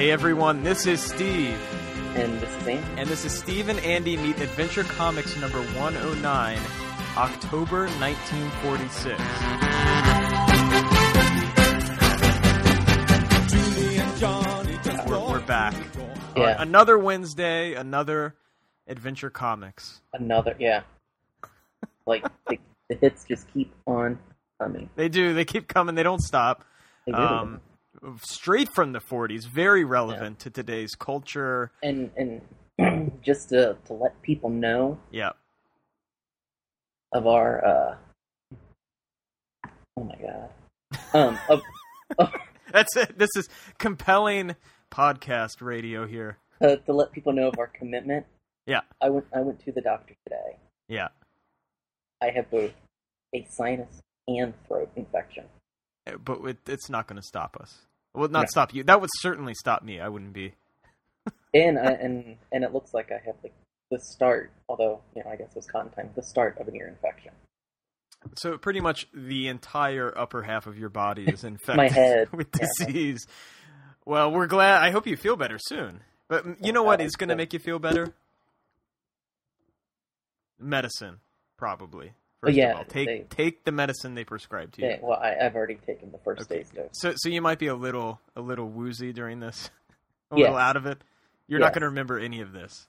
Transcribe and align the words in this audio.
Hey 0.00 0.12
everyone, 0.12 0.62
this 0.62 0.86
is 0.86 1.02
Steve. 1.02 1.60
And 2.14 2.40
this 2.40 2.48
is 2.56 2.66
Andy. 2.66 2.86
And 2.96 3.06
this 3.06 3.26
is 3.26 3.38
Steve 3.38 3.68
and 3.68 3.78
Andy 3.80 4.16
Meet 4.16 4.40
Adventure 4.40 4.82
Comics 4.82 5.36
number 5.36 5.58
109, 5.58 6.58
October 7.18 7.86
1946. 7.98 9.20
We're, 15.06 15.20
we're 15.20 15.40
back. 15.40 15.74
Yeah. 16.34 16.44
Uh, 16.44 16.62
another 16.62 16.98
Wednesday, 16.98 17.74
another 17.74 18.36
Adventure 18.86 19.28
Comics. 19.28 20.00
Another, 20.14 20.56
yeah. 20.58 20.80
Like, 22.06 22.24
the, 22.48 22.58
the 22.88 22.94
hits 22.94 23.26
just 23.28 23.52
keep 23.52 23.70
on 23.86 24.18
coming. 24.58 24.88
They 24.96 25.10
do, 25.10 25.34
they 25.34 25.44
keep 25.44 25.68
coming, 25.68 25.94
they 25.94 26.02
don't 26.02 26.22
stop. 26.22 26.64
They 27.04 27.12
really 27.12 27.22
Um, 27.22 27.60
straight 28.22 28.68
from 28.74 28.92
the 28.92 29.00
40s, 29.00 29.46
very 29.46 29.84
relevant 29.84 30.38
to 30.40 30.50
today's 30.50 30.94
culture. 30.94 31.70
and 31.82 32.10
and 32.16 32.40
just 33.22 33.48
to, 33.50 33.76
to 33.86 33.92
let 33.92 34.20
people 34.22 34.48
know 34.50 34.98
Yeah. 35.10 35.32
of 37.12 37.26
our 37.26 37.64
uh 37.64 37.96
oh 39.98 40.04
my 40.04 40.16
god 40.16 40.50
um 41.14 41.38
of, 41.48 41.60
of 42.18 42.32
That's 42.72 42.96
it. 42.96 43.18
This 43.18 43.30
is 43.36 43.48
compelling 43.78 44.56
podcast 44.90 45.60
radio 45.60 46.06
here. 46.06 46.38
uh, 46.60 46.76
to 46.76 46.92
let 46.92 47.12
people 47.12 47.32
know 47.32 47.48
of 47.48 47.58
our 47.58 47.66
commitment 47.68 48.26
Yeah. 48.66 48.80
i 49.00 49.08
went 49.10 49.26
i 49.34 49.40
went 49.40 49.60
to 49.64 49.72
the 49.72 49.80
doctor 49.82 50.14
today 50.26 50.56
Yeah. 50.88 51.08
i 52.22 52.30
have 52.30 52.50
both 52.50 52.72
a 53.34 53.46
sinus 53.50 54.00
and 54.26 54.54
throat 54.66 54.90
infection 54.96 55.44
But 56.24 56.40
it, 56.44 56.58
it's 56.66 56.88
not 56.88 57.06
going 57.06 57.20
to 57.20 57.26
stop 57.26 57.56
us. 57.60 57.86
Well, 58.14 58.28
not 58.28 58.42
No. 58.42 58.46
stop 58.48 58.74
you. 58.74 58.82
That 58.84 59.00
would 59.00 59.10
certainly 59.18 59.54
stop 59.54 59.82
me. 59.82 60.00
I 60.00 60.08
wouldn't 60.08 60.32
be. 60.32 60.54
and 61.54 61.78
I, 61.78 61.92
and 61.92 62.36
and 62.52 62.64
it 62.64 62.72
looks 62.72 62.94
like 62.94 63.10
i 63.10 63.20
have 63.26 63.34
like 63.42 63.52
the 63.90 63.98
start 64.00 64.52
although 64.68 65.00
you 65.16 65.22
know 65.24 65.30
i 65.30 65.36
guess 65.36 65.48
it 65.50 65.56
was 65.56 65.66
cotton 65.66 65.90
time 65.90 66.10
the 66.14 66.22
start 66.22 66.56
of 66.58 66.68
an 66.68 66.76
ear 66.76 66.86
infection 66.88 67.32
So 68.36 68.56
pretty 68.56 68.80
much 68.80 69.06
the 69.12 69.48
entire 69.48 70.16
upper 70.16 70.42
half 70.42 70.66
of 70.66 70.78
your 70.78 70.88
body 70.90 71.24
is 71.24 71.42
infected 71.52 71.76
My 71.76 71.88
head. 71.88 72.32
with 72.32 72.48
Yeah. 72.58 72.66
disease. 72.78 73.26
Well, 74.06 74.30
we're 74.32 74.46
glad. 74.46 74.82
I 74.82 74.90
hope 74.90 75.06
you 75.06 75.16
feel 75.16 75.36
better 75.36 75.58
soon. 75.58 76.00
But 76.28 76.44
you 76.46 76.54
oh, 76.64 76.70
know 76.70 76.82
what 76.82 77.00
I 77.00 77.08
going 77.18 77.28
to 77.28 77.36
make 77.36 77.52
you 77.52 77.58
feel 77.58 77.78
better? 77.78 78.14
Medicine, 80.58 81.20
probably. 81.56 82.12
First 82.40 82.56
yeah, 82.56 82.70
of 82.70 82.76
all, 82.78 82.84
take 82.84 83.06
they- 83.06 83.26
take 83.28 83.64
the 83.64 83.72
medicine 83.72 84.14
they 84.14 84.24
prescribe 84.24 84.72
to 84.72 84.82
you. 84.82 84.88
Yeah, 84.88 84.98
well 85.02 85.18
I, 85.20 85.36
i've 85.40 85.54
already 85.54 85.74
taken 85.74 86.10
the 86.10 86.18
first 86.18 86.42
Okay. 86.50 86.58
day's 86.58 86.70
dose 86.70 86.88
So 86.92 87.12
so 87.16 87.28
you 87.28 87.42
might 87.42 87.58
be 87.58 87.66
a 87.66 87.74
little 87.74 88.20
a 88.34 88.40
little 88.40 88.68
woozy 88.68 89.12
during 89.12 89.40
this, 89.40 89.70
a 90.30 90.36
Yes. 90.36 90.44
little 90.44 90.56
out 90.56 90.76
of 90.76 90.86
it. 90.86 91.02
You're 91.48 91.60
not 91.60 91.72
going 91.72 91.82
to 91.82 91.88
remember 91.88 92.18
any 92.18 92.40
of 92.40 92.52
this. 92.52 92.86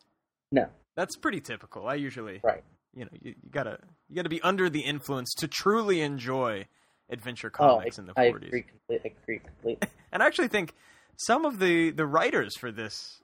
no 0.51 0.67
That's 0.95 1.15
pretty 1.17 1.41
typical. 1.41 1.87
I 1.87 1.95
usually, 1.95 2.39
right 2.43 2.63
you 2.93 3.05
know, 3.05 3.11
you, 3.21 3.35
you 3.43 3.49
gotta 3.49 3.79
you 4.09 4.15
gotta 4.15 4.29
be 4.29 4.41
under 4.41 4.69
the 4.69 4.81
influence 4.81 5.33
to 5.35 5.47
truly 5.47 6.01
enjoy 6.01 6.65
adventure 7.09 7.51
oh 7.59 7.77
comics 7.77 7.97
in 7.99 8.05
the 8.05 8.13
I 8.15 8.27
40s. 8.27 8.47
agree 8.47 8.63
completely 8.63 9.15
agree 9.23 9.39
completely 9.39 9.89
And 10.13 10.21
I 10.23 10.27
actually 10.27 10.47
think 10.49 10.73
some 11.17 11.43
of 11.45 11.59
the 11.59 11.91
the 11.91 12.05
writers 12.05 12.55
for 12.57 12.71
this 12.71 13.21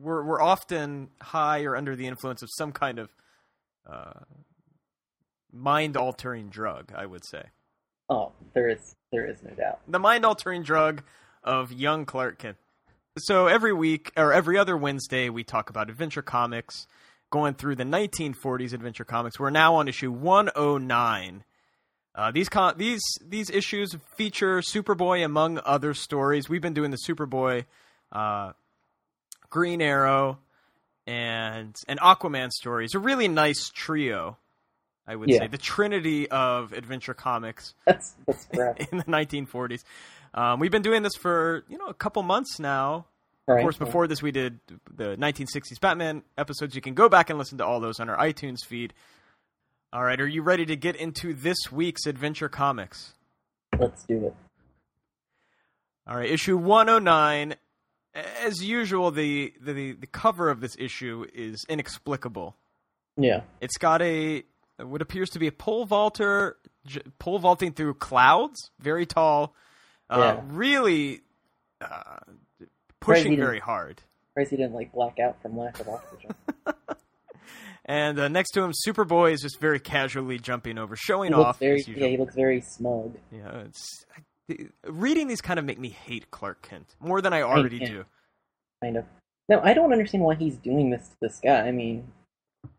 were 0.00 0.22
were 0.24 0.40
often 0.40 1.10
high 1.20 1.64
or 1.64 1.76
under 1.76 1.96
the 1.96 2.06
influence 2.06 2.42
of 2.42 2.48
some 2.56 2.72
kind 2.72 2.98
of 2.98 3.10
uh, 3.90 4.20
mind 5.52 5.96
altering 5.96 6.48
drug. 6.48 6.92
I 6.94 7.06
would 7.06 7.24
say 7.24 7.44
Oh, 8.08 8.32
there 8.54 8.68
is 8.68 8.94
there 9.12 9.26
is 9.26 9.42
no 9.42 9.50
doubt. 9.50 9.80
the 9.88 9.98
mind 9.98 10.24
altering 10.24 10.62
drug 10.62 11.02
of 11.44 11.72
young 11.72 12.04
Clark 12.04 12.38
Kent. 12.38 12.56
So 13.18 13.46
every 13.46 13.72
week 13.72 14.10
or 14.16 14.32
every 14.32 14.56
other 14.58 14.76
Wednesday, 14.76 15.28
we 15.28 15.44
talk 15.44 15.68
about 15.70 15.90
adventure 15.90 16.22
comics, 16.22 16.86
going 17.30 17.54
through 17.54 17.76
the 17.76 17.84
1940s 17.84 18.72
adventure 18.72 19.04
comics. 19.04 19.38
We're 19.38 19.50
now 19.50 19.74
on 19.74 19.86
issue 19.88 20.10
109. 20.10 21.44
Uh, 22.14 22.30
these 22.30 22.48
con- 22.48 22.74
these 22.76 23.00
these 23.26 23.48
issues 23.50 23.96
feature 24.16 24.60
Superboy 24.60 25.24
among 25.24 25.60
other 25.64 25.94
stories. 25.94 26.48
We've 26.48 26.60
been 26.62 26.74
doing 26.74 26.90
the 26.90 26.98
Superboy, 27.08 27.64
uh, 28.12 28.52
Green 29.48 29.80
Arrow, 29.80 30.38
and 31.06 31.74
and 31.88 31.98
Aquaman 32.00 32.50
stories. 32.50 32.94
A 32.94 32.98
really 32.98 33.28
nice 33.28 33.70
trio, 33.74 34.36
I 35.06 35.16
would 35.16 35.28
Yeah. 35.28 35.40
say, 35.40 35.46
the 35.48 35.58
trinity 35.58 36.28
of 36.30 36.72
adventure 36.72 37.14
comics 37.14 37.74
That's 37.86 38.14
that's 38.26 38.46
in 38.92 38.98
the 38.98 39.04
1940s. 39.04 39.82
Um, 40.34 40.60
we've 40.60 40.70
been 40.70 40.82
doing 40.82 41.02
this 41.02 41.14
for 41.20 41.64
you 41.68 41.76
know 41.78 41.86
a 41.86 41.94
couple 41.94 42.22
months 42.22 42.58
now. 42.58 43.06
right? 43.46 43.58
Of 43.58 43.62
course, 43.62 43.76
before 43.76 44.06
this, 44.06 44.22
we 44.22 44.30
did 44.32 44.60
the 44.94 45.16
1960s 45.16 45.80
Batman 45.80 46.22
episodes. 46.38 46.74
You 46.74 46.80
can 46.80 46.94
go 46.94 47.08
back 47.08 47.28
and 47.30 47.38
listen 47.38 47.58
to 47.58 47.66
all 47.66 47.80
those 47.80 47.98
on 48.00 48.08
our 48.08 48.16
iTunes 48.16 48.58
feed. 48.66 48.94
All 49.92 50.02
right, 50.04 50.18
are 50.20 50.26
you 50.26 50.42
ready 50.42 50.64
to 50.66 50.76
get 50.76 50.96
into 50.96 51.34
this 51.34 51.58
week's 51.70 52.06
Adventure 52.06 52.48
Comics? 52.48 53.14
let's 53.78 54.04
do 54.04 54.26
it. 54.26 54.34
All 56.06 56.16
right, 56.16 56.30
issue 56.30 56.56
109. 56.56 57.54
As 58.14 58.62
usual, 58.62 59.10
the, 59.10 59.52
the 59.60 59.92
the 59.92 60.06
cover 60.06 60.50
of 60.50 60.60
this 60.60 60.76
issue 60.78 61.26
is 61.34 61.64
inexplicable. 61.68 62.56
Yeah, 63.16 63.42
It's 63.60 63.76
got 63.78 64.00
a 64.02 64.42
what 64.78 65.02
appears 65.02 65.30
to 65.30 65.38
be 65.38 65.46
a 65.46 65.52
pole 65.52 65.84
vaulter 65.84 66.56
j- 66.86 67.02
pole 67.18 67.38
vaulting 67.38 67.72
through 67.72 67.94
clouds, 67.94 68.70
very 68.80 69.06
tall, 69.06 69.54
uh, 70.10 70.36
Yeah. 70.36 70.40
really 70.48 71.20
uh, 71.80 72.18
pushing 73.00 73.36
very 73.36 73.58
hard. 73.60 74.02
crazy 74.34 74.56
didn't 74.56 74.72
like 74.74 74.92
black 74.92 75.18
out 75.18 75.40
from 75.42 75.56
lack 75.58 75.78
of 75.80 75.88
oxygen. 75.88 76.34
And 77.84 78.16
uh, 78.18 78.28
next 78.28 78.52
to 78.52 78.62
him, 78.62 78.72
Superboy 78.86 79.32
is 79.32 79.40
just 79.40 79.58
very 79.58 79.80
casually 79.80 80.38
jumping 80.38 80.78
over, 80.78 80.94
showing 80.94 81.34
off. 81.34 81.58
very 81.58 81.80
as 81.80 81.88
usual. 81.88 82.04
yeah, 82.04 82.10
he 82.10 82.16
looks 82.16 82.34
very 82.36 82.60
smug. 82.60 83.16
Yeah, 83.32 83.62
it's 83.66 84.04
reading 84.86 85.26
these 85.26 85.40
kind 85.40 85.58
of 85.58 85.64
make 85.64 85.80
me 85.80 85.88
hate 85.88 86.30
Clark 86.30 86.62
Kent 86.62 86.94
more 87.00 87.20
than 87.20 87.32
I 87.32 87.42
already 87.42 87.80
do. 87.80 88.04
Kind 88.80 88.98
of. 88.98 89.04
No, 89.48 89.60
I 89.62 89.74
don't 89.74 89.92
understand 89.92 90.22
why 90.22 90.36
he's 90.36 90.56
doing 90.58 90.90
this 90.90 91.08
to 91.08 91.16
this 91.20 91.40
guy. 91.42 91.62
I 91.66 91.72
mean, 91.72 92.06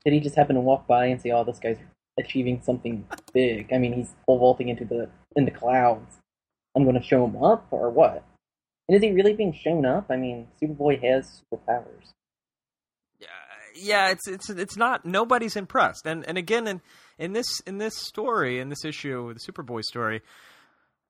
did 0.05 0.13
he 0.13 0.19
just 0.19 0.35
happen 0.35 0.55
to 0.55 0.61
walk 0.61 0.87
by 0.87 1.05
and 1.07 1.21
see, 1.21 1.31
"Oh, 1.31 1.43
this 1.43 1.59
guy's 1.59 1.77
achieving 2.19 2.61
something 2.63 3.07
big"? 3.33 3.71
I 3.73 3.77
mean, 3.77 3.93
he's 3.93 4.13
pole 4.25 4.39
vaulting 4.39 4.69
into 4.69 4.85
the 4.85 5.09
into 5.35 5.51
clouds. 5.51 6.19
I'm 6.75 6.83
going 6.83 6.99
to 6.99 7.05
show 7.05 7.25
him 7.25 7.41
up, 7.43 7.67
or 7.71 7.89
what? 7.89 8.23
And 8.87 8.95
is 8.95 9.03
he 9.03 9.11
really 9.11 9.33
being 9.33 9.53
shown 9.53 9.85
up? 9.85 10.07
I 10.09 10.17
mean, 10.17 10.47
Superboy 10.61 11.01
has 11.03 11.41
superpowers. 11.51 12.11
Yeah, 13.19 13.27
yeah, 13.75 14.09
it's 14.09 14.27
it's 14.27 14.49
it's 14.49 14.77
not. 14.77 15.05
Nobody's 15.05 15.55
impressed. 15.55 16.05
And 16.05 16.27
and 16.27 16.37
again, 16.37 16.67
in 16.67 16.81
in 17.17 17.33
this 17.33 17.59
in 17.61 17.77
this 17.77 17.97
story, 17.97 18.59
in 18.59 18.69
this 18.69 18.83
issue, 18.83 19.33
the 19.33 19.39
Superboy 19.39 19.83
story, 19.83 20.21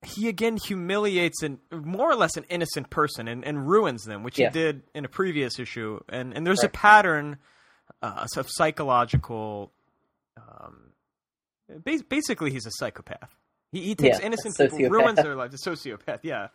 he 0.03 0.27
again 0.27 0.57
humiliates 0.57 1.41
an 1.41 1.59
more 1.71 2.11
or 2.11 2.15
less 2.15 2.37
an 2.37 2.45
innocent 2.49 2.89
person 2.89 3.27
and, 3.27 3.43
and 3.43 3.67
ruins 3.67 4.03
them, 4.03 4.21
which 4.23 4.37
he 4.37 4.47
did 4.49 4.83
in 4.93 5.05
a 5.05 5.09
previous 5.09 5.57
issue. 5.57 5.99
And 6.09 6.35
and 6.35 6.45
there's 6.45 6.63
a 6.63 6.69
pattern 6.69 7.37
uh, 8.01 8.25
of 8.37 8.47
psychological. 8.49 9.71
Um, 10.37 10.91
bas- 11.83 12.01
basically, 12.03 12.51
he's 12.51 12.65
a 12.65 12.71
psychopath. 12.71 13.35
He, 13.71 13.81
he 13.81 13.95
takes 13.95 14.19
Yeah, 14.19 14.25
innocent 14.25 14.55
people, 14.57 14.89
ruins 14.89 15.21
their 15.21 15.35
lives. 15.35 15.53
A 15.55 15.69
sociopath, 15.69 16.19
yeah. 16.23 16.47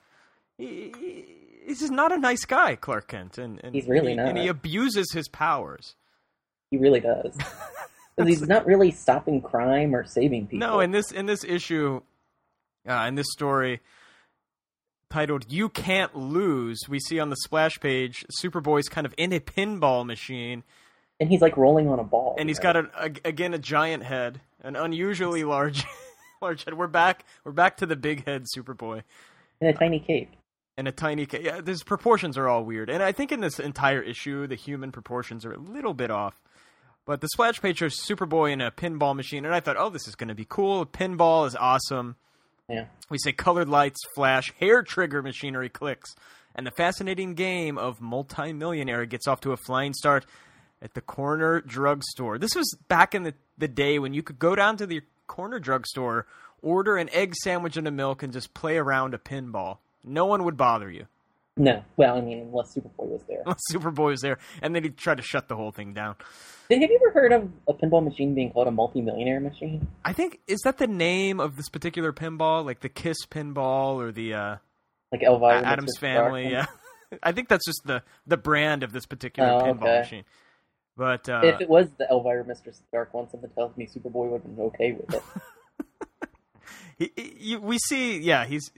He, 0.56 0.92
he- 0.98 1.24
he's 1.66 1.80
just 1.80 1.92
not 1.92 2.12
a 2.12 2.18
nice 2.18 2.44
guy, 2.44 2.76
Clark 2.76 3.08
Kent, 3.08 3.38
and, 3.38 3.60
and 3.62 3.74
He's 3.74 3.86
really 3.86 4.12
he- 4.12 4.18
and 4.18 4.36
he 4.38 4.48
abuses 4.48 5.12
his 5.12 5.28
powers. 5.28 5.94
He 6.70 6.76
really 6.76 7.00
does. 7.00 7.36
he's 8.26 8.42
not 8.42 8.66
really 8.66 8.90
stopping 8.90 9.40
crime 9.40 9.94
or 9.94 10.04
saving 10.04 10.48
people. 10.48 10.58
No, 10.66 10.80
in 10.80 10.90
this 10.90 11.10
in 11.12 11.26
this 11.26 11.44
issue, 11.44 12.02
uh, 12.88 13.04
in 13.08 13.14
this 13.14 13.26
story 13.32 13.80
titled 15.10 15.50
"You 15.50 15.68
Can't 15.70 16.14
Lose," 16.14 16.80
we 16.88 16.98
see 17.00 17.18
on 17.18 17.30
the 17.30 17.36
splash 17.36 17.80
page 17.80 18.26
Superboy's 18.42 18.88
kind 18.88 19.06
of 19.06 19.14
in 19.16 19.32
a 19.32 19.40
pinball 19.40 20.04
machine, 20.04 20.62
and 21.20 21.28
he's 21.28 21.40
like 21.40 21.56
rolling 21.56 21.88
on 21.88 21.98
a 21.98 22.04
ball. 22.04 22.36
and 22.38 22.48
he's 22.48 22.58
know? 22.58 22.72
got 22.72 22.76
a, 22.76 22.90
a, 22.98 23.10
again 23.28 23.54
a 23.54 23.58
giant 23.58 24.02
head, 24.04 24.40
an 24.62 24.76
unusually 24.76 25.44
large 25.44 25.84
large 26.42 26.64
head. 26.64 26.74
We're 26.74 26.86
back. 26.86 27.24
We're 27.44 27.52
back 27.52 27.78
to 27.78 27.86
the 27.86 27.96
big 27.96 28.24
head 28.26 28.44
Superboy. 28.56 29.02
in 29.60 29.68
a 29.68 29.72
tiny 29.72 30.00
cape. 30.00 30.30
and 30.76 30.86
a 30.86 30.92
tiny 30.92 31.26
ca- 31.26 31.40
yeah 31.42 31.60
his 31.64 31.82
proportions 31.82 32.38
are 32.38 32.48
all 32.48 32.64
weird 32.64 32.88
and 32.88 33.02
i 33.02 33.10
think 33.10 33.32
in 33.32 33.40
this 33.40 33.58
entire 33.58 34.00
issue 34.00 34.46
the 34.46 34.54
human 34.54 34.92
proportions 34.92 35.44
are 35.44 35.52
a 35.52 35.58
little 35.58 35.92
bit 35.94 36.08
off 36.10 36.40
but 37.04 37.20
the 37.20 37.26
splash 37.32 37.60
page 37.60 37.78
shows 37.78 37.96
superboy 37.98 38.52
in 38.52 38.60
a 38.60 38.70
pinball 38.70 39.16
machine 39.16 39.44
and 39.44 39.52
i 39.52 39.58
thought 39.58 39.76
oh 39.76 39.90
this 39.90 40.06
is 40.06 40.14
going 40.14 40.28
to 40.28 40.36
be 40.36 40.46
cool 40.48 40.86
pinball 40.86 41.48
is 41.48 41.56
awesome 41.56 42.14
Yeah. 42.68 42.84
we 43.10 43.18
say 43.18 43.32
colored 43.32 43.68
lights 43.68 43.98
flash 44.14 44.52
hair 44.60 44.84
trigger 44.84 45.20
machinery 45.20 45.68
clicks 45.68 46.14
and 46.54 46.64
the 46.64 46.70
fascinating 46.70 47.34
game 47.34 47.76
of 47.76 48.00
multimillionaire 48.00 49.04
gets 49.06 49.26
off 49.26 49.40
to 49.40 49.50
a 49.50 49.56
flying 49.56 49.94
start 49.94 50.26
at 50.82 50.94
the 50.94 51.00
corner 51.00 51.60
drugstore 51.60 52.38
this 52.38 52.54
was 52.54 52.72
back 52.88 53.14
in 53.14 53.22
the, 53.24 53.34
the 53.56 53.68
day 53.68 53.98
when 53.98 54.14
you 54.14 54.22
could 54.22 54.38
go 54.38 54.54
down 54.54 54.76
to 54.76 54.86
the 54.86 55.00
corner 55.26 55.58
drugstore 55.58 56.26
order 56.62 56.96
an 56.96 57.08
egg 57.12 57.34
sandwich 57.34 57.76
and 57.76 57.86
a 57.88 57.90
milk 57.90 58.22
and 58.22 58.32
just 58.32 58.54
play 58.54 58.76
around 58.76 59.14
a 59.14 59.18
pinball 59.18 59.78
no 60.04 60.24
one 60.26 60.44
would 60.44 60.56
bother 60.56 60.90
you 60.90 61.06
No, 61.56 61.82
well, 61.96 62.16
I 62.16 62.20
mean, 62.20 62.38
unless 62.38 62.72
Superboy 62.76 63.08
was 63.10 63.22
there. 63.28 63.42
Unless 63.44 63.58
Superboy 63.72 64.10
was 64.10 64.20
there, 64.20 64.38
and 64.62 64.74
then 64.76 64.84
he 64.84 64.90
tried 64.90 65.16
to 65.16 65.24
shut 65.24 65.48
the 65.48 65.56
whole 65.56 65.72
thing 65.72 65.92
down. 65.92 66.14
Have 66.70 66.80
you 66.80 67.00
ever 67.02 67.10
heard 67.12 67.32
of 67.32 67.50
a 67.66 67.74
pinball 67.74 68.04
machine 68.04 68.32
being 68.32 68.52
called 68.52 68.68
a 68.68 68.70
multi-millionaire 68.70 69.40
machine? 69.40 69.88
I 70.04 70.12
think 70.12 70.38
is 70.46 70.60
that 70.64 70.78
the 70.78 70.86
name 70.86 71.40
of 71.40 71.56
this 71.56 71.68
particular 71.68 72.12
pinball, 72.12 72.64
like 72.64 72.78
the 72.78 72.88
Kiss 72.88 73.16
pinball 73.28 73.96
or 73.96 74.12
the 74.12 74.34
uh, 74.34 74.56
Like 75.10 75.22
Elvira, 75.24 75.64
Addams. 75.66 75.98
Family. 75.98 76.48
Yeah, 76.52 76.66
I 77.24 77.32
think 77.32 77.48
that's 77.48 77.66
just 77.66 77.80
the 77.84 78.04
the 78.24 78.36
brand 78.36 78.84
of 78.84 78.92
this 78.92 79.06
particular 79.06 79.50
Oh, 79.50 79.60
pinball 79.64 79.82
okay. 79.82 79.98
machine. 79.98 80.24
But 80.98 81.28
uh, 81.28 81.42
If 81.44 81.60
it 81.60 81.70
was 81.70 81.86
the 81.96 82.08
Elvira 82.10 82.42
Mr. 82.42 82.74
Stark 82.74 83.14
one, 83.14 83.30
something 83.30 83.48
tells 83.50 83.76
me 83.76 83.86
Superboy 83.86 84.30
would 84.30 84.42
have 84.42 84.56
been 84.56 84.64
okay 84.66 84.92
with 84.92 85.14
it. 85.14 85.22
he, 87.14 87.36
he, 87.38 87.56
we 87.56 87.78
see, 87.78 88.18
yeah, 88.18 88.44
he's 88.44 88.68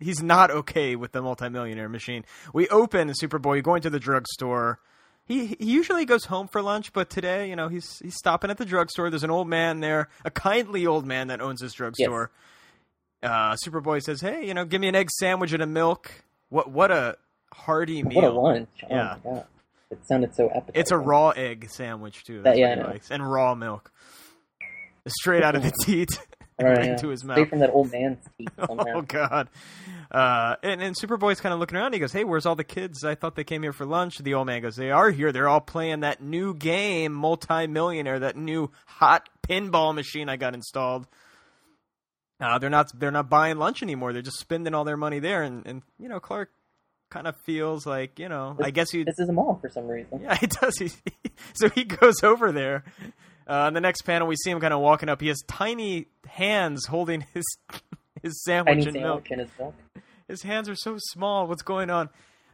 he's 0.00 0.20
not 0.20 0.50
okay 0.50 0.96
with 0.96 1.12
the 1.12 1.22
multimillionaire 1.22 1.88
machine. 1.88 2.24
We 2.52 2.66
open 2.68 3.08
Superboy 3.10 3.62
going 3.62 3.82
to 3.82 3.90
the 3.90 4.00
drugstore. 4.00 4.80
He 5.24 5.46
he 5.46 5.70
usually 5.70 6.04
goes 6.04 6.24
home 6.24 6.48
for 6.48 6.62
lunch, 6.62 6.92
but 6.92 7.10
today, 7.10 7.48
you 7.48 7.54
know, 7.54 7.68
he's 7.68 8.00
he's 8.00 8.16
stopping 8.16 8.50
at 8.50 8.58
the 8.58 8.64
drugstore. 8.64 9.08
There's 9.08 9.22
an 9.22 9.30
old 9.30 9.46
man 9.46 9.78
there, 9.78 10.08
a 10.24 10.32
kindly 10.32 10.84
old 10.84 11.06
man 11.06 11.28
that 11.28 11.40
owns 11.40 11.60
this 11.60 11.74
drugstore. 11.74 12.32
Uh, 13.22 13.54
Superboy 13.64 14.02
says, 14.02 14.20
"Hey, 14.20 14.48
you 14.48 14.54
know, 14.54 14.64
give 14.64 14.80
me 14.80 14.88
an 14.88 14.96
egg 14.96 15.10
sandwich 15.12 15.52
and 15.52 15.62
a 15.62 15.66
milk." 15.66 16.10
What 16.48 16.72
what 16.72 16.90
a 16.90 17.18
hearty 17.52 18.02
meal! 18.02 18.22
What 18.22 18.24
a 18.24 18.30
lunch! 18.32 18.68
Oh 18.82 18.86
Yeah. 18.90 19.42
It 19.90 19.98
sounded 20.06 20.34
so 20.34 20.46
appetizing. 20.50 20.72
It's 20.80 20.90
a 20.90 20.98
raw 20.98 21.30
egg 21.30 21.68
sandwich 21.70 22.24
too. 22.24 22.42
That- 22.42 22.58
yeah, 22.58 22.70
what 22.70 22.78
I 22.78 22.82
he 22.82 22.88
likes. 22.94 23.10
and 23.10 23.30
raw 23.30 23.54
milk, 23.54 23.90
straight 25.06 25.42
out 25.42 25.54
of 25.56 25.62
the 25.62 25.72
teat, 25.84 26.08
Right, 26.60 26.76
right 26.76 26.84
yeah. 26.86 26.90
into 26.92 27.08
his 27.08 27.22
mouth. 27.24 27.36
Straight 27.36 27.50
from 27.50 27.60
that 27.60 27.70
old 27.70 27.92
man's 27.92 28.18
teeth. 28.36 28.48
Oh 28.58 29.02
God! 29.02 29.48
Uh, 30.10 30.56
and 30.62 30.82
and 30.82 30.96
Superboy's 30.96 31.40
kind 31.40 31.52
of 31.52 31.60
looking 31.60 31.76
around. 31.78 31.92
He 31.92 32.00
goes, 32.00 32.12
"Hey, 32.12 32.24
where's 32.24 32.46
all 32.46 32.56
the 32.56 32.64
kids? 32.64 33.04
I 33.04 33.14
thought 33.14 33.36
they 33.36 33.44
came 33.44 33.62
here 33.62 33.72
for 33.72 33.86
lunch." 33.86 34.18
The 34.18 34.34
old 34.34 34.46
man 34.48 34.62
goes, 34.62 34.74
"They 34.76 34.90
are 34.90 35.10
here. 35.10 35.30
They're 35.30 35.48
all 35.48 35.60
playing 35.60 36.00
that 36.00 36.20
new 36.22 36.54
game, 36.54 37.12
multi-millionaire, 37.12 38.18
that 38.20 38.36
new 38.36 38.70
hot 38.86 39.28
pinball 39.48 39.94
machine 39.94 40.28
I 40.28 40.36
got 40.36 40.54
installed." 40.54 41.06
Uh, 42.40 42.58
they're 42.58 42.70
not 42.70 42.90
they're 42.98 43.10
not 43.10 43.28
buying 43.30 43.56
lunch 43.58 43.82
anymore. 43.82 44.12
They're 44.12 44.22
just 44.22 44.38
spending 44.40 44.74
all 44.74 44.84
their 44.84 44.96
money 44.96 45.18
there. 45.20 45.42
And 45.42 45.66
and 45.66 45.82
you 45.98 46.08
know, 46.08 46.18
Clark 46.20 46.50
kind 47.10 47.26
of 47.26 47.36
feels 47.44 47.86
like 47.86 48.18
you 48.18 48.28
know, 48.28 48.56
I 48.62 48.70
guess 48.70 48.90
he 48.90 49.02
This 49.04 49.18
is 49.18 49.28
a 49.28 49.32
mall 49.32 49.58
for 49.60 49.68
some 49.70 49.86
reason. 49.88 50.20
yeah, 50.22 50.38
it 50.42 50.50
does. 50.50 50.76
He, 50.78 50.90
so 51.54 51.68
he 51.70 51.84
goes 51.84 52.22
over 52.22 52.52
there. 52.52 52.84
Uh, 53.48 53.52
on 53.66 53.72
the 53.72 53.80
next 53.80 54.02
panel, 54.02 54.28
we 54.28 54.36
see 54.36 54.50
him 54.50 54.60
kind 54.60 54.74
of 54.74 54.80
walking 54.80 55.08
up. 55.08 55.20
He 55.22 55.28
has 55.28 55.40
tiny 55.48 56.08
hands 56.26 56.84
holding 56.86 57.24
his 57.32 57.44
his 58.22 58.42
sandwich 58.44 58.84
and 58.86 58.94
milk. 58.94 59.26
sandwich 59.26 59.30
in 59.30 59.38
his 59.38 59.48
milk. 59.58 59.74
His 60.28 60.42
hands 60.42 60.68
are 60.68 60.74
so 60.76 60.96
small. 60.98 61.46
What's 61.46 61.62
going 61.62 61.88
on? 61.88 62.10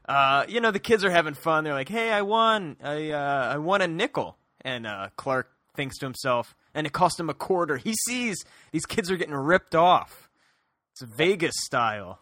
Uh, 0.08 0.44
you 0.48 0.60
know, 0.60 0.70
the 0.70 0.78
kids 0.78 1.04
are 1.04 1.10
having 1.10 1.34
fun. 1.34 1.64
They're 1.64 1.72
like, 1.74 1.88
"Hey, 1.88 2.10
I 2.12 2.22
won! 2.22 2.76
I 2.82 3.10
uh, 3.10 3.52
I 3.54 3.58
won 3.58 3.82
a 3.82 3.88
nickel." 3.88 4.36
And 4.60 4.86
uh, 4.86 5.08
Clark 5.16 5.50
thinks 5.74 5.98
to 5.98 6.06
himself, 6.06 6.54
and 6.74 6.86
it 6.86 6.92
cost 6.92 7.18
him 7.18 7.28
a 7.28 7.34
quarter. 7.34 7.76
He 7.78 7.94
sees 8.06 8.36
these 8.70 8.86
kids 8.86 9.10
are 9.10 9.16
getting 9.16 9.34
ripped 9.34 9.74
off. 9.74 10.30
It's 10.92 11.02
Vegas 11.02 11.54
style. 11.64 12.20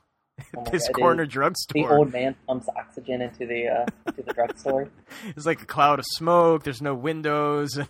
Oh 0.57 0.65
this 0.71 0.87
God, 0.89 0.95
corner 0.95 1.27
drugstore. 1.27 1.89
The 1.89 1.95
old 1.95 2.13
man 2.13 2.35
pumps 2.47 2.69
oxygen 2.77 3.23
into 3.23 3.47
the 3.47 3.69
uh, 3.69 3.87
into 4.07 4.23
the 4.23 4.33
drugstore. 4.33 4.89
It's 5.37 5.47
like 5.47 5.63
a 5.63 5.67
cloud 5.67 5.99
of 5.99 6.05
smoke. 6.17 6.65
There's 6.65 6.83
no 6.83 6.95
windows. 6.95 7.79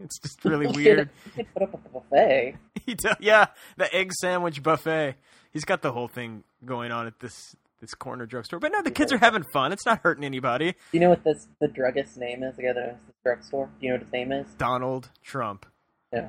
It's 0.00 0.18
just 0.18 0.44
really 0.44 0.66
weird. 0.66 1.10
He 1.36 1.44
put 1.44 1.62
up 1.62 1.74
a 1.74 1.76
buffet. 1.76 2.56
He 2.84 2.94
do- 2.94 3.10
yeah, 3.20 3.46
the 3.76 3.94
egg 3.94 4.12
sandwich 4.14 4.60
buffet. 4.60 5.14
He's 5.52 5.64
got 5.64 5.80
the 5.82 5.92
whole 5.92 6.08
thing 6.08 6.42
going 6.64 6.90
on 6.90 7.06
at 7.06 7.20
this 7.20 7.54
this 7.80 7.94
corner 7.94 8.26
drugstore. 8.26 8.58
But 8.58 8.72
no, 8.72 8.82
the 8.82 8.90
kids 8.90 9.12
are 9.12 9.18
having 9.18 9.44
fun. 9.52 9.70
It's 9.72 9.86
not 9.86 10.00
hurting 10.02 10.24
anybody. 10.24 10.72
Do 10.72 10.78
you 10.90 10.98
know 11.00 11.10
what 11.10 11.22
this 11.22 11.46
the 11.60 11.68
druggist's 11.68 12.16
name 12.16 12.42
is? 12.42 12.56
The 12.56 12.62
guy 12.62 12.72
that 12.72 12.82
owns 12.82 12.98
the 13.06 13.12
drugstore. 13.22 13.66
Do 13.78 13.86
you 13.86 13.90
know 13.92 13.96
what 13.98 14.02
his 14.04 14.12
name 14.12 14.32
is? 14.32 14.46
Donald 14.58 15.10
Trump. 15.22 15.66
Yeah, 16.12 16.26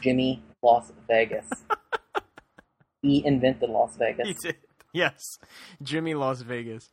Jimmy 0.00 0.42
Las 0.60 0.90
Vegas. 1.06 1.46
he 3.02 3.24
invented 3.24 3.70
Las 3.70 3.96
Vegas. 3.96 4.26
He 4.26 4.34
did. 4.34 4.56
Yes, 4.92 5.20
Jimmy 5.82 6.14
Las 6.14 6.40
Vegas. 6.40 6.90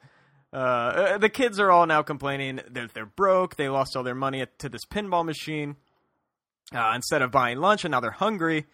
Uh, 0.52 0.56
uh, 0.56 1.18
the 1.18 1.30
kids 1.30 1.60
are 1.60 1.72
all 1.72 1.86
now 1.86 2.02
complaining 2.02 2.60
that 2.70 2.94
they're 2.94 3.06
broke. 3.06 3.56
They 3.56 3.70
lost 3.70 3.96
all 3.96 4.04
their 4.04 4.14
money 4.14 4.46
to 4.58 4.70
this 4.70 4.86
pinball 4.86 5.26
machine 5.26 5.78
uh, 6.76 6.92
instead 6.96 7.22
of 7.22 7.32
buying 7.32 7.60
lunch, 7.60 7.86
and 7.86 7.92
now 7.92 8.00
they're 8.02 8.12
hungry. 8.12 8.66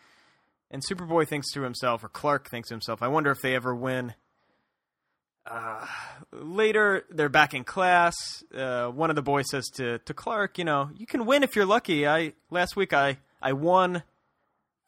And 0.72 0.84
Superboy 0.86 1.28
thinks 1.28 1.52
to 1.54 1.62
himself, 1.62 2.04
or 2.04 2.10
Clark 2.10 2.50
thinks 2.50 2.70
to 2.70 2.74
himself, 2.74 3.02
I 3.02 3.08
wonder 3.08 3.32
if 3.32 3.42
they 3.42 3.56
ever 3.56 3.74
win. 3.74 4.14
Uh, 5.50 5.86
later, 6.32 7.06
they're 7.10 7.30
back 7.30 7.54
in 7.54 7.64
class. 7.64 8.16
Uh, 8.56 8.88
one 8.88 9.10
of 9.10 9.16
the 9.16 9.22
boys 9.22 9.46
says 9.50 9.66
to, 9.76 9.98
to 10.00 10.14
Clark, 10.14 10.58
"You 10.58 10.66
know, 10.66 10.92
you 10.96 11.08
can 11.08 11.26
win 11.26 11.44
if 11.44 11.56
you're 11.56 11.66
lucky. 11.66 12.08
I 12.08 12.34
last 12.52 12.76
week 12.76 12.94
I 12.94 13.18
I 13.42 13.54
won 13.54 14.04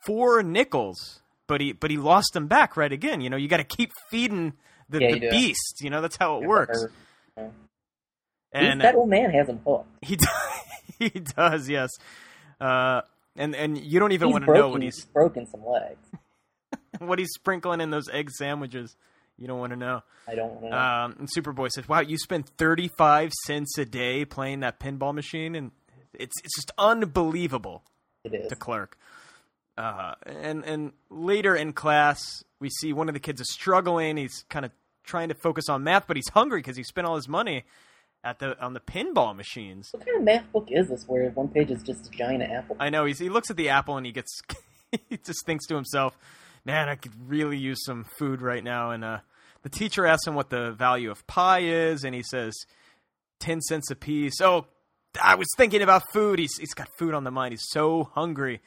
four 0.05 0.43
nickels, 0.43 1.21
but 1.47 1.61
he 1.61 1.73
but 1.73 1.91
he 1.91 1.97
lost 1.97 2.33
them 2.33 2.47
back 2.47 2.77
right 2.77 2.91
again. 2.91 3.21
You 3.21 3.29
know, 3.29 3.37
you 3.37 3.47
got 3.47 3.57
to 3.57 3.63
keep 3.63 3.91
feeding 4.09 4.53
the, 4.89 5.01
Yeah, 5.01 5.13
the 5.13 5.29
beast. 5.29 5.79
You 5.81 5.89
know, 5.89 6.01
that's 6.01 6.17
how 6.17 6.41
it 6.41 6.47
works. 6.47 6.85
Yeah. 7.37 7.47
And 8.53 8.81
that 8.81 8.95
old 8.95 9.09
man 9.09 9.31
has 9.31 9.47
him 9.47 9.61
hooked. 9.65 9.87
he 10.01 10.15
does, 10.17 10.29
he 10.99 11.09
does, 11.09 11.69
yes. 11.69 11.89
Uh, 12.59 13.01
and 13.35 13.55
and 13.55 13.77
you 13.77 13.99
don't 13.99 14.11
even 14.11 14.27
He's 14.27 14.33
want 14.33 14.45
to 14.45 14.53
know 14.53 14.69
what 14.69 14.81
he's 14.81 14.95
he's 14.95 15.05
broken 15.05 15.47
some 15.47 15.65
legs. 15.65 16.09
what 16.99 17.17
he's 17.17 17.31
sprinkling 17.33 17.81
in 17.81 17.89
those 17.89 18.09
egg 18.09 18.29
sandwiches. 18.31 18.95
You 19.37 19.47
don't 19.47 19.59
want 19.59 19.71
to 19.71 19.77
know. 19.77 20.03
I 20.27 20.35
don't 20.35 20.61
know. 20.61 20.71
Um, 20.71 21.15
and 21.17 21.29
Superboy 21.35 21.69
says, 21.71 21.87
"Wow, 21.87 22.01
you 22.01 22.17
spend 22.17 22.47
thirty 22.57 22.89
five 22.97 23.31
cents 23.45 23.77
a 23.77 23.85
day 23.85 24.25
playing 24.25 24.59
that 24.59 24.79
pinball 24.79 25.13
machine, 25.13 25.55
and 25.55 25.71
it's 26.13 26.35
it's 26.43 26.55
just 26.55 26.71
unbelievable." 26.77 27.83
it 28.23 28.33
is. 28.33 28.49
to 28.49 28.55
Clark. 28.55 28.97
Uh, 29.77 30.13
and 30.25 30.63
and 30.65 30.91
later 31.09 31.55
in 31.55 31.73
class, 31.73 32.43
we 32.59 32.69
see 32.69 32.93
one 32.93 33.07
of 33.07 33.13
the 33.13 33.19
kids 33.19 33.41
is 33.41 33.51
struggling. 33.51 34.17
He's 34.17 34.43
kind 34.49 34.65
of 34.65 34.71
trying 35.03 35.29
to 35.29 35.35
focus 35.35 35.69
on 35.69 35.83
math, 35.83 36.07
but 36.07 36.17
he's 36.17 36.29
hungry 36.29 36.59
because 36.59 36.77
he 36.77 36.83
spent 36.83 37.07
all 37.07 37.15
his 37.15 37.27
money 37.27 37.63
at 38.23 38.39
the 38.39 38.59
on 38.63 38.73
the 38.73 38.79
pinball 38.79 39.35
machines. 39.35 39.89
What 39.91 40.05
kind 40.05 40.17
of 40.17 40.23
math 40.23 40.51
book 40.51 40.67
is 40.69 40.89
this 40.89 41.05
where 41.07 41.29
one 41.31 41.47
page 41.47 41.71
is 41.71 41.81
just 41.83 42.07
a 42.07 42.09
giant 42.09 42.43
apple? 42.43 42.75
I 42.79 42.89
know 42.89 43.05
he's, 43.05 43.19
he 43.19 43.29
looks 43.29 43.49
at 43.49 43.57
the 43.57 43.69
apple 43.69 43.97
and 43.97 44.05
he 44.05 44.11
gets 44.11 44.41
he 45.09 45.17
just 45.17 45.45
thinks 45.45 45.65
to 45.67 45.75
himself, 45.75 46.17
"Man, 46.65 46.89
I 46.89 46.95
could 46.95 47.13
really 47.27 47.57
use 47.57 47.83
some 47.85 48.05
food 48.17 48.41
right 48.41 48.63
now." 48.63 48.91
And 48.91 49.03
uh, 49.03 49.19
the 49.63 49.69
teacher 49.69 50.05
asks 50.05 50.27
him 50.27 50.35
what 50.35 50.49
the 50.49 50.71
value 50.71 51.11
of 51.11 51.25
pie 51.27 51.61
is, 51.61 52.03
and 52.03 52.13
he 52.13 52.23
says, 52.23 52.53
10 53.39 53.61
cents 53.61 53.89
a 53.89 53.95
piece." 53.95 54.41
Oh, 54.41 54.65
I 55.21 55.35
was 55.35 55.47
thinking 55.57 55.81
about 55.81 56.03
food. 56.13 56.39
He's 56.39 56.57
he's 56.57 56.73
got 56.73 56.89
food 56.97 57.13
on 57.13 57.23
the 57.23 57.31
mind. 57.31 57.53
He's 57.53 57.67
so 57.69 58.09
hungry. 58.13 58.61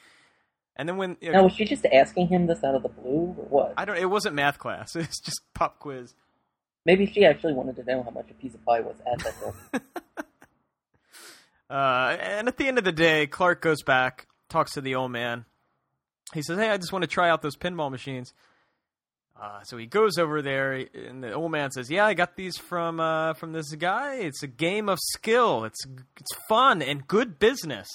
And 0.77 0.89
then 0.89 0.97
when 0.97 1.17
Now, 1.23 1.45
was 1.45 1.53
she 1.55 1.65
just 1.65 1.87
asking 1.87 2.29
him 2.29 2.47
this 2.47 2.65
out 2.65 2.75
of 2.75 2.83
the 2.83 2.89
blue, 2.89 3.35
or 3.39 3.45
what? 3.49 3.75
I 3.77 3.85
don't. 3.85 3.97
It 3.97 4.11
wasn't 4.11 4.35
math 4.35 4.59
class. 4.59 4.97
It's 4.97 5.21
just 5.21 5.41
pop 5.55 5.79
quiz. 5.79 6.15
Maybe 6.85 7.07
she 7.07 7.25
actually 7.25 7.55
wanted 7.55 7.77
to 7.77 7.85
know 7.85 8.03
how 8.03 8.11
much 8.11 8.31
a 8.31 8.35
piece 8.35 8.55
of 8.55 8.65
pie 8.65 8.81
was 8.81 8.97
at 9.07 9.19
that 9.21 9.35
time. 9.41 9.83
Uh, 11.71 12.17
and 12.21 12.47
at 12.47 12.59
the 12.59 12.69
end 12.69 12.77
of 12.77 12.85
the 12.85 12.93
day, 12.93 13.27
Clark 13.27 13.63
goes 13.63 13.83
back, 13.83 14.29
talks 14.51 14.73
to 14.73 14.83
the 14.83 14.95
old 14.95 15.11
man. 15.11 15.47
He 16.35 16.43
says, 16.43 16.59
"Hey, 16.59 16.69
I 16.69 16.77
just 16.77 16.93
want 16.93 17.03
to 17.03 17.09
try 17.09 17.31
out 17.31 17.43
those 17.43 17.57
pinball 17.57 17.91
machines." 17.91 18.35
Uh, 19.41 19.63
so 19.63 19.77
he 19.77 19.87
goes 19.87 20.19
over 20.19 20.43
there, 20.43 20.75
and 20.95 21.25
the 21.25 21.33
old 21.33 21.51
man 21.51 21.71
says, 21.71 21.91
"Yeah, 21.91 22.07
I 22.07 22.15
got 22.15 22.37
these 22.37 22.57
from 22.59 23.01
uh, 23.01 23.33
from 23.35 23.53
this 23.53 23.75
guy. 23.75 24.17
It's 24.17 24.43
a 24.43 24.47
game 24.47 24.89
of 24.89 24.99
skill. 25.01 25.65
It's 25.65 25.85
it's 26.21 26.35
fun 26.49 26.83
and 26.83 27.09
good 27.09 27.39
business." 27.39 27.89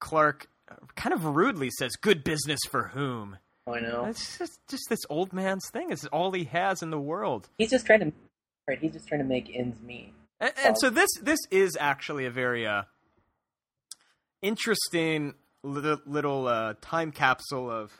Clark 0.00 0.48
kind 0.96 1.12
of 1.12 1.24
rudely 1.24 1.70
says, 1.78 1.92
"Good 1.96 2.24
business 2.24 2.60
for 2.70 2.88
whom?" 2.88 3.38
Oh, 3.66 3.74
I 3.74 3.80
know. 3.80 4.06
It's 4.06 4.38
just 4.38 4.58
just 4.68 4.84
this 4.88 5.00
old 5.08 5.32
man's 5.32 5.68
thing. 5.72 5.90
It's 5.90 6.04
all 6.06 6.32
he 6.32 6.44
has 6.44 6.82
in 6.82 6.90
the 6.90 7.00
world. 7.00 7.48
He's 7.58 7.70
just 7.70 7.86
trying 7.86 8.00
to, 8.00 8.12
right? 8.68 8.78
He's 8.78 8.92
just 8.92 9.06
trying 9.06 9.20
to 9.20 9.26
make 9.26 9.50
ends 9.54 9.80
meet. 9.82 10.12
And, 10.40 10.52
and 10.64 10.78
so 10.78 10.90
this 10.90 11.08
this 11.22 11.38
is 11.50 11.76
actually 11.78 12.26
a 12.26 12.30
very 12.30 12.66
uh, 12.66 12.82
interesting 14.42 15.34
little, 15.62 16.00
little 16.06 16.48
uh, 16.48 16.74
time 16.80 17.12
capsule 17.12 17.70
of 17.70 17.92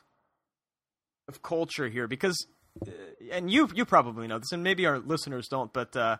of 1.28 1.42
culture 1.42 1.88
here 1.88 2.08
because, 2.08 2.46
uh, 2.84 2.90
and 3.30 3.48
you 3.48 3.68
you 3.72 3.84
probably 3.84 4.26
know 4.26 4.38
this, 4.38 4.50
and 4.50 4.64
maybe 4.64 4.86
our 4.86 4.98
listeners 4.98 5.46
don't, 5.48 5.72
but 5.72 5.96
uh, 5.96 6.16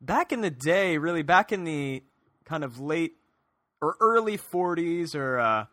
back 0.00 0.32
in 0.32 0.42
the 0.42 0.50
day, 0.50 0.96
really 0.98 1.22
back 1.22 1.50
in 1.50 1.64
the 1.64 2.04
kind 2.44 2.62
of 2.62 2.78
late 2.78 3.16
or 3.80 3.96
early 4.00 4.38
40s 4.38 5.14
or 5.16 5.66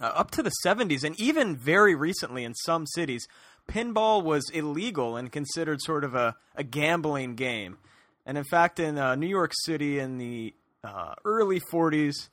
uh, 0.00 0.06
up 0.06 0.30
to 0.32 0.42
the 0.42 0.52
70s, 0.64 1.04
and 1.04 1.18
even 1.20 1.56
very 1.56 1.94
recently 1.94 2.44
in 2.44 2.54
some 2.54 2.86
cities, 2.86 3.26
pinball 3.68 4.22
was 4.22 4.50
illegal 4.52 5.16
and 5.16 5.30
considered 5.32 5.80
sort 5.80 6.04
of 6.04 6.14
a, 6.14 6.36
a 6.54 6.64
gambling 6.64 7.34
game. 7.34 7.78
And 8.26 8.38
in 8.38 8.44
fact, 8.44 8.80
in 8.80 8.98
uh, 8.98 9.14
New 9.14 9.28
York 9.28 9.52
City 9.64 9.98
in 9.98 10.18
the 10.18 10.54
uh, 10.82 11.14
early 11.24 11.60
40s, 11.60 12.28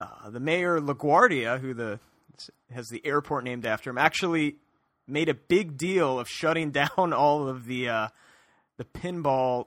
uh, 0.00 0.30
the 0.30 0.40
mayor 0.40 0.80
LaGuardia, 0.80 1.60
who 1.60 1.74
the 1.74 1.98
has 2.70 2.86
the 2.88 3.00
airport 3.06 3.44
named 3.44 3.64
after 3.64 3.88
him, 3.88 3.96
actually 3.96 4.56
made 5.06 5.28
a 5.28 5.34
big 5.34 5.78
deal 5.78 6.18
of 6.18 6.28
shutting 6.28 6.70
down 6.72 7.12
all 7.12 7.48
of 7.48 7.66
the 7.66 7.88
uh, 7.88 8.08
the 8.76 8.84
pinball 8.84 9.66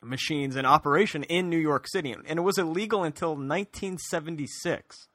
machines 0.00 0.56
in 0.56 0.64
operation 0.64 1.24
in 1.24 1.50
New 1.50 1.58
York 1.58 1.86
City, 1.88 2.12
and 2.12 2.38
it 2.38 2.42
was 2.42 2.56
illegal 2.58 3.04
until 3.04 3.30
1976. 3.30 5.08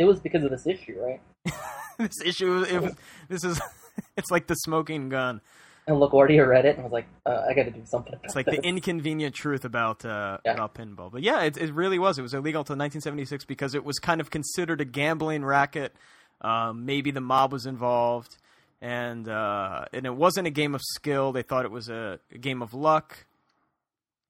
It 0.00 0.04
was 0.06 0.18
because 0.18 0.42
of 0.44 0.50
this 0.50 0.66
issue, 0.66 0.96
right? 0.98 1.20
this 1.98 2.22
issue, 2.24 2.62
it 2.62 2.80
was, 2.80 2.94
this 3.28 3.44
is, 3.44 3.60
it's 4.16 4.30
like 4.30 4.46
the 4.46 4.54
smoking 4.54 5.10
gun. 5.10 5.42
And 5.86 5.96
LaGuardia 5.98 6.48
read 6.48 6.64
it 6.64 6.76
and 6.76 6.84
was 6.84 6.92
like, 6.92 7.06
uh, 7.26 7.44
"I 7.48 7.52
got 7.52 7.64
to 7.64 7.70
do 7.70 7.82
something 7.84 8.14
about 8.14 8.24
It's 8.24 8.34
like 8.36 8.46
this." 8.46 8.56
the 8.56 8.66
inconvenient 8.66 9.34
truth 9.34 9.64
about 9.66 10.04
uh, 10.04 10.38
Yeah. 10.44 10.52
about 10.54 10.74
pinball. 10.74 11.12
But 11.12 11.22
yeah, 11.22 11.42
it, 11.42 11.58
it 11.58 11.74
really 11.74 11.98
was. 11.98 12.18
It 12.18 12.22
was 12.22 12.32
illegal 12.32 12.60
until 12.60 12.76
1976 12.76 13.44
because 13.44 13.74
it 13.74 13.84
was 13.84 13.98
kind 13.98 14.20
of 14.22 14.30
considered 14.30 14.80
a 14.80 14.84
gambling 14.86 15.44
racket. 15.44 15.94
Um, 16.40 16.86
maybe 16.86 17.10
the 17.10 17.20
mob 17.20 17.52
was 17.52 17.66
involved, 17.66 18.38
and 18.80 19.28
uh, 19.28 19.84
and 19.92 20.06
it 20.06 20.14
wasn't 20.14 20.46
a 20.46 20.50
game 20.50 20.74
of 20.74 20.80
skill. 20.94 21.32
They 21.32 21.42
thought 21.42 21.66
it 21.66 21.70
was 21.70 21.90
a, 21.90 22.20
a 22.32 22.38
game 22.38 22.62
of 22.62 22.72
luck. 22.72 23.26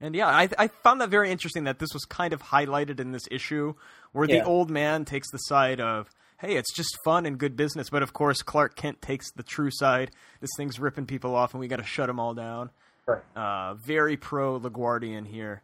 And 0.01 0.15
yeah, 0.15 0.29
I 0.29 0.49
I 0.59 0.69
found 0.69 1.01
that 1.01 1.11
very 1.11 1.31
interesting 1.31 1.65
that 1.65 1.79
this 1.79 1.91
was 1.93 2.05
kind 2.05 2.33
of 2.33 2.43
highlighted 2.43 3.01
in 3.01 3.13
this 3.13 3.25
issue, 3.31 3.75
where 4.13 4.27
the 4.27 4.43
old 4.45 4.71
man 4.71 5.05
takes 5.05 5.31
the 5.31 5.39
side 5.39 5.79
of, 5.81 6.09
hey, 6.39 6.57
it's 6.57 6.75
just 6.75 6.97
fun 7.05 7.27
and 7.27 7.37
good 7.39 7.55
business. 7.57 7.91
But 7.91 8.03
of 8.03 8.13
course, 8.13 8.41
Clark 8.43 8.77
Kent 8.77 9.03
takes 9.03 9.31
the 9.33 9.43
true 9.43 9.71
side. 9.71 10.11
This 10.41 10.51
thing's 10.57 10.81
ripping 10.81 11.07
people 11.07 11.35
off, 11.35 11.53
and 11.53 11.61
we 11.61 11.69
got 11.69 11.77
to 11.77 11.85
shut 11.85 12.07
them 12.07 12.19
all 12.19 12.33
down 12.35 12.71
Right. 13.07 13.23
uh, 13.37 13.75
very 13.75 14.17
pro 14.17 14.59
LaGuardian 14.59 15.27
here. 15.27 15.63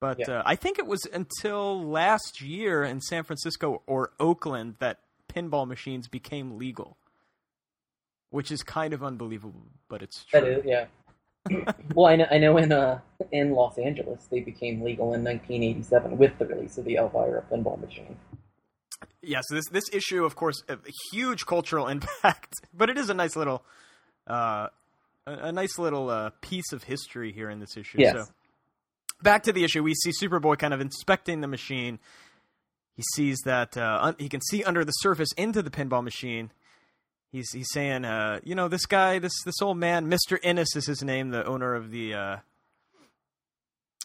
But 0.00 0.18
Yeah. 0.20 0.38
uh, 0.38 0.42
I 0.46 0.56
think 0.56 0.78
it 0.78 0.86
was 0.86 1.00
until 1.12 1.82
last 1.82 2.40
year 2.40 2.82
in 2.84 3.00
San 3.00 3.24
Francisco 3.24 3.82
or 3.86 4.12
Oakland 4.20 4.76
that 4.78 4.98
pinball 5.28 5.66
machines 5.66 6.06
became 6.08 6.56
legal, 6.58 6.96
which 8.30 8.50
is 8.52 8.62
kind 8.62 8.92
of 8.94 9.02
unbelievable, 9.02 9.66
but 9.88 10.02
it's 10.02 10.24
true. 10.24 10.40
That 10.40 10.48
is, 10.48 10.64
yeah. 10.64 10.86
Well, 11.94 12.06
I 12.06 12.16
know, 12.16 12.26
I 12.30 12.38
know 12.38 12.56
in 12.56 12.72
uh, 12.72 13.00
in 13.30 13.52
Los 13.52 13.78
Angeles 13.78 14.26
they 14.30 14.40
became 14.40 14.82
legal 14.82 15.14
in 15.14 15.24
1987 15.24 16.18
with 16.18 16.38
the 16.38 16.46
release 16.46 16.78
of 16.78 16.84
the 16.84 16.96
Elvira 16.96 17.44
pinball 17.50 17.80
machine. 17.80 18.16
Yeah, 19.22 19.40
so 19.42 19.54
this 19.56 19.68
this 19.70 19.84
issue, 19.92 20.24
of 20.24 20.36
course, 20.36 20.62
a 20.68 20.78
huge 21.12 21.46
cultural 21.46 21.88
impact, 21.88 22.54
but 22.72 22.90
it 22.90 22.98
is 22.98 23.10
a 23.10 23.14
nice 23.14 23.36
little, 23.36 23.64
uh, 24.26 24.68
a, 25.26 25.32
a 25.32 25.52
nice 25.52 25.78
little 25.78 26.10
uh, 26.10 26.30
piece 26.40 26.72
of 26.72 26.84
history 26.84 27.32
here 27.32 27.50
in 27.50 27.58
this 27.58 27.76
issue. 27.76 27.98
Yes. 27.98 28.14
So, 28.14 28.24
back 29.22 29.44
to 29.44 29.52
the 29.52 29.64
issue, 29.64 29.82
we 29.82 29.94
see 29.94 30.12
Superboy 30.12 30.58
kind 30.58 30.74
of 30.74 30.80
inspecting 30.80 31.40
the 31.40 31.48
machine. 31.48 31.98
He 32.94 33.02
sees 33.14 33.38
that 33.44 33.76
uh, 33.76 33.98
un- 34.02 34.16
he 34.18 34.28
can 34.28 34.40
see 34.42 34.62
under 34.64 34.84
the 34.84 34.92
surface 34.92 35.30
into 35.36 35.62
the 35.62 35.70
pinball 35.70 36.04
machine. 36.04 36.50
He's 37.32 37.50
he's 37.50 37.68
saying, 37.72 38.04
uh, 38.04 38.40
you 38.44 38.54
know, 38.54 38.68
this 38.68 38.84
guy, 38.86 39.18
this 39.18 39.32
this 39.44 39.60
old 39.62 39.78
man, 39.78 40.08
Mister 40.08 40.38
Innes 40.42 40.76
is 40.76 40.86
his 40.86 41.02
name, 41.02 41.30
the 41.30 41.44
owner 41.46 41.74
of 41.74 41.90
the 41.90 42.12
uh, 42.14 42.36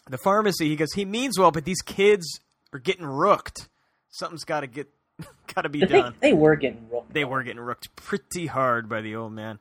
the 0.10 0.18
pharmacy. 0.18 0.70
He 0.70 0.76
goes, 0.76 0.94
he 0.94 1.06
means 1.06 1.38
well, 1.38 1.52
but 1.52 1.66
these 1.66 1.82
kids 1.82 2.26
are 2.74 2.80
getting 2.80 3.06
rooked. 3.06 3.68
Something's 4.10 4.46
got 4.46 4.62
to 4.62 4.68
get 4.68 4.88
got 5.54 5.62
to 5.64 5.70
be 5.70 5.82
But 5.82 5.90
they, 5.90 6.02
done. 6.02 6.14
they 6.22 6.34
were 6.34 6.56
getting 6.56 6.88
rooked. 6.90 7.14
They 7.14 7.26
were 7.26 7.44
getting 7.44 7.62
rooked 7.62 7.96
pretty 7.96 8.46
hard 8.48 8.88
by 8.88 9.02
the 9.02 9.16
old 9.16 9.34
man. 9.34 9.60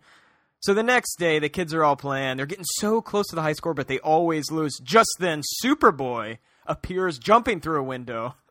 So 0.60 0.72
the 0.74 0.82
next 0.82 1.16
day, 1.18 1.38
the 1.38 1.48
kids 1.48 1.74
are 1.74 1.84
all 1.84 1.96
playing. 1.96 2.36
They're 2.36 2.46
getting 2.46 2.64
so 2.78 3.00
close 3.00 3.26
to 3.28 3.36
the 3.36 3.42
high 3.42 3.52
score, 3.52 3.74
but 3.74 3.88
they 3.88 3.98
always 4.00 4.50
lose. 4.50 4.78
Just 4.82 5.10
then, 5.20 5.42
Superboy 5.64 6.38
appears 6.66 7.18
jumping 7.18 7.60
through 7.60 7.80
a 7.80 7.84
window. 7.84 8.34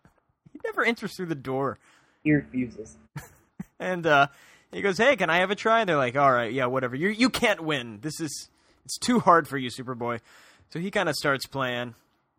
He 0.54 0.60
never 0.64 0.86
enters 0.86 1.16
through 1.16 1.26
the 1.26 1.36
door. 1.36 1.80
He 2.24 2.32
refuses. 2.34 2.98
And 3.80 4.08
uh, 4.08 4.28
he 4.72 4.82
goes, 4.82 4.98
"Hey, 4.98 5.16
can 5.16 5.30
I 5.30 5.38
have 5.38 5.52
a 5.52 5.56
try?" 5.56 5.80
And 5.82 5.90
They're 5.90 5.98
like, 5.98 6.16
"All 6.16 6.32
right, 6.32 6.52
yeah, 6.52 6.66
whatever. 6.66 6.96
You 6.96 7.10
you 7.10 7.30
can't 7.30 7.62
win. 7.64 8.00
This 8.02 8.20
is 8.20 8.50
it's 8.84 8.98
too 8.98 9.20
hard 9.20 9.48
for 9.48 9.58
you, 9.58 9.70
Superboy." 9.70 10.20
So 10.72 10.80
he 10.80 10.92
kind 10.92 11.08
of 11.10 11.16
starts 11.16 11.46
playing. 11.46 11.96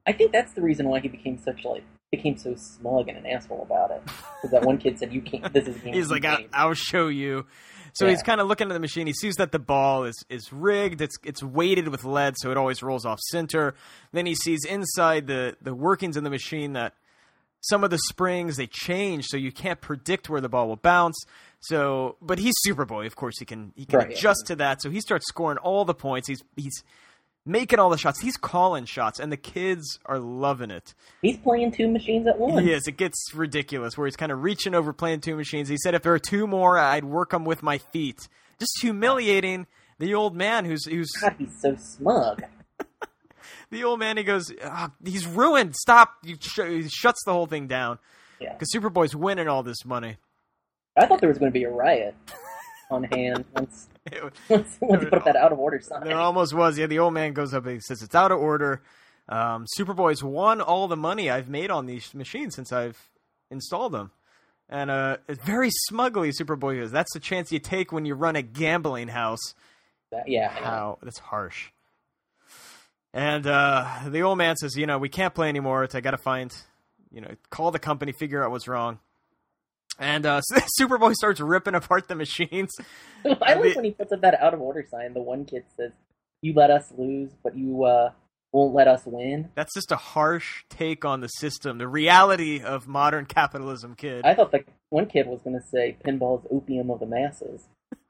I 0.07 0.13
think 0.13 0.33
that's 0.33 0.53
the 0.55 0.63
reason 0.63 0.89
why 0.89 1.01
he 1.01 1.09
became 1.09 1.39
such 1.39 1.65
like 1.65 1.83
became 2.13 2.37
so 2.39 2.55
smug 2.57 3.09
and 3.09 3.19
an 3.19 3.27
asshole 3.27 3.63
about 3.63 3.91
it. 3.91 4.03
Because 4.05 4.51
that 4.53 4.63
one 4.63 4.79
kid 4.79 4.99
said, 4.99 5.13
"You 5.13 5.23
can't. 5.23 5.53
This 5.53 5.67
is 5.67 5.77
game." 5.79 5.95
He's 5.95 6.11
like, 6.11 6.23
games." 6.23 6.49
I'll, 6.53 6.69
"I'll 6.69 6.75
show 6.75 7.09
you." 7.09 7.47
So 7.95 8.05
Yeah. 8.05 8.11
he's 8.11 8.23
kind 8.23 8.43
of 8.43 8.47
looking 8.47 8.69
at 8.71 8.75
the 8.75 8.81
machine. 8.81 9.07
He 9.07 9.15
sees 9.15 9.37
that 9.37 9.53
the 9.53 9.59
ball 9.59 10.05
is 10.05 10.15
is 10.29 10.53
rigged. 10.53 11.01
It's 11.01 11.17
it's 11.25 11.43
weighted 11.43 11.89
with 11.89 12.05
lead, 12.05 12.35
so 12.37 12.51
it 12.51 12.57
always 12.59 12.83
rolls 12.83 13.07
off 13.07 13.19
center. 13.31 13.75
Then 14.13 14.27
he 14.27 14.35
sees 14.35 14.65
inside 14.67 15.27
the 15.27 15.57
the 15.63 15.75
workings 15.75 16.17
in 16.17 16.23
the 16.25 16.31
machine 16.31 16.75
that 16.75 16.93
some 17.63 17.83
of 17.83 17.91
the 17.91 17.99
springs 17.99 18.59
they 18.59 18.67
change, 18.67 19.25
so 19.27 19.37
you 19.37 19.51
can't 19.51 19.81
predict 19.81 20.29
where 20.29 20.41
the 20.43 20.49
ball 20.49 20.69
will 20.69 20.77
bounce. 20.77 21.17
So, 21.69 22.17
but 22.21 22.39
he's 22.39 22.55
Superboy, 22.67 23.07
of 23.07 23.17
course. 23.17 23.39
He 23.39 23.45
can 23.45 23.73
he 23.77 23.85
can 23.87 23.99
Right, 23.99 24.11
yeah. 24.11 24.17
adjust 24.17 24.45
to 24.47 24.57
that. 24.57 24.83
So 24.83 24.91
he 24.91 25.01
starts 25.01 25.27
scoring 25.29 25.59
all 25.59 25.85
the 25.85 25.95
points. 25.95 26.29
He's 26.29 26.43
he's 26.57 26.83
making 27.45 27.79
all 27.79 27.91
the 27.91 27.99
shots. 27.99 28.21
He's 28.21 28.37
calling 28.37 28.85
shots, 28.85 29.19
and 29.21 29.31
the 29.33 29.37
kids 29.37 29.99
are 30.07 30.19
loving 30.19 30.71
it. 30.71 30.95
He's 31.23 31.37
playing 31.39 31.73
two 31.73 31.89
machines 31.89 32.27
at 32.27 32.39
once. 32.39 32.65
Yes, 32.67 32.87
it 32.87 32.97
gets 32.97 33.33
ridiculous 33.35 33.97
where 33.97 34.07
he's 34.07 34.17
kind 34.17 34.33
of 34.33 34.43
reaching 34.43 34.75
over 34.75 34.93
playing 34.93 35.21
two 35.21 35.37
machines. 35.37 35.69
He 35.69 35.77
said 35.83 35.95
if 35.95 36.03
there 36.03 36.13
are 36.15 36.19
two 36.19 36.47
more, 36.47 36.79
I'd 36.79 37.05
work 37.05 37.31
them 37.31 37.45
with 37.45 37.63
my 37.63 37.79
feet. 37.79 38.29
Just 38.59 38.73
humiliating 38.81 39.67
the 39.99 40.15
old 40.15 40.35
man 40.37 40.65
who's 40.65 40.85
who's 40.87 41.11
God, 41.21 41.35
he's 41.39 41.57
so 41.61 41.77
smug. 41.79 42.43
the 43.71 43.85
old 43.85 43.99
man. 43.99 44.17
He 44.17 44.23
goes, 44.23 44.53
"Ah, 44.65 44.91
he's 45.05 45.27
ruined. 45.27 45.75
Stop! 45.77 46.15
You 46.23 46.37
sh- 46.41 46.61
he 46.69 46.89
shuts 46.89 47.23
the 47.25 47.33
whole 47.33 47.47
thing 47.47 47.67
down 47.67 47.99
Yeah, 48.41 48.53
because 48.53 48.73
Superboy's 48.75 49.15
winning 49.17 49.49
all 49.49 49.63
this 49.63 49.85
money. 49.85 50.17
I 50.97 51.07
thought 51.07 51.21
there 51.21 51.29
was 51.29 51.39
going 51.39 51.51
to 51.53 51.59
be 51.59 51.65
a 51.65 51.71
riot 51.71 52.15
on 52.91 53.05
hand 53.05 53.45
once 53.55 53.89
It- 54.11 54.23
once, 54.49 54.77
once 54.81 55.05
put 55.05 55.15
up 55.15 55.25
that 55.25 55.37
out 55.37 55.53
of 55.53 55.59
order 55.59 55.81
sign. 55.81 56.05
there 56.05 56.19
almost 56.19 56.55
was. 56.55 56.79
Yeah, 56.79 56.87
the 56.87 56.99
old 56.99 57.15
man 57.15 57.33
goes 57.33 57.53
up 57.55 57.65
and 57.65 57.75
he 57.75 57.81
says 57.81 58.03
it's 58.03 58.15
out 58.15 58.33
of 58.33 58.39
order. 58.39 58.83
Um, 59.29 59.67
Superboy's 59.79 60.23
won 60.23 60.61
all 60.61 60.87
the 60.89 60.97
money 60.97 61.29
I've 61.31 61.49
made 61.49 61.71
on 61.71 61.87
these 61.87 62.15
machines 62.15 62.55
since 62.55 62.73
I've 62.73 62.97
installed 63.51 63.93
them. 63.93 64.13
And 64.69 64.91
uh, 64.91 65.17
it's 65.29 65.43
very 65.45 65.71
smugly, 65.89 66.31
Superboy 66.31 66.81
goes, 66.81 66.91
"That's 66.93 67.13
the 67.13 67.21
chance 67.21 67.51
you 67.53 67.59
take 67.61 67.93
when 67.93 68.05
you 68.05 68.15
run 68.15 68.35
a 68.37 68.43
gambling 68.43 69.09
house." 69.09 69.55
That- 70.13 70.29
yeah, 70.29 70.49
How 70.49 70.99
that's 71.03 71.19
harsh. 71.19 71.71
And 73.13 73.47
uh, 73.47 73.89
the 74.09 74.23
old 74.23 74.39
man 74.39 74.57
says, 74.57 74.77
"You 74.77 74.87
know, 74.87 74.99
we 74.99 75.09
can't 75.09 75.35
play 75.35 75.49
anymore. 75.49 75.85
It's, 75.85 75.95
I 75.95 76.01
got 76.01 76.11
to 76.13 76.19
find, 76.19 76.53
you 77.11 77.21
know, 77.21 77.31
call 77.51 77.71
the 77.71 77.79
company, 77.79 78.13
figure 78.13 78.45
out 78.45 78.51
what's 78.51 78.69
wrong." 78.69 78.99
And 79.99 80.27
uh, 80.27 80.41
Superboy 80.81 81.15
starts 81.15 81.41
ripping 81.41 81.75
apart 81.75 82.09
the 82.09 82.15
machines. 82.15 82.73
I 83.25 83.55
like 83.55 83.75
when 83.75 83.85
he 83.85 83.91
puts 83.93 84.13
up 84.13 84.21
that 84.23 84.41
out 84.41 84.55
of 84.55 84.61
order 84.61 84.85
sign. 84.91 85.15
The 85.15 85.23
one 85.23 85.45
kid 85.45 85.65
says, 85.77 85.93
"You 86.43 86.55
let 86.55 86.71
us 86.71 86.93
lose, 86.97 87.31
but 87.43 87.57
you 87.57 87.85
uh, 87.85 88.11
won't 88.53 88.75
let 88.75 88.89
us 88.89 89.03
win." 89.05 89.51
That's 89.55 89.75
just 89.75 89.91
a 89.93 89.97
harsh 89.97 90.65
take 90.69 91.05
on 91.05 91.21
the 91.21 91.29
system, 91.29 91.79
the 91.79 91.89
reality 91.89 92.63
of 92.63 92.87
modern 92.87 93.27
capitalism, 93.27 93.95
kid. 93.95 94.25
I 94.25 94.35
thought 94.35 94.53
the 94.53 94.65
one 94.91 95.07
kid 95.07 95.27
was 95.27 95.41
going 95.43 95.59
to 95.59 95.67
say, 95.67 95.97
"Pinball's 96.05 96.47
opium 96.51 96.91
of 96.91 97.01
the 97.01 97.07
masses." 97.07 97.67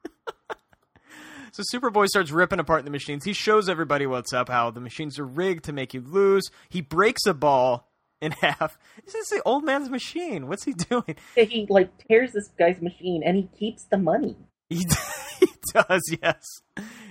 So 1.53 1.63
Superboy 1.73 2.05
starts 2.05 2.29
ripping 2.29 2.59
apart 2.59 2.85
the 2.85 2.91
machines. 2.91 3.23
He 3.23 3.33
shows 3.33 3.67
everybody 3.67 4.05
what's 4.05 4.31
up, 4.31 4.47
how 4.47 4.69
the 4.69 4.79
machines 4.79 5.17
are 5.17 5.25
rigged 5.25 5.63
to 5.63 5.73
make 5.73 5.91
you 5.91 6.01
lose. 6.01 6.43
He 6.69 6.81
breaks 6.81 7.25
a 7.25 7.33
ball 7.33 7.89
in 8.21 8.31
half. 8.31 8.77
This 9.05 9.15
is 9.15 9.27
the 9.27 9.41
old 9.43 9.63
man's 9.63 9.89
machine. 9.89 10.47
What's 10.47 10.63
he 10.63 10.73
doing? 10.73 11.15
He 11.35 11.67
like 11.69 11.91
tears 12.07 12.31
this 12.33 12.49
guy's 12.57 12.81
machine, 12.81 13.23
and 13.25 13.35
he 13.35 13.49
keeps 13.57 13.85
the 13.85 13.97
money. 13.97 14.35
He, 14.69 14.85
he 15.39 15.47
does, 15.73 16.01
yes. 16.21 16.43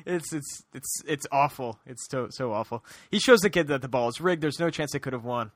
It's 0.04 0.32
it's 0.32 0.62
it's 0.72 1.02
it's 1.06 1.26
awful. 1.32 1.80
It's 1.86 2.06
so 2.10 2.28
so 2.30 2.52
awful. 2.52 2.84
He 3.10 3.18
shows 3.18 3.40
the 3.40 3.50
kid 3.50 3.68
that 3.68 3.82
the 3.82 3.88
ball 3.88 4.08
is 4.08 4.20
rigged. 4.20 4.42
There's 4.42 4.60
no 4.60 4.70
chance 4.70 4.92
they 4.92 4.98
could 4.98 5.12
have 5.12 5.24
won. 5.24 5.50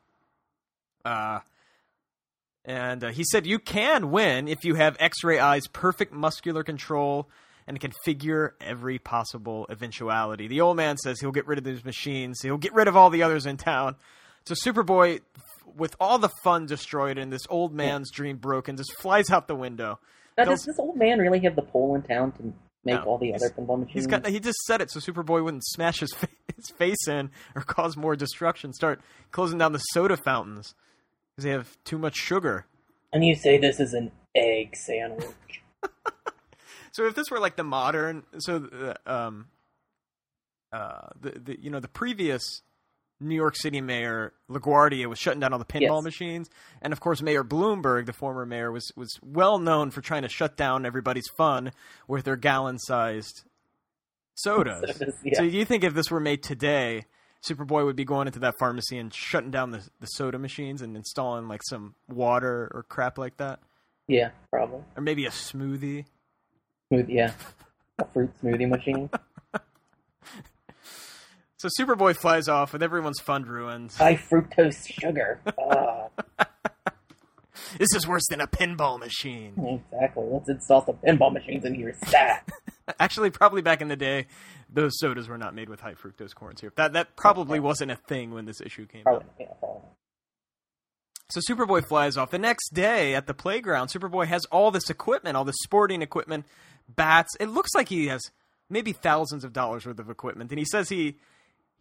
Uh 1.05 1.41
and 2.65 3.05
uh, 3.05 3.09
he 3.09 3.25
said 3.25 3.47
you 3.47 3.59
can 3.59 4.11
win 4.11 4.47
if 4.47 4.65
you 4.65 4.75
have 4.75 4.97
X-ray 5.01 5.39
eyes, 5.39 5.67
perfect 5.67 6.13
muscular 6.13 6.63
control, 6.63 7.29
and 7.67 7.81
can 7.81 7.93
figure 8.05 8.55
every 8.61 8.99
possible 8.99 9.67
eventuality. 9.71 10.47
The 10.47 10.61
old 10.61 10.77
man 10.77 10.99
says 10.99 11.21
he'll 11.21 11.33
get 11.33 11.47
rid 11.47 11.59
of 11.59 11.65
these 11.65 11.85
machines. 11.85 12.43
He'll 12.43 12.59
get 12.59 12.75
rid 12.75 12.87
of 12.87 12.97
all 12.97 13.09
the 13.09 13.23
others 13.23 13.47
in 13.47 13.57
town. 13.57 13.97
So 14.51 14.73
Superboy, 14.73 15.21
with 15.77 15.95
all 16.01 16.19
the 16.19 16.29
fun 16.43 16.67
destroyed 16.67 17.19
and 17.19 17.33
this 17.33 17.43
old 17.49 17.73
man's 17.73 18.11
dream 18.11 18.37
broken, 18.37 18.77
just 18.77 18.93
flies 18.97 19.31
out 19.31 19.47
the 19.47 19.55
window. 19.55 20.01
Now, 20.37 20.47
does 20.47 20.65
this 20.65 20.77
old 20.77 20.97
man 20.97 21.21
really 21.21 21.39
have 21.41 21.55
the 21.55 21.63
pull 21.63 21.95
in 21.95 22.03
town 22.03 22.33
to 22.33 22.43
make 22.85 22.97
No, 22.97 23.03
all 23.03 23.19
the 23.19 23.33
other 23.33 23.51
pinball 23.51 23.79
machines? 23.79 23.93
He's 23.95 24.07
got. 24.09 24.27
He 24.27 24.41
just 24.41 24.59
said 24.67 24.81
it 24.81 24.91
so 24.91 24.99
Superboy 24.99 25.45
wouldn't 25.45 25.65
smash 25.65 26.01
his 26.01 26.13
fa- 26.13 26.27
his 26.57 26.69
face 26.71 27.07
in 27.07 27.31
or 27.55 27.63
cause 27.63 27.97
more 27.97 28.17
destruction. 28.17 28.73
Start 28.73 29.01
closing 29.31 29.59
down 29.59 29.73
the 29.73 29.79
soda 29.79 30.17
fountains 30.17 30.75
because 31.37 31.45
they 31.45 31.51
have 31.51 31.77
too 31.85 31.99
much 31.99 32.17
sugar. 32.17 32.67
and 33.13 33.25
you 33.25 33.37
say 33.37 33.57
this 33.57 33.79
is 33.79 33.93
an 33.93 34.11
egg 34.35 34.75
sandwich. 34.77 35.63
So 36.93 37.07
if 37.07 37.15
this 37.15 37.31
were 37.31 37.39
like 37.39 37.55
the 37.55 37.63
modern, 37.63 38.25
so 38.39 38.69
uh, 39.07 39.09
um, 39.09 39.47
uh, 40.73 41.11
the, 41.21 41.31
the 41.39 41.63
you 41.63 41.71
know 41.71 41.79
the 41.79 41.87
previous 41.87 42.63
New 43.21 43.35
York 43.35 43.55
City 43.57 43.81
mayor 43.81 44.33
LaGuardia 44.51 45.07
was 45.07 45.19
shutting 45.19 45.41
down 45.41 45.53
all 45.53 45.59
the 45.59 45.65
pinball 45.65 45.97
Yes. 45.99 46.05
machines, 46.05 46.51
and 46.81 46.93
of 46.93 47.01
course 47.01 47.21
Mayor 47.23 47.45
Bloomberg, 47.45 48.07
the 48.07 48.13
former 48.13 48.47
mayor, 48.47 48.73
was 48.73 48.91
was 48.97 49.19
well 49.23 49.59
known 49.59 49.91
for 49.91 50.01
trying 50.01 50.23
to 50.23 50.29
shut 50.29 50.57
down 50.57 50.87
everybody's 50.87 51.29
fun 51.37 51.73
with 52.09 52.25
their 52.25 52.37
gallon-sized 52.37 53.45
sodas. 54.35 54.81
Sodas, 54.97 55.15
yeah. 55.25 55.37
So 55.39 55.43
you 55.43 55.65
think 55.65 55.85
if 55.85 55.95
this 55.95 56.11
were 56.11 56.21
made 56.21 56.43
today, 56.43 57.05
Superboy 57.47 57.85
would 57.85 57.97
be 57.97 58.05
going 58.05 58.27
into 58.27 58.39
that 58.41 58.55
pharmacy 58.59 58.99
and 58.99 59.13
shutting 59.13 59.51
down 59.51 59.71
the 59.71 59.87
the 60.01 60.07
soda 60.07 60.39
machines 60.39 60.83
and 60.83 60.97
installing 60.97 61.49
like 61.49 61.61
some 61.69 61.95
water 62.09 62.71
or 62.75 62.85
crap 62.89 63.19
like 63.19 63.37
that, 63.39 63.61
Yeah, 64.09 64.31
probably. 64.51 64.81
or 64.97 65.03
maybe 65.03 65.27
a 65.27 65.31
smoothie. 65.31 66.05
Smoothie, 66.93 67.15
yeah. 67.15 67.33
A 67.99 68.05
fruit 68.07 68.31
smoothie 68.43 68.69
machine. 68.69 69.11
So 71.61 71.69
Superboy 71.79 72.17
flies 72.17 72.49
off 72.49 72.73
with 72.73 72.83
everyone's 72.83 73.21
fund 73.21 73.47
ruined. 73.47 73.93
High 73.93 74.17
fructose 74.17 74.87
sugar. 74.91 75.41
Ah, 75.59 76.09
This 77.79 77.89
is 77.95 78.09
worse 78.09 78.23
than 78.31 78.41
a 78.41 78.47
pinball 78.47 78.99
machine. 78.99 79.53
exactly. 79.93 80.25
Let's 80.27 80.49
install 80.49 80.85
some 80.87 80.97
pinball 81.07 81.31
machines 81.33 81.67
in 81.67 81.75
here. 81.75 81.95
Stat. 82.07 82.49
Actually, 82.99 83.29
probably 83.29 83.61
back 83.61 83.83
in 83.83 83.89
the 83.89 83.95
day, 83.97 84.27
those 84.73 84.99
sodas 84.99 85.29
were 85.29 85.37
not 85.37 85.55
made 85.55 85.69
with 85.69 85.81
high 85.81 85.93
fructose 85.93 86.35
corn 86.35 86.57
syrup. 86.57 86.77
That 86.77 86.95
that 86.95 87.15
probably 87.15 87.61
wasn't 87.61 87.91
a 87.91 87.97
thing 87.97 88.33
when 88.33 88.47
this 88.47 88.63
issue 88.63 88.87
came 88.87 89.01
out. 89.01 89.05
Probably, 89.05 89.29
yeah, 89.39 89.47
probably. 89.61 89.83
So 91.29 91.41
Superboy 91.47 91.87
flies 91.87 92.17
off. 92.17 92.31
The 92.31 92.39
next 92.39 92.71
day 92.73 93.15
at 93.15 93.27
the 93.27 93.35
playground, 93.35 93.89
Superboy 93.89 94.27
has 94.29 94.47
all 94.47 94.71
this 94.71 94.89
equipment, 94.89 95.37
all 95.37 95.45
this 95.45 95.57
sporting 95.63 96.01
equipment, 96.01 96.47
bats. 96.89 97.37
It 97.39 97.51
looks 97.51 97.71
like 97.75 97.91
he 97.91 98.07
has 98.07 98.23
maybe 98.71 98.93
thousands 98.93 99.45
of 99.45 99.53
dollars 99.53 99.85
worth 99.85 99.99
of 100.01 100.09
equipment, 100.09 100.51
and 100.51 100.59
he 100.59 100.65
says 100.65 100.89
he 100.89 101.19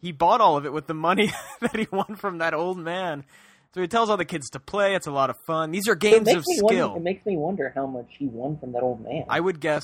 he 0.02 0.12
bought 0.12 0.42
all 0.42 0.58
of 0.58 0.66
it 0.66 0.74
with 0.74 0.88
the 0.88 0.94
money 0.94 1.32
that 1.62 1.76
he 1.76 1.88
won 1.92 2.16
from 2.16 2.38
that 2.40 2.54
old 2.54 2.78
man. 2.78 3.26
So 3.74 3.82
he 3.82 3.88
tells 3.88 4.10
all 4.10 4.18
the 4.18 4.26
kids 4.26 4.50
to 4.52 4.60
play. 4.60 4.96
It's 4.96 5.06
a 5.08 5.12
lot 5.12 5.30
of 5.30 5.38
fun. 5.46 5.72
These 5.72 5.88
are 5.88 5.96
games 5.96 6.34
of 6.34 6.44
skill. 6.44 6.64
wonder, 6.64 6.98
it 6.98 7.04
makes 7.04 7.26
me 7.26 7.38
wonder 7.38 7.72
how 7.76 7.86
much 7.86 8.08
he 8.18 8.26
won 8.26 8.58
from 8.58 8.72
that 8.72 8.82
old 8.82 9.02
man. 9.04 9.26
I 9.30 9.40
would 9.40 9.60
guess 9.60 9.84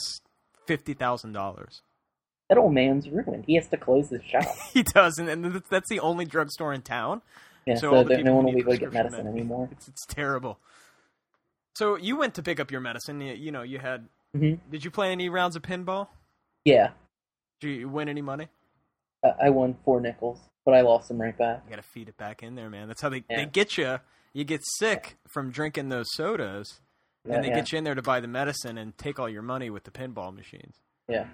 fifty 0.66 0.94
thousand 0.94 1.34
dollars. 1.34 1.82
That 2.50 2.58
old 2.58 2.74
man's 2.74 3.10
ruined. 3.10 3.46
He 3.48 3.56
has 3.56 3.68
to 3.70 3.78
close 3.78 4.10
his 4.10 4.24
shop. 4.24 4.46
He 4.74 4.84
does, 4.84 5.18
and, 5.18 5.30
and 5.30 5.64
that's 5.70 5.90
the 5.90 6.00
only 6.00 6.26
drugstore 6.26 6.74
in 6.74 6.82
town. 6.82 7.22
Yeah, 7.66 7.76
So 7.76 7.92
so, 7.92 8.04
the 8.04 8.18
no 8.20 8.36
one 8.36 8.46
will 8.46 8.54
be 8.54 8.60
able 8.60 8.74
to 8.74 8.78
get 8.78 8.94
medicine 8.94 9.28
anymore. 9.28 9.70
It's 9.72 9.88
it's 9.88 10.06
terrible. 10.08 10.60
So 11.76 11.96
you 11.98 12.16
went 12.18 12.36
to 12.36 12.44
pick 12.44 12.60
up 12.60 12.72
your 12.72 12.82
medicine. 12.82 13.20
You, 13.22 13.34
you 13.34 13.52
know, 13.52 13.64
you 13.64 13.80
had. 13.80 14.08
hmm 14.36 14.56
Did 14.70 14.84
you 14.86 14.92
play 14.92 15.12
any 15.12 15.30
rounds 15.30 15.56
of 15.56 15.62
pinball? 15.62 16.08
Yeah, 16.64 16.92
Did 17.62 17.70
you 17.80 17.90
win 17.90 18.10
any 18.10 18.22
money? 18.24 18.48
I, 19.42 19.50
won 19.50 19.76
four 19.86 20.00
nickels, 20.02 20.40
but 20.66 20.74
I 20.74 20.82
lost 20.82 21.08
them 21.08 21.22
right 21.22 21.38
back. 21.38 21.64
You 21.66 21.70
got 21.76 21.82
to 21.82 21.88
feed 21.90 22.10
it 22.10 22.18
back 22.18 22.44
in 22.44 22.56
there, 22.56 22.70
man. 22.70 22.88
That's 22.88 23.02
how 23.02 23.10
they, 23.10 23.24
they 23.30 23.46
get 23.46 23.78
you. 23.78 24.00
You 24.34 24.44
get 24.44 24.62
sick 24.80 25.18
from 25.28 25.52
drinking 25.52 25.90
those 25.90 26.08
sodas, 26.14 26.82
Yeah, 27.26 27.36
and 27.36 27.44
they 27.44 27.50
yeah, 27.50 27.56
get 27.56 27.72
you 27.72 27.78
in 27.78 27.84
there 27.84 27.96
to 27.96 28.02
buy 28.02 28.20
the 28.20 28.28
medicine 28.28 28.78
and 28.78 28.98
take 28.98 29.20
all 29.20 29.30
your 29.30 29.42
money 29.42 29.70
with 29.70 29.84
the 29.86 29.92
pinball 29.92 30.36
machines. 30.36 30.76
yeah. 31.08 31.28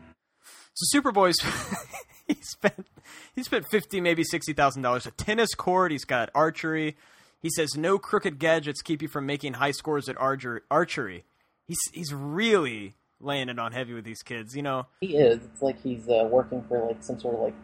So 0.73 0.99
Superboy's 0.99 1.39
he 2.27 2.35
spent 2.41 2.87
he 3.35 3.43
spent 3.43 3.65
fifty 3.69 3.99
maybe 4.01 4.23
sixty 4.23 4.53
thousand 4.53 4.81
dollars. 4.83 5.05
A 5.05 5.11
tennis 5.11 5.53
court. 5.53 5.91
He's 5.91 6.05
got 6.05 6.29
archery. 6.33 6.95
He 7.41 7.49
says 7.49 7.75
no 7.75 7.99
crooked 7.99 8.39
gadgets 8.39 8.81
keep 8.81 9.01
you 9.01 9.07
from 9.07 9.25
making 9.25 9.53
high 9.53 9.71
scores 9.71 10.07
at 10.07 10.17
archer, 10.17 10.63
archery. 10.71 11.25
He's 11.67 11.79
he's 11.93 12.13
really 12.13 12.95
laying 13.21 13.49
it 13.49 13.59
on 13.59 13.71
heavy 13.71 13.93
with 13.93 14.03
these 14.05 14.21
kids. 14.23 14.55
You 14.55 14.61
know, 14.63 14.87
He 15.01 15.15
is. 15.17 15.39
It's 15.43 15.61
like 15.61 15.81
he's 15.81 16.07
uh, 16.09 16.27
working 16.29 16.63
for 16.67 16.85
like 16.87 17.01
some 17.03 17.19
sort 17.19 17.35
of 17.35 17.41
like 17.41 17.55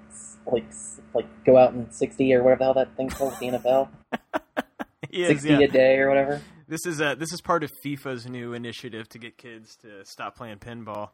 like 0.45 0.65
like 1.13 1.43
go 1.45 1.57
out 1.57 1.73
in 1.73 1.91
sixty 1.91 2.33
or 2.33 2.43
whatever 2.43 2.59
the 2.59 2.63
hell 2.65 2.73
that 2.75 2.95
thing's 2.97 3.13
called, 3.13 3.33
the 3.39 3.47
NFL. 3.51 3.89
he 5.11 5.23
is. 5.23 5.27
Sixty 5.29 5.49
Yeah. 5.49 5.59
a 5.59 5.67
day 5.67 5.97
or 5.99 6.09
whatever. 6.09 6.41
This 6.67 6.85
is 6.85 6.99
a 7.01 7.15
this 7.15 7.31
is 7.33 7.41
part 7.41 7.63
of 7.63 7.71
FIFA's 7.85 8.27
new 8.27 8.53
initiative 8.53 9.07
to 9.09 9.17
get 9.19 9.37
kids 9.37 9.75
to 9.77 10.03
stop 10.05 10.35
playing 10.35 10.57
pinball. 10.57 11.09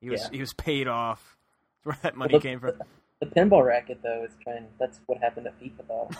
He 0.00 0.10
was 0.10 0.20
Yeah. 0.22 0.28
he 0.32 0.40
was 0.40 0.52
paid 0.54 0.88
off. 0.88 1.36
That's 1.84 1.86
where 1.86 1.98
that 2.02 2.16
money 2.16 2.34
Well, 2.34 2.40
came 2.40 2.60
from. 2.60 2.72
The 3.20 3.26
pinball 3.26 3.64
racket 3.66 3.98
though 4.02 4.24
is 4.24 4.32
trying. 4.42 4.66
That's 4.78 5.00
what 5.06 5.18
happened 5.18 5.46
to 5.46 5.64
FIFA 5.64 5.86
though. 5.88 6.10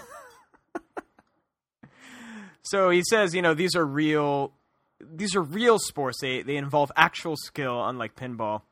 So 2.64 2.90
he 2.90 3.02
says, 3.10 3.34
you 3.34 3.42
know, 3.42 3.54
these 3.54 3.74
are 3.74 3.84
real 3.84 4.52
these 5.02 5.34
are 5.34 5.42
real 5.42 5.78
sports. 5.78 6.18
They 6.20 6.42
they 6.42 6.56
involve 6.56 6.92
actual 6.96 7.36
skill, 7.36 7.84
unlike 7.84 8.14
pinball. 8.16 8.62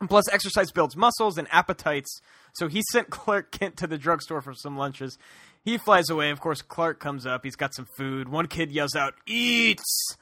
And 0.00 0.08
plus, 0.08 0.28
exercise 0.32 0.72
builds 0.72 0.96
muscles 0.96 1.38
and 1.38 1.46
appetites. 1.50 2.20
So 2.54 2.68
he 2.68 2.82
sent 2.92 3.10
Clark 3.10 3.52
Kent 3.52 3.76
to 3.78 3.86
the 3.86 3.98
drugstore 3.98 4.40
for 4.42 4.54
some 4.54 4.76
lunches. 4.76 5.18
He 5.64 5.78
flies 5.78 6.10
away. 6.10 6.30
Of 6.30 6.40
course, 6.40 6.60
Clark 6.60 6.98
comes 6.98 7.24
up. 7.24 7.44
He's 7.44 7.56
got 7.56 7.72
some 7.74 7.86
food. 7.96 8.28
One 8.28 8.46
kid 8.46 8.72
yells 8.72 8.96
out, 8.96 9.14
"Eats!" 9.26 10.16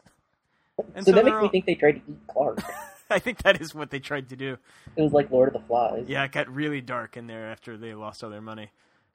And 0.95 1.05
so, 1.05 1.13
that 1.13 1.25
they're 1.25 1.35
makes 1.35 1.43
me 1.43 1.49
think 1.49 1.67
they 1.67 1.75
tried 1.75 1.93
to 1.93 2.01
eat 2.11 2.19
Clark. 2.27 2.63
I 3.11 3.19
think 3.19 3.43
that 3.43 3.61
is 3.61 3.75
what 3.75 3.91
they 3.91 3.99
tried 3.99 4.29
to 4.29 4.37
do. 4.37 4.57
it 4.97 5.03
was 5.03 5.13
like 5.13 5.31
Lord 5.31 5.49
of 5.49 5.61
the 5.61 5.67
Flies. 5.67 6.05
Yeah, 6.07 6.25
it 6.25 6.33
got 6.33 6.49
really 6.49 6.81
dark 6.81 7.17
in 7.17 7.27
there 7.27 7.51
after 7.51 7.77
they 7.77 7.93
lost 7.95 8.23
all 8.23 8.31
their 8.31 8.41
money. 8.41 8.71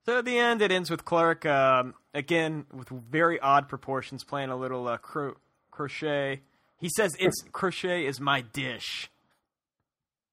So 0.06 0.20
at 0.20 0.26
the 0.26 0.38
end, 0.38 0.62
it 0.62 0.72
ends 0.72 0.92
with 0.92 1.06
Clark 1.06 1.46
um, 1.46 1.96
again 2.14 2.66
with 2.74 2.90
very 2.90 3.40
odd 3.40 3.68
proportions, 3.70 4.24
playing 4.24 4.50
a 4.50 4.56
little 4.56 4.88
uh, 4.88 4.98
cro- 4.98 5.38
crochet. 5.76 6.42
He 6.78 6.90
says 6.96 7.16
it's 7.20 7.44
crochet 7.52 8.06
is 8.06 8.20
my 8.20 8.42
dish. 8.42 9.10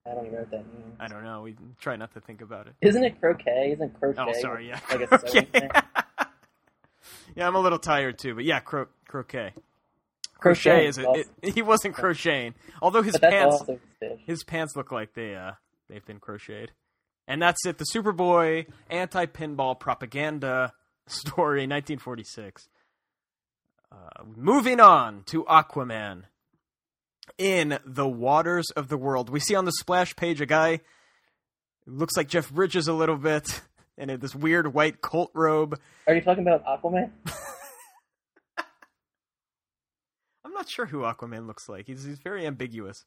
I 0.06 0.14
don't 0.14 0.26
even 0.26 0.32
know 0.34 0.38
what 0.40 0.50
that 0.50 0.66
means. 0.74 0.96
I 0.98 1.06
don't 1.08 1.22
know. 1.24 1.42
We 1.42 1.56
try 1.80 1.96
not 1.96 2.12
to 2.14 2.20
think 2.20 2.40
about 2.40 2.66
it. 2.66 2.74
Isn't 2.80 3.04
it 3.04 3.20
croquet? 3.20 3.72
Isn't 3.72 3.98
crochet? 3.98 4.20
Oh, 4.20 4.32
sorry. 4.40 4.68
Yeah, 4.68 4.80
Like 4.90 5.12
a 5.12 5.18
sewing 5.28 5.46
thing? 5.46 5.70
yeah, 7.36 7.46
I'm 7.46 7.54
a 7.54 7.60
little 7.60 7.78
tired 7.78 8.18
too, 8.18 8.34
but 8.34 8.44
yeah, 8.44 8.60
cro- 8.60 8.88
croquet. 9.06 9.52
Crochet 10.38 10.70
Crochet 10.70 10.86
is 10.88 10.98
a, 10.98 11.06
also- 11.06 11.22
it, 11.42 11.54
he 11.54 11.62
wasn't 11.62 11.94
crocheting, 11.94 12.54
although 12.80 13.02
his 13.02 13.16
pants 13.16 13.62
fish. 14.00 14.20
his 14.26 14.42
pants 14.42 14.74
look 14.74 14.90
like 14.90 15.14
they 15.14 15.34
uh 15.36 15.52
they've 15.88 16.04
been 16.04 16.18
crocheted. 16.18 16.72
And 17.28 17.40
that's 17.40 17.64
it. 17.64 17.78
The 17.78 17.86
Superboy 17.94 18.66
anti 18.90 19.26
pinball 19.26 19.78
propaganda 19.78 20.72
story, 21.06 21.60
1946. 21.68 22.68
Uh, 23.92 24.24
moving 24.36 24.80
on 24.80 25.22
to 25.24 25.44
Aquaman. 25.44 26.22
In 27.38 27.78
the 27.84 28.08
waters 28.08 28.70
of 28.70 28.88
the 28.88 28.96
world, 28.96 29.28
we 29.30 29.38
see 29.40 29.54
on 29.54 29.64
the 29.64 29.72
splash 29.72 30.16
page 30.16 30.40
a 30.40 30.46
guy 30.46 30.80
looks 31.86 32.16
like 32.16 32.28
Jeff 32.28 32.50
Bridges 32.50 32.88
a 32.88 32.92
little 32.92 33.16
bit, 33.16 33.62
and 33.98 34.10
in 34.10 34.20
this 34.20 34.34
weird 34.34 34.72
white 34.74 35.00
cult 35.00 35.30
robe. 35.34 35.78
Are 36.06 36.14
you 36.14 36.20
talking 36.20 36.46
about 36.46 36.64
Aquaman? 36.64 37.10
I'm 40.44 40.52
not 40.52 40.68
sure 40.68 40.86
who 40.86 41.00
Aquaman 41.00 41.46
looks 41.46 41.68
like. 41.68 41.86
He's 41.86 42.04
he's 42.04 42.18
very 42.18 42.46
ambiguous. 42.46 43.04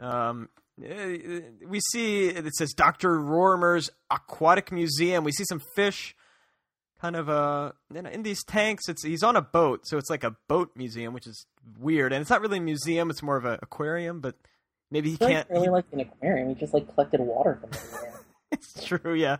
Um, 0.00 0.48
eh, 0.82 1.40
we 1.66 1.80
see 1.92 2.28
it 2.28 2.54
says 2.54 2.72
Doctor 2.72 3.20
Romer's 3.20 3.90
Aquatic 4.10 4.72
Museum. 4.72 5.24
We 5.24 5.32
see 5.32 5.44
some 5.44 5.60
fish, 5.76 6.16
kind 7.04 7.16
of 7.16 7.28
uh, 7.28 7.72
in, 7.94 8.06
in 8.06 8.22
these 8.22 8.42
tanks. 8.44 8.88
It's 8.88 9.02
he's 9.04 9.22
on 9.22 9.36
a 9.36 9.42
boat, 9.42 9.86
so 9.86 9.98
it's 9.98 10.08
like 10.08 10.24
a 10.24 10.36
boat 10.48 10.70
museum, 10.74 11.12
which 11.12 11.26
is 11.26 11.46
weird. 11.78 12.14
And 12.14 12.22
it's 12.22 12.30
not 12.30 12.40
really 12.40 12.58
a 12.58 12.62
museum; 12.62 13.10
it's 13.10 13.22
more 13.22 13.36
of 13.36 13.44
an 13.44 13.58
aquarium. 13.60 14.20
But 14.20 14.36
maybe 14.90 15.10
he 15.10 15.18
can't. 15.18 15.48
really 15.50 15.68
like 15.68 15.84
an 15.92 16.00
aquarium. 16.00 16.48
He 16.48 16.54
just 16.54 16.72
like 16.72 16.92
collected 16.94 17.20
water 17.20 17.58
from 17.60 17.70
everywhere. 17.74 18.20
it's 18.52 18.84
true, 18.86 19.14
yeah. 19.14 19.36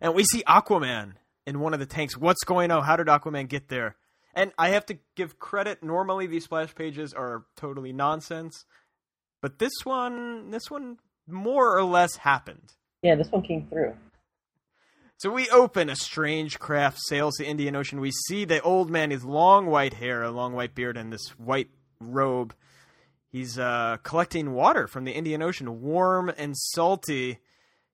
And 0.00 0.14
we 0.14 0.22
see 0.22 0.44
Aquaman 0.44 1.14
in 1.46 1.58
one 1.58 1.74
of 1.74 1.80
the 1.80 1.86
tanks. 1.86 2.16
What's 2.16 2.44
going 2.44 2.70
on? 2.70 2.84
How 2.84 2.96
did 2.96 3.08
Aquaman 3.08 3.48
get 3.48 3.68
there? 3.68 3.96
And 4.32 4.52
I 4.56 4.68
have 4.68 4.86
to 4.86 4.98
give 5.16 5.40
credit. 5.40 5.82
Normally, 5.82 6.28
these 6.28 6.44
splash 6.44 6.72
pages 6.76 7.12
are 7.12 7.42
totally 7.56 7.92
nonsense, 7.92 8.64
but 9.42 9.58
this 9.58 9.72
one, 9.82 10.52
this 10.52 10.70
one, 10.70 10.98
more 11.26 11.76
or 11.76 11.82
less 11.82 12.16
happened. 12.16 12.74
yeah, 13.02 13.16
this 13.16 13.32
one 13.32 13.42
came 13.42 13.66
through. 13.66 13.94
So 15.20 15.30
we 15.30 15.50
open 15.50 15.90
a 15.90 15.96
strange 15.96 16.58
craft 16.58 16.98
sails 16.98 17.34
the 17.34 17.44
Indian 17.44 17.76
Ocean. 17.76 18.00
We 18.00 18.10
see 18.10 18.46
the 18.46 18.62
old 18.62 18.88
man, 18.88 19.10
his 19.10 19.22
long 19.22 19.66
white 19.66 19.92
hair, 19.92 20.22
a 20.22 20.30
long 20.30 20.54
white 20.54 20.74
beard, 20.74 20.96
and 20.96 21.12
this 21.12 21.28
white 21.36 21.68
robe. 22.00 22.54
He's 23.28 23.58
uh, 23.58 23.98
collecting 24.02 24.54
water 24.54 24.86
from 24.86 25.04
the 25.04 25.12
Indian 25.12 25.42
Ocean, 25.42 25.82
warm 25.82 26.32
and 26.38 26.56
salty. 26.56 27.38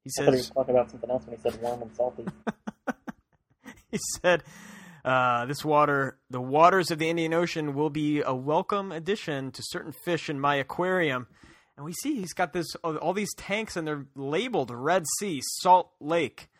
He 0.04 0.10
I 0.20 0.24
he 0.26 0.30
was 0.30 0.50
talking 0.50 0.76
about 0.76 0.88
something 0.88 1.10
else 1.10 1.26
when 1.26 1.36
he 1.36 1.42
said 1.42 1.60
warm 1.60 1.82
and 1.82 1.96
salty. 1.96 2.26
he 3.90 3.98
said, 4.20 4.44
uh, 5.04 5.46
"This 5.46 5.64
water, 5.64 6.18
the 6.30 6.40
waters 6.40 6.92
of 6.92 7.00
the 7.00 7.10
Indian 7.10 7.34
Ocean, 7.34 7.74
will 7.74 7.90
be 7.90 8.22
a 8.22 8.36
welcome 8.36 8.92
addition 8.92 9.50
to 9.50 9.62
certain 9.64 9.92
fish 10.04 10.30
in 10.30 10.38
my 10.38 10.54
aquarium." 10.54 11.26
And 11.76 11.84
we 11.84 11.92
see 11.92 12.20
he's 12.20 12.34
got 12.34 12.52
this 12.52 12.72
all 12.76 13.12
these 13.12 13.34
tanks, 13.34 13.76
and 13.76 13.84
they're 13.84 14.06
labeled 14.14 14.70
Red 14.70 15.06
Sea, 15.18 15.40
Salt 15.42 15.90
Lake. 15.98 16.50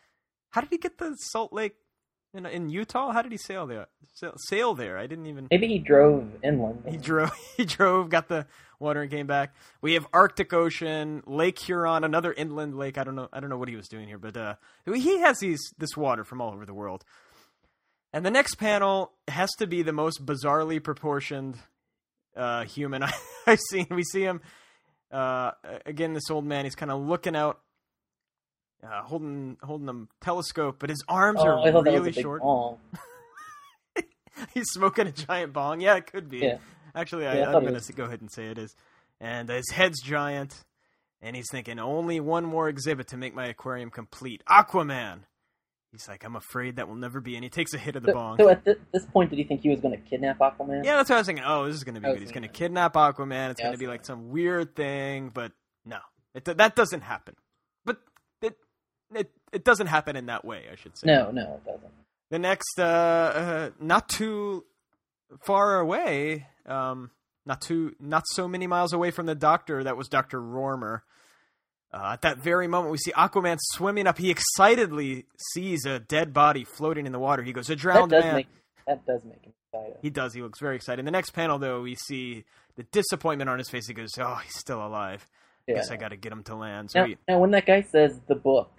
How 0.57 0.61
did 0.61 0.71
he 0.71 0.79
get 0.79 0.97
the 0.97 1.13
Salt 1.19 1.53
Lake 1.53 1.75
in, 2.33 2.47
in 2.47 2.71
Utah? 2.71 3.11
How 3.11 3.21
did 3.21 3.31
he 3.31 3.37
sail 3.37 3.67
there? 3.67 3.85
Sail, 4.15 4.33
sail 4.49 4.73
there? 4.73 4.97
I 4.97 5.05
didn't 5.05 5.27
even. 5.27 5.47
Maybe 5.51 5.67
he 5.67 5.77
drove 5.77 6.27
inland. 6.43 6.81
He 6.89 6.97
drove. 6.97 7.29
He 7.57 7.63
drove. 7.63 8.09
Got 8.09 8.27
the 8.27 8.47
water 8.79 9.03
and 9.03 9.11
came 9.11 9.27
back. 9.27 9.53
We 9.81 9.93
have 9.93 10.07
Arctic 10.11 10.53
Ocean, 10.53 11.21
Lake 11.27 11.59
Huron, 11.59 12.03
another 12.03 12.33
inland 12.33 12.75
lake. 12.75 12.97
I 12.97 13.03
don't 13.03 13.13
know. 13.13 13.29
I 13.31 13.39
don't 13.39 13.51
know 13.51 13.57
what 13.59 13.69
he 13.69 13.75
was 13.75 13.87
doing 13.87 14.07
here, 14.07 14.17
but 14.17 14.35
uh, 14.35 14.55
he 14.91 15.19
has 15.19 15.37
these 15.37 15.61
this 15.77 15.95
water 15.95 16.23
from 16.23 16.41
all 16.41 16.51
over 16.51 16.65
the 16.65 16.73
world. 16.73 17.05
And 18.11 18.25
the 18.25 18.31
next 18.31 18.55
panel 18.55 19.11
has 19.27 19.51
to 19.59 19.67
be 19.67 19.83
the 19.83 19.93
most 19.93 20.25
bizarrely 20.25 20.83
proportioned 20.83 21.59
uh, 22.35 22.63
human 22.63 23.03
I, 23.03 23.13
I've 23.45 23.59
seen. 23.69 23.85
We 23.91 24.01
see 24.01 24.23
him 24.23 24.41
uh, 25.11 25.51
again. 25.85 26.15
This 26.15 26.31
old 26.31 26.45
man. 26.45 26.65
He's 26.65 26.73
kind 26.73 26.89
of 26.89 26.99
looking 26.99 27.35
out 27.35 27.59
uh, 28.83 29.01
holding 29.03 29.57
holding 29.63 29.89
a 29.89 30.23
telescope, 30.23 30.77
but 30.79 30.89
his 30.89 31.03
arms 31.07 31.39
Oh, 31.41 31.47
are 31.47 31.59
I 31.59 31.71
thought 31.71 31.85
that 31.85 31.93
was 31.93 32.01
really 32.01 32.11
short. 32.13 32.41
He's 34.53 34.67
smoking 34.69 35.07
a 35.07 35.11
giant 35.11 35.53
bong. 35.53 35.81
Yeah, 35.81 35.95
it 35.95 36.11
could 36.11 36.29
be. 36.29 36.39
Yeah. 36.39 36.57
Actually, 36.93 37.23
Yeah, 37.23 37.49
I, 37.49 37.55
I'm 37.55 37.63
going 37.63 37.79
to 37.79 37.93
go 37.93 38.03
ahead 38.05 38.21
and 38.21 38.31
say 38.31 38.47
it 38.47 38.57
is. 38.57 38.75
And 39.19 39.49
his 39.49 39.69
head's 39.71 39.99
giant, 40.01 40.63
and 41.23 41.35
he's 41.35 41.47
thinking 41.51 41.79
only 41.79 42.19
one 42.19 42.45
more 42.45 42.69
exhibit 42.69 43.07
to 43.07 43.17
make 43.17 43.33
my 43.33 43.47
aquarium 43.47 43.89
complete. 43.89 44.43
Aquaman. 44.47 45.21
He's 45.91 46.07
like, 46.07 46.23
I'm 46.23 46.35
afraid 46.35 46.75
that 46.75 46.87
will 46.87 46.95
never 46.95 47.19
be. 47.19 47.33
And 47.35 47.43
he 47.43 47.49
takes 47.49 47.73
a 47.73 47.79
hit 47.79 47.95
of 47.95 48.03
the 48.03 48.09
So, 48.11 48.13
bong. 48.13 48.37
so 48.37 48.49
at 48.49 48.63
thi- 48.63 48.75
this 48.91 49.05
point, 49.05 49.31
did 49.31 49.39
you 49.39 49.45
think 49.45 49.61
he 49.61 49.69
was 49.69 49.79
going 49.79 49.95
to 49.95 50.09
kidnap 50.09 50.37
Aquaman? 50.37 50.85
Yeah, 50.85 50.97
that's 50.97 51.09
what 51.09 51.15
I 51.15 51.19
was 51.19 51.25
thinking. 51.27 51.45
Oh, 51.47 51.65
this 51.65 51.75
is 51.75 51.83
going 51.83 51.95
to 51.95 52.01
be 52.01 52.07
good. 52.07 52.19
He's 52.19 52.31
going 52.31 52.43
to 52.43 52.47
kidnap 52.49 52.93
Aquaman. 52.93 53.51
It's 53.51 53.59
Yeah, 53.59 53.67
going 53.67 53.73
to 53.73 53.79
be 53.79 53.87
like 53.87 54.05
some 54.05 54.29
weird 54.29 54.75
thing, 54.75 55.31
but 55.33 55.51
no, 55.85 55.97
it, 56.35 56.45
that 56.45 56.75
doesn't 56.75 57.01
happen. 57.01 57.35
It, 59.13 59.31
it 59.51 59.63
doesn't 59.63 59.87
happen 59.87 60.15
in 60.15 60.25
that 60.27 60.43
way. 60.45 60.63
I 60.71 60.75
should 60.75 60.97
say. 60.97 61.07
No, 61.07 61.31
no, 61.31 61.55
it 61.55 61.65
doesn't. 61.65 61.91
The 62.29 62.39
next, 62.39 62.77
uh, 62.77 62.83
uh, 62.83 63.69
not 63.79 64.09
too 64.09 64.65
far 65.45 65.79
away, 65.79 66.47
um, 66.65 67.11
not 67.45 67.61
too, 67.61 67.95
not 67.99 68.23
so 68.27 68.47
many 68.47 68.67
miles 68.67 68.91
away 68.91 69.11
from 69.11 69.25
the 69.25 69.35
doctor. 69.35 69.83
That 69.83 69.95
was 69.95 70.09
Doctor 70.09 70.41
Romer. 70.41 71.03
Uh, 71.93 72.09
at 72.13 72.21
that 72.23 72.37
very 72.39 72.67
moment, 72.67 72.91
we 72.91 72.97
see 72.97 73.13
Aquaman 73.13 73.57
swimming 73.61 74.07
up. 74.07 74.17
He 74.17 74.29
excitedly 74.29 75.25
sees 75.53 75.85
a 75.85 75.99
dead 75.99 76.33
body 76.33 76.65
floating 76.65 77.05
in 77.05 77.13
the 77.13 77.19
water. 77.19 77.43
He 77.43 77.53
goes, 77.53 77.69
"A 77.69 77.77
drowned 77.77 78.11
does 78.11 78.25
man." 78.25 78.35
make 78.35 78.47
that 78.85 79.05
does 79.05 79.23
make 79.23 79.41
him 79.43 79.53
excited. 79.73 79.97
He 80.01 80.09
does. 80.09 80.33
He 80.33 80.41
looks 80.41 80.59
very 80.59 80.75
excited. 80.75 80.99
In 80.99 81.05
the 81.05 81.11
next 81.11 81.29
panel, 81.31 81.57
though, 81.59 81.81
we 81.81 81.95
see 81.95 82.43
the 82.75 82.83
disappointment 82.83 83.49
on 83.49 83.57
his 83.57 83.69
face. 83.69 83.87
He 83.87 83.93
goes, 83.93 84.09
"Oh, 84.19 84.35
he's 84.43 84.57
still 84.57 84.85
alive. 84.85 85.25
yeah. 85.65 85.75
Guess 85.75 85.91
I 85.91 85.95
got 85.95 86.09
to 86.09 86.17
get 86.17 86.33
him 86.33 86.43
to 86.43 86.55
land." 86.55 86.91
So 86.91 86.99
Now, 86.99 87.05
he, 87.05 87.17
now, 87.29 87.39
when 87.39 87.51
that 87.51 87.65
guy 87.65 87.83
says 87.83 88.19
the 88.27 88.35
book 88.35 88.69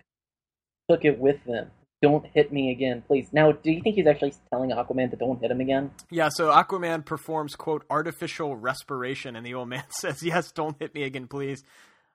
took 0.89 1.05
it 1.05 1.19
with 1.19 1.43
them, 1.45 1.71
don't 2.01 2.25
hit 2.35 2.53
me 2.53 2.71
again, 2.71 3.03
please. 3.07 3.29
Now, 3.33 3.53
do 3.53 3.71
you 3.71 3.83
think 3.83 3.97
he's 3.97 4.07
actually 4.07 4.33
telling 4.51 4.71
Aquaman 4.71 5.11
to 5.11 5.17
don't 5.17 5.41
hit 5.41 5.51
him 5.51 5.61
again? 5.61 5.91
yeah. 6.11 6.29
So 6.31 6.51
Aquaman 6.51 7.05
performs 7.05 7.57
quote 7.57 7.85
artificial 7.91 8.57
respiration, 8.57 9.35
and 9.37 9.45
the 9.45 9.55
old 9.55 9.69
man 9.69 9.85
says, 9.91 10.23
"Yes, 10.23 10.53
don't 10.53 10.79
hit 10.79 10.95
me 10.95 11.03
again, 11.03 11.27
please." 11.27 11.63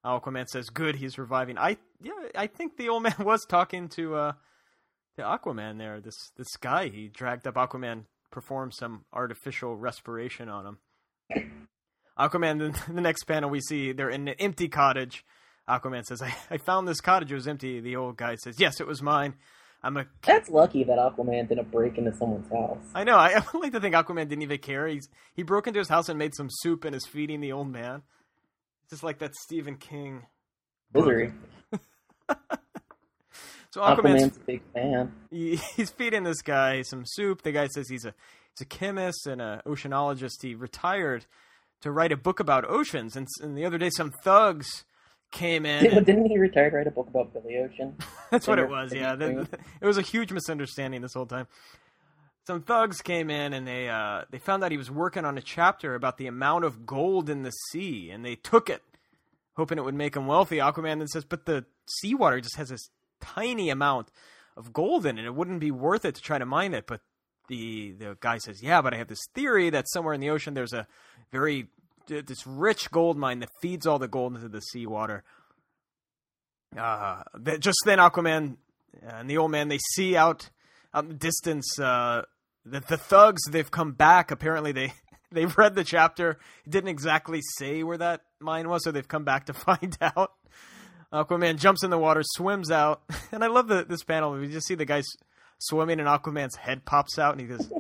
Aquaman 0.05 0.47
says, 0.47 0.69
"Good, 0.69 0.95
he's 0.97 1.17
reviving." 1.17 1.57
I 1.57 1.77
yeah, 2.01 2.13
I 2.35 2.47
think 2.47 2.77
the 2.77 2.89
old 2.89 3.03
man 3.03 3.15
was 3.19 3.45
talking 3.47 3.89
to 3.89 4.15
uh 4.15 4.33
to 5.17 5.23
Aquaman 5.23 5.77
there. 5.77 5.99
This 5.99 6.31
this 6.37 6.55
guy 6.59 6.89
he 6.89 7.07
dragged 7.09 7.47
up 7.47 7.55
Aquaman 7.55 8.05
performed 8.31 8.73
some 8.73 9.05
artificial 9.13 9.75
respiration 9.75 10.49
on 10.49 10.65
him. 10.65 11.67
Aquaman. 12.17 12.59
Then 12.59 12.75
the 12.95 13.01
next 13.01 13.25
panel 13.25 13.49
we 13.49 13.59
see 13.61 13.91
they're 13.91 14.09
in 14.09 14.27
an 14.27 14.35
empty 14.39 14.67
cottage. 14.69 15.25
Aquaman 15.67 16.03
says, 16.05 16.21
I, 16.21 16.35
"I 16.49 16.57
found 16.57 16.87
this 16.87 17.01
cottage. 17.01 17.31
It 17.31 17.35
was 17.35 17.47
empty." 17.47 17.79
The 17.79 17.95
old 17.95 18.17
guy 18.17 18.35
says, 18.35 18.59
"Yes, 18.59 18.79
it 18.79 18.87
was 18.87 19.01
mine. 19.01 19.35
I'm 19.85 19.97
a 19.97 20.05
That's 20.25 20.49
lucky 20.49 20.85
that 20.85 20.97
Aquaman 20.97 21.49
didn't 21.49 21.69
break 21.69 21.97
into 21.97 22.15
someone's 22.15 22.49
house. 22.49 22.83
I 22.95 23.03
know. 23.03 23.17
I, 23.17 23.33
I 23.53 23.57
like 23.57 23.73
to 23.73 23.81
think 23.81 23.95
Aquaman 23.95 24.29
didn't 24.29 24.43
even 24.43 24.59
care. 24.59 24.87
He's, 24.87 25.09
he 25.33 25.43
broke 25.43 25.67
into 25.67 25.79
his 25.79 25.89
house 25.89 26.07
and 26.07 26.17
made 26.17 26.33
some 26.35 26.47
soup 26.49 26.85
and 26.85 26.95
is 26.95 27.05
feeding 27.05 27.41
the 27.41 27.51
old 27.51 27.69
man. 27.69 28.01
It's 28.83 28.91
just 28.91 29.03
like 29.03 29.19
that 29.19 29.35
Stephen 29.35 29.75
King. 29.75 30.25
Misery. 30.93 31.33
So 33.73 33.81
Aquaman's 33.81 34.21
Aquaman's 34.21 34.37
a 34.37 34.39
big 34.41 34.61
fan. 34.71 35.11
he, 35.31 35.55
he's 35.75 35.89
feeding 35.89 36.21
this 36.21 36.43
guy 36.43 36.83
some 36.83 37.05
soup. 37.07 37.41
The 37.41 37.51
guy 37.51 37.65
says 37.65 37.89
he's 37.89 38.05
a 38.05 38.13
he's 38.51 38.61
a 38.61 38.65
chemist 38.65 39.25
and 39.25 39.41
a 39.41 39.63
oceanologist. 39.65 40.43
He 40.43 40.53
retired 40.53 41.25
to 41.81 41.89
write 41.89 42.11
a 42.11 42.17
book 42.17 42.39
about 42.39 42.69
oceans. 42.69 43.15
And, 43.15 43.27
and 43.41 43.57
the 43.57 43.65
other 43.65 43.79
day, 43.79 43.89
some 43.89 44.11
thugs 44.11 44.83
came 45.33 45.65
in. 45.65 45.85
and- 45.97 46.05
Didn't 46.05 46.27
he 46.27 46.37
retire 46.37 46.69
to 46.69 46.77
write 46.77 46.87
a 46.87 46.91
book 46.91 47.07
about 47.09 47.33
Billy 47.33 47.57
Ocean? 47.57 47.95
That's 48.31 48.47
what 48.47 48.59
it 48.59 48.69
was. 48.69 48.93
Yeah. 48.93 49.15
The- 49.15 49.47
it 49.81 49.85
was 49.85 49.97
a 49.97 50.01
huge 50.01 50.31
misunderstanding 50.31 51.01
this 51.01 51.13
whole 51.13 51.25
time. 51.25 51.47
Some 52.47 52.61
thugs 52.61 53.01
came 53.01 53.29
in 53.29 53.53
and 53.53 53.65
they 53.67 53.89
uh, 53.89 54.23
they 54.29 54.37
found 54.37 54.63
out 54.63 54.71
he 54.71 54.77
was 54.77 54.91
working 54.91 55.23
on 55.25 55.37
a 55.37 55.41
chapter 55.41 55.95
about 55.95 56.17
the 56.17 56.27
amount 56.27 56.65
of 56.65 56.85
gold 56.85 57.29
in 57.29 57.43
the 57.43 57.51
sea, 57.71 58.09
and 58.09 58.25
they 58.25 58.35
took 58.35 58.69
it, 58.69 58.81
hoping 59.55 59.77
it 59.77 59.85
would 59.85 59.95
make 59.95 60.15
him 60.17 60.27
wealthy. 60.27 60.57
Aquaman 60.57 60.97
then 60.99 61.07
says, 61.07 61.23
"But 61.23 61.45
the 61.45 61.63
seawater 62.01 62.41
just 62.41 62.57
has 62.57 62.67
this 62.67 62.89
tiny 63.21 63.69
amount 63.69 64.09
of 64.57 64.73
gold 64.73 65.05
in 65.05 65.17
it. 65.17 65.23
It 65.23 65.33
wouldn't 65.35 65.61
be 65.61 65.71
worth 65.71 66.03
it 66.03 66.15
to 66.15 66.21
try 66.21 66.37
to 66.37 66.45
mine 66.45 66.73
it." 66.73 66.85
But 66.85 66.99
the 67.47 67.93
the 67.93 68.17
guy 68.19 68.39
says, 68.39 68.61
"Yeah, 68.61 68.81
but 68.81 68.93
I 68.93 68.97
have 68.97 69.07
this 69.07 69.23
theory 69.33 69.69
that 69.69 69.85
somewhere 69.89 70.13
in 70.13 70.19
the 70.19 70.29
ocean 70.29 70.53
there's 70.53 70.73
a 70.73 70.85
very 71.31 71.67
this 72.07 72.45
rich 72.45 72.91
gold 72.91 73.17
mine 73.17 73.39
that 73.39 73.49
feeds 73.61 73.85
all 73.85 73.99
the 73.99 74.07
gold 74.07 74.35
into 74.35 74.49
the 74.49 74.61
seawater." 74.61 75.23
uh, 76.77 77.23
that 77.35 77.59
just 77.59 77.79
then 77.85 77.99
Aquaman 77.99 78.57
and 79.01 79.29
the 79.29 79.37
old 79.37 79.51
man 79.51 79.67
they 79.67 79.79
see 79.93 80.15
out 80.15 80.49
out 80.93 81.03
in 81.03 81.09
the 81.09 81.15
distance 81.15 81.79
uh, 81.79 82.23
that 82.65 82.87
the 82.87 82.97
thugs 82.97 83.43
they've 83.49 83.69
come 83.69 83.93
back. 83.93 84.31
Apparently 84.31 84.71
they 84.71 84.93
they've 85.31 85.57
read 85.57 85.75
the 85.75 85.83
chapter. 85.83 86.39
It 86.65 86.69
didn't 86.69 86.89
exactly 86.89 87.41
say 87.57 87.83
where 87.83 87.97
that 87.97 88.21
mine 88.39 88.69
was, 88.69 88.83
so 88.83 88.91
they've 88.91 89.07
come 89.07 89.23
back 89.23 89.45
to 89.47 89.53
find 89.53 89.97
out. 90.01 90.33
Aquaman 91.11 91.59
jumps 91.59 91.83
in 91.83 91.91
the 91.91 91.97
water, 91.97 92.21
swims 92.23 92.71
out, 92.71 93.03
and 93.31 93.43
I 93.43 93.47
love 93.47 93.67
the, 93.67 93.85
this 93.87 94.03
panel. 94.03 94.31
We 94.31 94.47
just 94.47 94.67
see 94.67 94.75
the 94.75 94.85
guy 94.85 95.03
swimming, 95.59 95.99
and 95.99 96.09
Aquaman's 96.09 96.55
head 96.55 96.85
pops 96.85 97.19
out, 97.19 97.33
and 97.33 97.41
he 97.41 97.47
goes. 97.47 97.71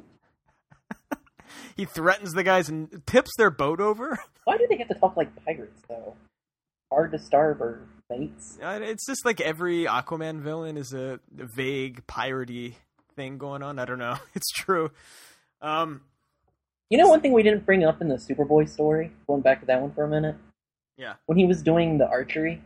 he 1.75 1.85
threatens 1.85 2.33
the 2.33 2.43
guys 2.43 2.69
and 2.69 3.05
tips 3.05 3.31
their 3.37 3.49
boat 3.49 3.79
over. 3.79 4.19
Why 4.43 4.57
do 4.57 4.67
they 4.69 4.77
have 4.77 4.87
to 4.89 4.95
talk 4.95 5.15
like 5.17 5.29
pirates, 5.45 5.81
though? 5.87 6.15
Hard 6.91 7.11
to 7.11 7.19
starve 7.19 7.61
or 7.61 7.81
mates? 8.09 8.59
Uh, 8.61 8.79
It's 8.81 9.05
just 9.05 9.25
like 9.25 9.41
every 9.41 9.85
Aquaman 9.85 10.41
villain 10.41 10.77
is 10.77 10.93
a, 10.93 11.19
a 11.39 11.45
vague 11.55 12.05
piratey 12.07 12.75
thing 13.15 13.37
going 13.37 13.63
on. 13.63 13.79
I 13.79 13.85
don't 13.85 13.99
know. 13.99 14.17
It's 14.35 14.49
true. 14.51 14.91
Um, 15.61 16.01
You 16.89 16.97
know 16.97 17.07
one 17.07 17.21
thing 17.21 17.33
we 17.33 17.41
didn't 17.43 17.65
bring 17.65 17.83
up 17.83 18.01
in 18.01 18.09
the 18.09 18.15
Superboy 18.17 18.69
story? 18.69 19.11
Going 19.27 19.41
back 19.41 19.61
to 19.61 19.65
that 19.67 19.81
one 19.81 19.91
for 19.93 20.03
a 20.03 20.07
minute. 20.07 20.35
Yeah. 20.97 21.13
When 21.25 21.37
he 21.37 21.45
was 21.45 21.63
doing 21.63 21.97
the 21.97 22.07
archery, 22.07 22.61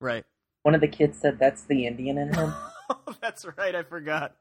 right. 0.00 0.24
one 0.64 0.74
of 0.74 0.82
the 0.82 0.88
kids 0.88 1.18
said 1.20 1.38
that's 1.38 1.62
the 1.64 1.86
Indian 1.86 2.18
in 2.18 2.34
him. 2.34 2.52
Oh, 2.90 3.14
that's 3.22 3.46
right. 3.56 3.74
I 3.74 3.82
forgot. 3.82 4.34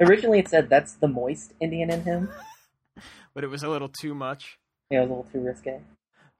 Originally 0.00 0.38
it 0.38 0.48
said 0.48 0.70
that's 0.70 0.94
the 0.94 1.08
moist 1.08 1.52
Indian 1.60 1.90
in 1.90 2.02
him. 2.04 2.30
But 3.34 3.44
it 3.44 3.48
was 3.48 3.62
a 3.62 3.68
little 3.68 3.88
too 3.88 4.14
much. 4.14 4.58
Yeah, 4.90 4.98
it 4.98 5.08
was 5.08 5.10
a 5.10 5.14
little 5.14 5.30
too 5.32 5.40
risque. 5.40 5.80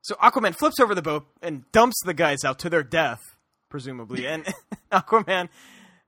So 0.03 0.15
Aquaman 0.17 0.55
flips 0.55 0.81
over 0.81 0.95
the 0.95 1.03
boat 1.03 1.27
and 1.41 1.71
dumps 1.73 1.97
the 2.05 2.15
guys 2.15 2.45
out 2.45 2.59
to 2.61 2.71
their 2.71 2.83
death, 2.83 3.21
presumably. 3.69 4.27
And 4.27 4.45
Aquaman 4.93 5.49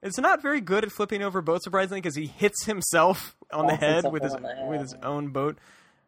is 0.03 0.19
not 0.19 0.43
very 0.43 0.61
good 0.61 0.85
at 0.85 0.93
flipping 0.93 1.23
over 1.23 1.41
boats, 1.41 1.65
surprisingly, 1.65 2.01
because 2.01 2.17
he 2.17 2.27
hits 2.27 2.65
himself 2.67 3.37
on 3.53 3.67
the 3.67 3.77
head 3.77 4.05
with 4.11 4.23
his 4.23 4.35
head. 4.35 4.69
with 4.69 4.81
his 4.81 4.95
own 5.03 5.29
boat 5.29 5.59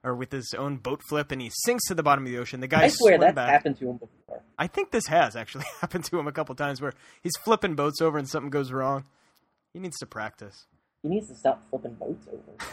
or 0.05 0.15
with 0.15 0.31
his 0.31 0.55
own 0.57 0.77
boat 0.77 1.01
flip, 1.09 1.33
and 1.33 1.41
he 1.41 1.51
sinks 1.65 1.87
to 1.89 1.95
the 1.95 2.03
bottom 2.03 2.25
of 2.27 2.31
the 2.31 2.39
ocean. 2.39 2.61
The 2.61 2.69
guys 2.69 2.93
I 2.93 2.95
swear 2.97 3.19
that's 3.19 3.35
back. 3.35 3.51
happened 3.51 3.77
to 3.79 3.89
him 3.89 3.97
before. 3.97 4.43
I 4.59 4.67
think 4.67 4.91
this 4.91 5.07
has 5.07 5.35
actually 5.35 5.65
happened 5.81 6.05
to 6.05 6.19
him 6.19 6.27
a 6.29 6.33
couple 6.33 6.55
times 6.55 6.81
where 6.81 6.93
he's 7.23 7.33
flipping 7.45 7.75
boats 7.75 8.01
over 8.01 8.19
and 8.19 8.29
something 8.29 8.51
goes 8.51 8.71
wrong. 8.73 9.05
He 9.73 9.81
needs 9.81 9.97
to 9.99 10.07
practice. 10.07 10.67
He 11.03 11.09
needs 11.09 11.29
to 11.29 11.35
stop 11.37 11.63
flipping 11.71 11.95
boats 11.95 12.27
over. 12.33 12.71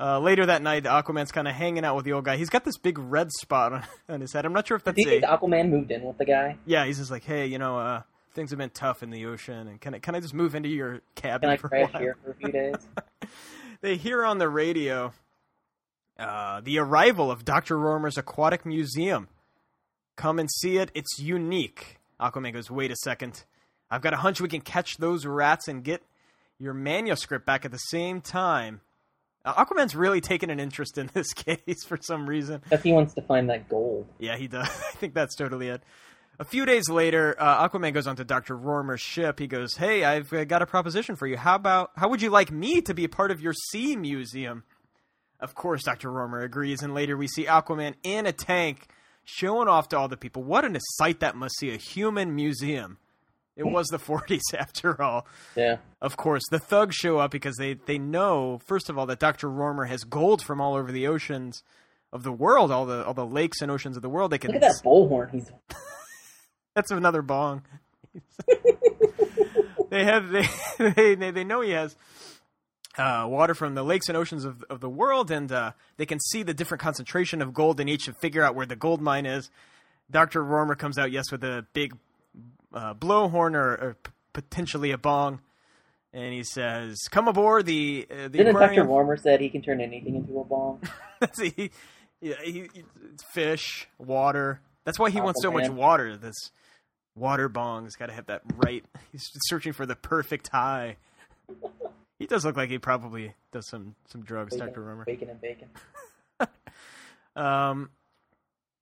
Uh, 0.00 0.20
later 0.20 0.46
that 0.46 0.62
night, 0.62 0.84
Aquaman's 0.84 1.32
kind 1.32 1.48
of 1.48 1.54
hanging 1.54 1.84
out 1.84 1.96
with 1.96 2.04
the 2.04 2.12
old 2.12 2.24
guy. 2.24 2.36
He's 2.36 2.50
got 2.50 2.64
this 2.64 2.78
big 2.78 2.98
red 2.98 3.32
spot 3.32 3.72
on, 3.72 3.82
on 4.08 4.20
his 4.20 4.32
head. 4.32 4.44
I'm 4.44 4.52
not 4.52 4.66
sure 4.68 4.76
if 4.76 4.84
that's 4.84 4.94
Do 4.94 5.02
you 5.02 5.08
think 5.20 5.24
a 5.24 5.26
Aquaman 5.26 5.70
moved 5.70 5.90
in 5.90 6.02
with 6.02 6.18
the 6.18 6.24
guy? 6.24 6.56
yeah. 6.66 6.84
He's 6.86 6.98
just 6.98 7.10
like, 7.10 7.24
hey, 7.24 7.46
you 7.46 7.58
know, 7.58 7.78
uh, 7.78 8.02
things 8.34 8.50
have 8.50 8.58
been 8.58 8.70
tough 8.70 9.02
in 9.02 9.10
the 9.10 9.26
ocean, 9.26 9.66
and 9.66 9.80
can 9.80 9.94
I 9.94 9.98
can 9.98 10.14
I 10.14 10.20
just 10.20 10.34
move 10.34 10.54
into 10.54 10.68
your 10.68 11.00
cabin 11.16 11.48
Can 11.48 11.50
I 11.50 11.56
for 11.56 11.66
a 11.66 11.70
crash 11.70 12.00
here 12.00 12.16
for 12.24 12.30
a 12.30 12.34
few 12.34 12.52
days? 12.52 12.76
They 13.80 13.96
hear 13.96 14.24
on 14.24 14.38
the 14.38 14.48
radio 14.48 15.12
uh, 16.18 16.60
the 16.60 16.78
arrival 16.80 17.30
of 17.30 17.44
Dr. 17.44 17.78
Romer's 17.78 18.18
Aquatic 18.18 18.66
Museum. 18.66 19.28
Come 20.16 20.40
and 20.40 20.50
see 20.50 20.78
it. 20.78 20.90
It's 20.94 21.20
unique. 21.20 21.98
Aquaman 22.20 22.52
goes, 22.52 22.70
wait 22.72 22.90
a 22.90 22.96
second. 22.96 23.44
I've 23.88 24.02
got 24.02 24.14
a 24.14 24.16
hunch 24.16 24.40
we 24.40 24.48
can 24.48 24.62
catch 24.62 24.96
those 24.96 25.24
rats 25.26 25.68
and 25.68 25.84
get 25.84 26.02
your 26.58 26.74
manuscript 26.74 27.46
back 27.46 27.64
at 27.64 27.70
the 27.70 27.78
same 27.78 28.20
time. 28.20 28.80
Aquaman's 29.54 29.94
really 29.94 30.20
taken 30.20 30.50
an 30.50 30.60
interest 30.60 30.98
in 30.98 31.10
this 31.12 31.32
case 31.34 31.84
for 31.86 31.98
some 32.00 32.28
reason. 32.28 32.60
Because 32.64 32.82
he 32.82 32.92
wants 32.92 33.14
to 33.14 33.22
find 33.22 33.48
that 33.50 33.68
gold. 33.68 34.06
Yeah, 34.18 34.36
he 34.36 34.48
does. 34.48 34.68
I 34.68 34.92
think 34.96 35.14
that's 35.14 35.34
totally 35.34 35.68
it. 35.68 35.82
A 36.40 36.44
few 36.44 36.64
days 36.64 36.88
later, 36.88 37.34
uh, 37.38 37.68
Aquaman 37.68 37.92
goes 37.92 38.06
onto 38.06 38.22
Dr. 38.22 38.56
Romer's 38.56 39.00
ship. 39.00 39.40
He 39.40 39.48
goes, 39.48 39.74
"Hey, 39.74 40.04
I've 40.04 40.30
got 40.46 40.62
a 40.62 40.66
proposition 40.66 41.16
for 41.16 41.26
you. 41.26 41.36
How 41.36 41.56
about 41.56 41.90
how 41.96 42.08
would 42.08 42.22
you 42.22 42.30
like 42.30 42.52
me 42.52 42.80
to 42.82 42.94
be 42.94 43.04
a 43.04 43.08
part 43.08 43.32
of 43.32 43.40
your 43.40 43.54
sea 43.70 43.96
museum?" 43.96 44.62
Of 45.40 45.56
course, 45.56 45.82
Dr. 45.82 46.12
Romer 46.12 46.40
agrees, 46.40 46.82
and 46.82 46.94
later 46.94 47.16
we 47.16 47.26
see 47.26 47.44
Aquaman 47.44 47.94
in 48.04 48.26
a 48.26 48.32
tank 48.32 48.86
showing 49.24 49.66
off 49.68 49.88
to 49.88 49.98
all 49.98 50.08
the 50.08 50.16
people. 50.16 50.44
What 50.44 50.64
a 50.64 50.80
sight 50.96 51.18
that 51.20 51.34
must 51.34 51.58
see! 51.58 51.70
A 51.70 51.76
human 51.76 52.34
museum. 52.36 52.98
It 53.58 53.64
was 53.64 53.88
the 53.88 53.98
40s 53.98 54.54
after 54.58 55.00
all. 55.02 55.26
Yeah. 55.56 55.78
Of 56.00 56.16
course, 56.16 56.42
the 56.50 56.58
thugs 56.58 56.94
show 56.94 57.18
up 57.18 57.30
because 57.30 57.56
they, 57.56 57.74
they 57.74 57.98
know, 57.98 58.60
first 58.64 58.88
of 58.88 58.96
all, 58.96 59.04
that 59.06 59.18
Dr. 59.18 59.50
Romer 59.50 59.84
has 59.84 60.04
gold 60.04 60.42
from 60.42 60.60
all 60.60 60.74
over 60.74 60.90
the 60.92 61.08
oceans 61.08 61.62
of 62.12 62.22
the 62.22 62.32
world, 62.32 62.70
all 62.70 62.86
the 62.86 63.04
all 63.04 63.14
the 63.14 63.26
lakes 63.26 63.60
and 63.60 63.70
oceans 63.70 63.96
of 63.96 64.02
the 64.02 64.08
world. 64.08 64.30
They 64.30 64.38
can 64.38 64.52
Look 64.52 64.62
at 64.62 64.72
that 64.72 64.82
bullhorn. 64.82 65.30
He's 65.30 65.50
That's 66.74 66.90
another 66.90 67.20
bong. 67.20 67.64
they 69.90 70.04
have 70.04 70.30
they, 70.30 71.14
they 71.14 71.30
they 71.30 71.44
know 71.44 71.60
he 71.60 71.72
has 71.72 71.96
uh, 72.96 73.26
water 73.28 73.54
from 73.54 73.74
the 73.74 73.82
lakes 73.82 74.08
and 74.08 74.16
oceans 74.16 74.44
of 74.44 74.64
of 74.70 74.80
the 74.80 74.88
world, 74.88 75.30
and 75.30 75.52
uh, 75.52 75.72
they 75.98 76.06
can 76.06 76.18
see 76.18 76.42
the 76.42 76.54
different 76.54 76.80
concentration 76.80 77.42
of 77.42 77.52
gold 77.52 77.80
in 77.80 77.88
each 77.88 78.06
and 78.06 78.16
figure 78.16 78.42
out 78.42 78.54
where 78.54 78.66
the 78.66 78.76
gold 78.76 79.02
mine 79.02 79.26
is. 79.26 79.50
Doctor 80.10 80.42
Romer 80.42 80.74
comes 80.74 80.96
out, 80.96 81.12
yes, 81.12 81.30
with 81.30 81.44
a 81.44 81.66
big 81.74 81.94
uh, 82.72 82.94
blowhorn 82.94 83.54
or, 83.54 83.72
or 83.74 83.96
p- 84.02 84.10
potentially 84.32 84.90
a 84.92 84.98
bong, 84.98 85.40
and 86.12 86.32
he 86.32 86.42
says, 86.44 86.96
"Come 87.10 87.28
aboard 87.28 87.66
the 87.66 88.06
uh, 88.10 88.14
the 88.24 88.28
Didn't 88.30 88.54
Dr. 88.54 88.84
Warmer 88.84 89.16
said 89.16 89.40
he 89.40 89.48
can 89.48 89.62
turn 89.62 89.80
anything 89.80 90.14
into 90.16 90.38
a 90.40 90.44
bomb? 90.44 90.80
he, 91.40 91.70
yeah, 92.20 92.34
he, 92.42 92.68
he- 92.72 92.84
fish, 93.32 93.88
water. 93.98 94.60
That's 94.84 94.98
why 94.98 95.10
he 95.10 95.20
wants 95.20 95.42
so 95.42 95.50
much 95.50 95.68
water. 95.68 96.16
This 96.16 96.34
water 97.14 97.48
bong 97.48 97.84
has 97.84 97.94
got 97.94 98.06
to 98.06 98.12
have 98.12 98.26
that 98.26 98.42
right. 98.56 98.84
He's 99.12 99.28
searching 99.46 99.72
for 99.72 99.84
the 99.86 99.96
perfect 99.96 100.48
high. 100.52 100.96
He 102.18 102.26
does 102.26 102.44
look 102.44 102.56
like 102.56 102.68
he 102.70 102.78
probably 102.78 103.34
does 103.52 103.68
some 103.68 103.94
some 104.06 104.22
drugs, 104.22 104.52
Bacon, 104.54 104.66
Doctor 104.66 104.82
Romer. 104.82 105.04
bacon 105.04 105.28
and 105.30 105.40
bacon. 105.40 105.68
Um, 107.36 107.90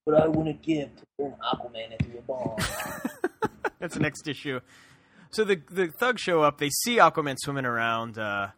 What 0.05 0.23
I 0.23 0.29
wouldn't 0.29 0.63
give 0.63 0.89
to 0.97 1.05
turn 1.21 1.35
Aquaman 1.45 1.93
into 2.01 2.17
a 2.19 2.23
bomb. 2.23 2.57
that's 3.79 3.95
the 3.95 4.01
next 4.01 4.29
issue. 4.29 4.61
So 5.31 5.45
the 5.45 5.61
the 5.71 5.89
thugs 5.89 6.21
show 6.21 6.43
up. 6.43 6.59
They 6.59 6.71
see 6.71 6.97
Aquaman 6.97 7.37
swimming 7.39 7.67
around. 7.67 8.19
Uh, 8.19 8.49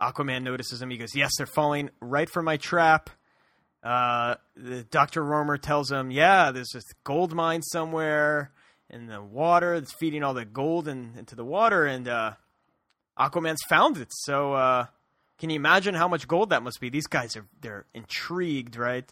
Aquaman 0.00 0.42
notices 0.42 0.82
him. 0.82 0.90
He 0.90 0.96
goes, 0.96 1.14
"Yes, 1.14 1.32
they're 1.36 1.46
falling 1.46 1.90
right 2.00 2.28
for 2.28 2.42
my 2.42 2.56
trap." 2.56 3.10
Uh, 3.82 4.36
Doctor 4.90 5.22
Romer 5.22 5.58
tells 5.58 5.90
him, 5.90 6.10
"Yeah, 6.10 6.50
there's 6.50 6.70
this 6.72 6.84
gold 7.04 7.34
mine 7.34 7.62
somewhere 7.62 8.52
in 8.90 9.06
the 9.06 9.22
water 9.22 9.78
that's 9.80 9.92
feeding 9.92 10.22
all 10.22 10.34
the 10.34 10.44
gold 10.44 10.88
in, 10.88 11.14
into 11.18 11.34
the 11.34 11.44
water, 11.44 11.84
and 11.84 12.08
uh, 12.08 12.32
Aquaman's 13.18 13.62
found 13.68 13.96
it. 13.98 14.08
So, 14.10 14.54
uh, 14.54 14.86
can 15.38 15.50
you 15.50 15.56
imagine 15.56 15.94
how 15.94 16.08
much 16.08 16.28
gold 16.28 16.50
that 16.50 16.62
must 16.62 16.80
be? 16.80 16.90
These 16.90 17.06
guys 17.06 17.36
are 17.36 17.46
they're 17.60 17.86
intrigued, 17.94 18.76
right? 18.76 19.10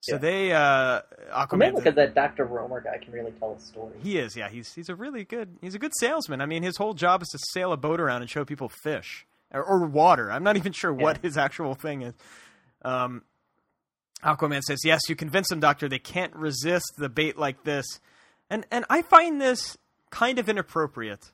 So 0.00 0.14
Yeah. 0.14 0.18
they 0.18 0.52
uh, 0.52 1.00
Aquaman 1.32 1.58
maybe 1.58 1.76
because 1.76 1.94
that 1.96 2.14
Dr. 2.14 2.44
Romer 2.44 2.80
guy 2.80 2.98
can 2.98 3.12
really 3.12 3.32
tell 3.32 3.52
a 3.54 3.60
story. 3.60 3.94
he 4.02 4.18
is, 4.18 4.36
yeah. 4.36 4.48
He's 4.48 4.72
he's 4.74 4.88
a 4.88 4.94
really 4.94 5.24
good 5.24 5.56
he's 5.60 5.74
a 5.74 5.78
good 5.78 5.92
salesman. 5.98 6.40
I 6.40 6.46
mean, 6.46 6.62
his 6.62 6.76
whole 6.76 6.94
job 6.94 7.22
is 7.22 7.28
to 7.28 7.38
sail 7.52 7.72
a 7.72 7.76
boat 7.76 8.00
around 8.00 8.22
and 8.22 8.30
show 8.30 8.44
people 8.44 8.68
fish 8.68 9.26
or, 9.52 9.62
or 9.64 9.86
water. 9.86 10.30
I'm 10.30 10.44
not 10.44 10.56
even 10.56 10.72
sure 10.72 10.92
what 10.92 11.18
his 11.18 11.36
actual 11.36 11.74
thing 11.74 12.02
is. 12.02 12.14
Um, 12.82 13.22
Aquaman 14.24 14.62
says, 14.62 14.78
"Yes, 14.84 15.00
you 15.08 15.16
convince 15.16 15.48
them, 15.48 15.60
Doctor. 15.60 15.88
They 15.88 15.98
can't 15.98 16.34
resist 16.34 16.86
the 16.96 17.08
bait 17.08 17.36
like 17.36 17.64
this." 17.64 17.84
And 18.50 18.66
and 18.70 18.84
I 18.88 19.02
find 19.02 19.40
this 19.40 19.76
kind 20.10 20.38
of 20.38 20.48
inappropriate 20.48 21.32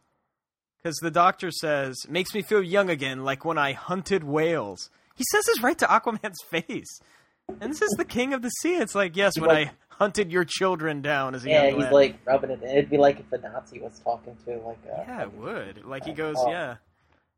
because 0.82 0.96
the 1.02 1.10
Doctor 1.10 1.50
says, 1.50 1.96
"Makes 2.08 2.34
me 2.34 2.42
feel 2.42 2.62
young 2.62 2.88
again, 2.90 3.24
like 3.24 3.44
when 3.44 3.58
I 3.58 3.72
hunted 3.72 4.24
whales." 4.24 4.90
He 5.14 5.24
says 5.30 5.44
this 5.44 5.62
right 5.62 5.78
to 5.78 5.86
Aquaman's 5.86 6.42
face. 6.50 7.00
And 7.60 7.70
this 7.70 7.82
is 7.82 7.90
the 7.98 8.04
king 8.04 8.32
of 8.34 8.42
the 8.42 8.48
sea. 8.50 8.76
It's 8.76 8.94
like, 8.94 9.16
yes, 9.16 9.38
when 9.38 9.48
like- 9.50 9.68
I 9.68 9.72
hunted 9.90 10.32
your 10.32 10.44
children 10.44 11.02
down 11.02 11.34
as 11.34 11.44
a 11.44 11.48
Yeah, 11.50 11.64
young 11.66 11.74
he's 11.76 11.84
lad. 11.84 11.92
like 11.92 12.16
rubbing 12.26 12.50
it. 12.50 12.62
It'd 12.62 12.90
be 12.90 12.98
like 12.98 13.20
if 13.20 13.30
the 13.30 13.38
Nazi 13.38 13.80
was 13.80 13.98
talking 14.00 14.36
to 14.46 14.58
like. 14.58 14.78
Uh, 14.90 15.02
Yeah, 15.06 15.22
it 15.22 15.32
would. 15.34 15.84
Like 15.84 16.04
he 16.04 16.12
goes, 16.12 16.36
oh. 16.38 16.50
yeah, 16.50 16.76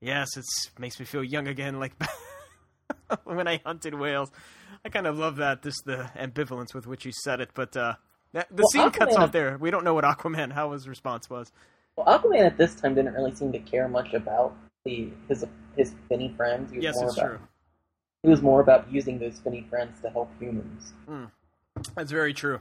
yes, 0.00 0.28
it 0.36 0.44
makes 0.78 0.98
me 0.98 1.04
feel 1.06 1.22
young 1.22 1.48
again. 1.48 1.78
Like 1.78 1.92
when 3.24 3.46
I 3.46 3.60
hunted 3.64 3.94
whales, 3.94 4.30
I 4.84 4.88
kind 4.88 5.06
of 5.06 5.18
love 5.18 5.36
that. 5.36 5.62
Just 5.62 5.82
the 5.84 6.10
ambivalence 6.16 6.72
with 6.74 6.86
which 6.86 7.04
he 7.04 7.12
said 7.24 7.40
it. 7.40 7.50
But 7.54 7.76
uh, 7.76 7.94
that, 8.32 8.48
the 8.50 8.62
Well, 8.62 8.68
scene 8.70 8.90
cuts 8.90 9.14
Aquaman- 9.16 9.18
off 9.20 9.32
there. 9.32 9.58
We 9.58 9.70
don't 9.70 9.84
know 9.84 9.94
what 9.94 10.04
Aquaman 10.04 10.52
how 10.52 10.72
his 10.72 10.88
response 10.88 11.28
was. 11.28 11.52
Well, 11.96 12.06
Aquaman 12.06 12.40
at 12.46 12.56
this 12.56 12.74
time 12.74 12.94
didn't 12.94 13.14
really 13.14 13.34
seem 13.34 13.52
to 13.52 13.58
care 13.58 13.88
much 13.88 14.14
about 14.14 14.54
the 14.84 15.10
his 15.28 15.44
his 15.76 15.94
Finny 16.08 16.32
friends. 16.36 16.72
Yes, 16.74 16.94
more 16.96 17.06
it's 17.08 17.18
about, 17.18 17.28
true. 17.28 17.38
He 18.26 18.30
was 18.30 18.42
more 18.42 18.60
about 18.60 18.92
using 18.92 19.20
those 19.20 19.38
Finny 19.38 19.64
friends 19.70 20.00
to 20.02 20.10
help 20.10 20.28
humans. 20.40 20.92
That's 21.94 22.10
very 22.10 22.34
true. 22.34 22.60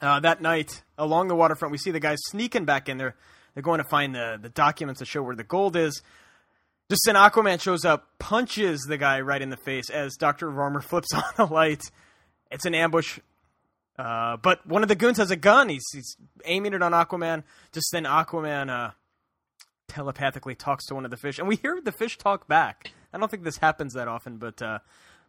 Uh, 0.00 0.20
that 0.20 0.40
night, 0.40 0.82
along 0.96 1.28
the 1.28 1.34
waterfront, 1.34 1.70
we 1.70 1.76
see 1.76 1.90
the 1.90 2.00
guys 2.00 2.16
sneaking 2.28 2.64
back 2.64 2.88
in 2.88 2.96
there. 2.96 3.14
They're 3.52 3.62
going 3.62 3.82
to 3.82 3.88
find 3.90 4.14
the, 4.14 4.38
the 4.40 4.48
documents 4.48 5.00
that 5.00 5.06
show 5.06 5.22
where 5.22 5.36
the 5.36 5.44
gold 5.44 5.76
is. 5.76 6.00
Just 6.88 7.02
then, 7.04 7.14
Aquaman 7.14 7.60
shows 7.60 7.84
up, 7.84 8.08
punches 8.18 8.80
the 8.88 8.96
guy 8.96 9.20
right 9.20 9.42
in 9.42 9.50
the 9.50 9.58
face 9.58 9.90
as 9.90 10.16
Dr. 10.16 10.50
Romer 10.50 10.80
flips 10.88 11.12
on 11.12 11.24
the 11.36 11.44
light. 11.44 11.82
It's 12.50 12.64
an 12.64 12.74
ambush. 12.74 13.18
Uh, 13.98 14.38
but 14.38 14.66
one 14.66 14.82
of 14.82 14.88
the 14.88 14.94
goons 14.94 15.18
has 15.18 15.30
a 15.30 15.36
gun. 15.36 15.68
He's, 15.68 15.84
he's 15.92 16.16
aiming 16.46 16.72
it 16.72 16.82
on 16.82 16.92
Aquaman. 16.92 17.42
Just 17.72 17.88
then, 17.92 18.04
Aquaman 18.04 18.70
uh, 18.70 18.92
telepathically 19.88 20.54
talks 20.54 20.86
to 20.86 20.94
one 20.94 21.04
of 21.04 21.10
the 21.10 21.18
fish. 21.18 21.38
And 21.38 21.46
we 21.46 21.56
hear 21.56 21.82
the 21.84 21.92
fish 21.92 22.16
talk 22.16 22.48
back. 22.48 22.92
I 23.14 23.18
don't 23.18 23.30
think 23.30 23.44
this 23.44 23.58
happens 23.58 23.94
that 23.94 24.08
often, 24.08 24.38
but 24.38 24.60
uh, 24.60 24.80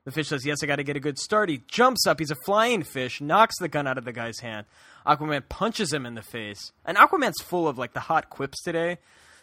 the 0.06 0.12
fish 0.12 0.28
says, 0.30 0.46
Yes, 0.46 0.64
I 0.64 0.66
got 0.66 0.78
to 0.78 0.84
get 0.84 0.96
a 0.98 1.00
good 1.00 1.18
start. 1.20 1.50
He 1.50 1.62
jumps 1.68 2.08
up. 2.08 2.20
He's 2.20 2.32
a 2.32 2.36
flying 2.46 2.84
fish, 2.84 3.22
knocks 3.22 3.58
the 3.60 3.68
gun 3.68 3.88
out 3.88 3.98
of 3.98 4.06
the 4.06 4.12
guy's 4.12 4.40
hand. 4.40 4.66
Aquaman 5.06 5.48
punches 5.48 5.94
him 5.94 6.06
in 6.06 6.16
the 6.16 6.22
face. 6.24 6.72
And 6.84 6.98
Aquaman's 6.98 7.42
full 7.44 7.68
of 7.68 7.78
like 7.78 7.94
the 7.94 8.00
hot 8.02 8.30
quips 8.30 8.62
today. 8.64 8.98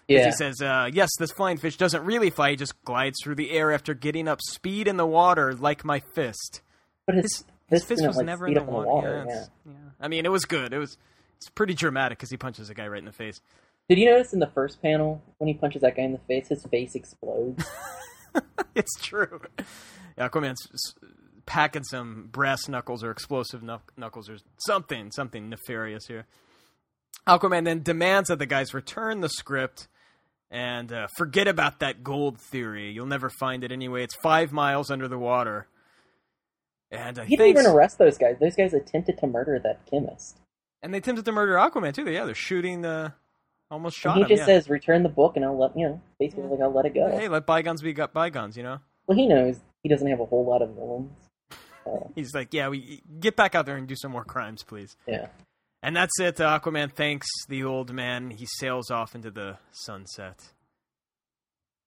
Yeah, 0.09 0.27
He 0.27 0.33
says, 0.33 0.61
uh, 0.61 0.91
Yes, 0.93 1.11
this 1.19 1.31
flying 1.31 1.57
fish 1.57 1.77
doesn't 1.77 2.05
really 2.05 2.31
fly. 2.31 2.51
He 2.51 2.57
just 2.57 2.83
glides 2.85 3.17
through 3.23 3.37
the 3.37 3.53
air 3.53 3.71
after 3.73 3.95
getting 3.95 4.27
up 4.27 4.41
speed 4.43 4.89
in 4.89 4.97
the 4.97 5.07
water 5.07 5.55
like 5.55 5.85
my 5.85 6.01
fist. 6.15 6.61
but 7.07 7.15
his 7.15 7.45
His, 7.69 7.81
his 7.83 7.85
fist 7.85 8.07
was 8.07 8.17
like, 8.17 8.27
never 8.27 8.49
in 8.49 8.55
the 8.55 8.61
up 8.63 8.67
water. 8.67 9.25
Yeah, 9.27 9.35
yeah, 9.35 9.41
yeah. 9.67 9.73
yeah. 9.73 9.91
I 10.01 10.09
mean, 10.09 10.27
it 10.27 10.33
was 10.33 10.45
good. 10.45 10.73
It 10.73 10.79
was 10.79 10.99
it's 11.37 11.49
pretty 11.51 11.75
dramatic 11.75 12.19
because 12.19 12.31
he 12.31 12.37
punches 12.37 12.69
a 12.71 12.75
guy 12.75 12.89
right 12.89 12.99
in 12.99 13.05
the 13.05 13.13
face. 13.13 13.41
Did 13.89 13.99
you 13.99 14.11
notice 14.11 14.33
in 14.33 14.39
the 14.41 14.47
first 14.49 14.81
panel 14.83 15.23
when 15.39 15.49
he 15.49 15.55
punches 15.55 15.83
that 15.83 15.97
guy 15.97 16.03
in 16.03 16.13
the 16.13 16.19
face, 16.29 16.49
his 16.49 16.65
face 16.71 16.95
explodes? 16.95 17.65
it's 18.75 19.01
true. 19.01 19.41
Yeah, 20.17 20.29
Aquaman's 20.29 20.95
packing 21.47 21.85
some 21.85 22.29
brass 22.31 22.69
knuckles 22.69 23.03
or 23.03 23.11
explosive 23.11 23.63
knuckles 23.63 24.29
or 24.29 24.39
something, 24.67 25.11
something 25.11 25.49
nefarious 25.49 26.07
here. 26.07 26.27
Aquaman 27.27 27.65
then 27.65 27.83
demands 27.83 28.29
that 28.29 28.39
the 28.39 28.47
guys 28.47 28.75
return 28.75 29.21
the 29.21 29.29
script 29.29 29.89
and 30.51 30.93
uh, 30.93 31.07
forget 31.17 31.49
about 31.49 31.81
that 31.81 32.03
gold 32.03 32.39
theory. 32.41 32.91
You'll 32.91 33.07
never 33.07 33.31
find 33.31 33.65
it 33.65 33.73
anyway. 33.73 34.05
It's 34.05 34.15
five 34.23 34.53
miles 34.53 34.91
under 34.91 35.09
the 35.09 35.19
water. 35.19 35.67
And 36.91 37.19
I 37.19 37.25
he 37.25 37.37
didn't 37.37 37.51
even 37.59 37.67
arrest 37.67 37.99
those 37.99 38.19
guys. 38.19 38.37
Those 38.39 38.55
guys 38.55 38.75
attempted 38.75 39.19
to 39.19 39.27
murder 39.27 39.59
that 39.65 39.87
chemist. 39.91 40.39
and 40.83 40.93
they 40.93 40.99
attempted 40.99 41.25
to 41.25 41.33
murder 41.33 41.55
Aquaman 41.55 41.95
too. 41.95 42.11
Yeah, 42.11 42.25
they're 42.27 42.35
shooting 42.35 42.83
the, 42.83 43.15
almost 43.73 43.97
shot 43.99 44.17
And 44.19 44.27
he 44.27 44.33
him. 44.33 44.37
just 44.39 44.49
yeah. 44.49 44.55
says, 44.61 44.71
"Return 44.71 45.03
the 45.03 45.09
book, 45.09 45.35
and 45.37 45.45
I'll 45.45 45.59
let 45.59 45.77
you 45.77 45.89
know." 45.89 46.01
Basically, 46.21 46.45
like 46.45 46.61
I'll 46.61 46.73
let 46.73 46.85
it 46.87 46.95
go. 46.95 47.09
hey, 47.11 47.27
let 47.29 47.47
bygones 47.47 47.83
be 47.83 47.93
got 47.93 48.13
bygones. 48.13 48.57
You 48.57 48.63
know. 48.63 48.79
Well, 49.09 49.19
he 49.19 49.27
knows 49.27 49.57
he 49.83 49.89
doesn't 49.89 50.07
have 50.09 50.21
a 50.21 50.27
whole 50.27 50.45
lot 50.47 50.63
of 50.63 50.71
villains. 50.75 51.11
Uh, 51.85 51.99
He's 52.15 52.33
like, 52.33 52.55
yeah, 52.55 52.69
we 52.69 53.03
get 53.19 53.35
back 53.35 53.57
out 53.57 53.67
there 53.67 53.75
and 53.75 53.89
do 53.89 53.97
some 53.97 54.13
more 54.13 54.23
crimes, 54.23 54.63
please. 54.63 54.97
yeah, 55.09 55.27
And 55.83 55.97
that's 55.97 56.13
it. 56.21 56.41
Uh, 56.41 56.61
Aquaman 56.61 56.93
thanks 56.93 57.27
the 57.49 57.65
old 57.65 57.93
man. 57.93 58.31
He 58.31 58.47
sails 58.47 58.89
off 58.93 59.17
into 59.17 59.33
the 59.33 59.59
sunset. 59.73 60.39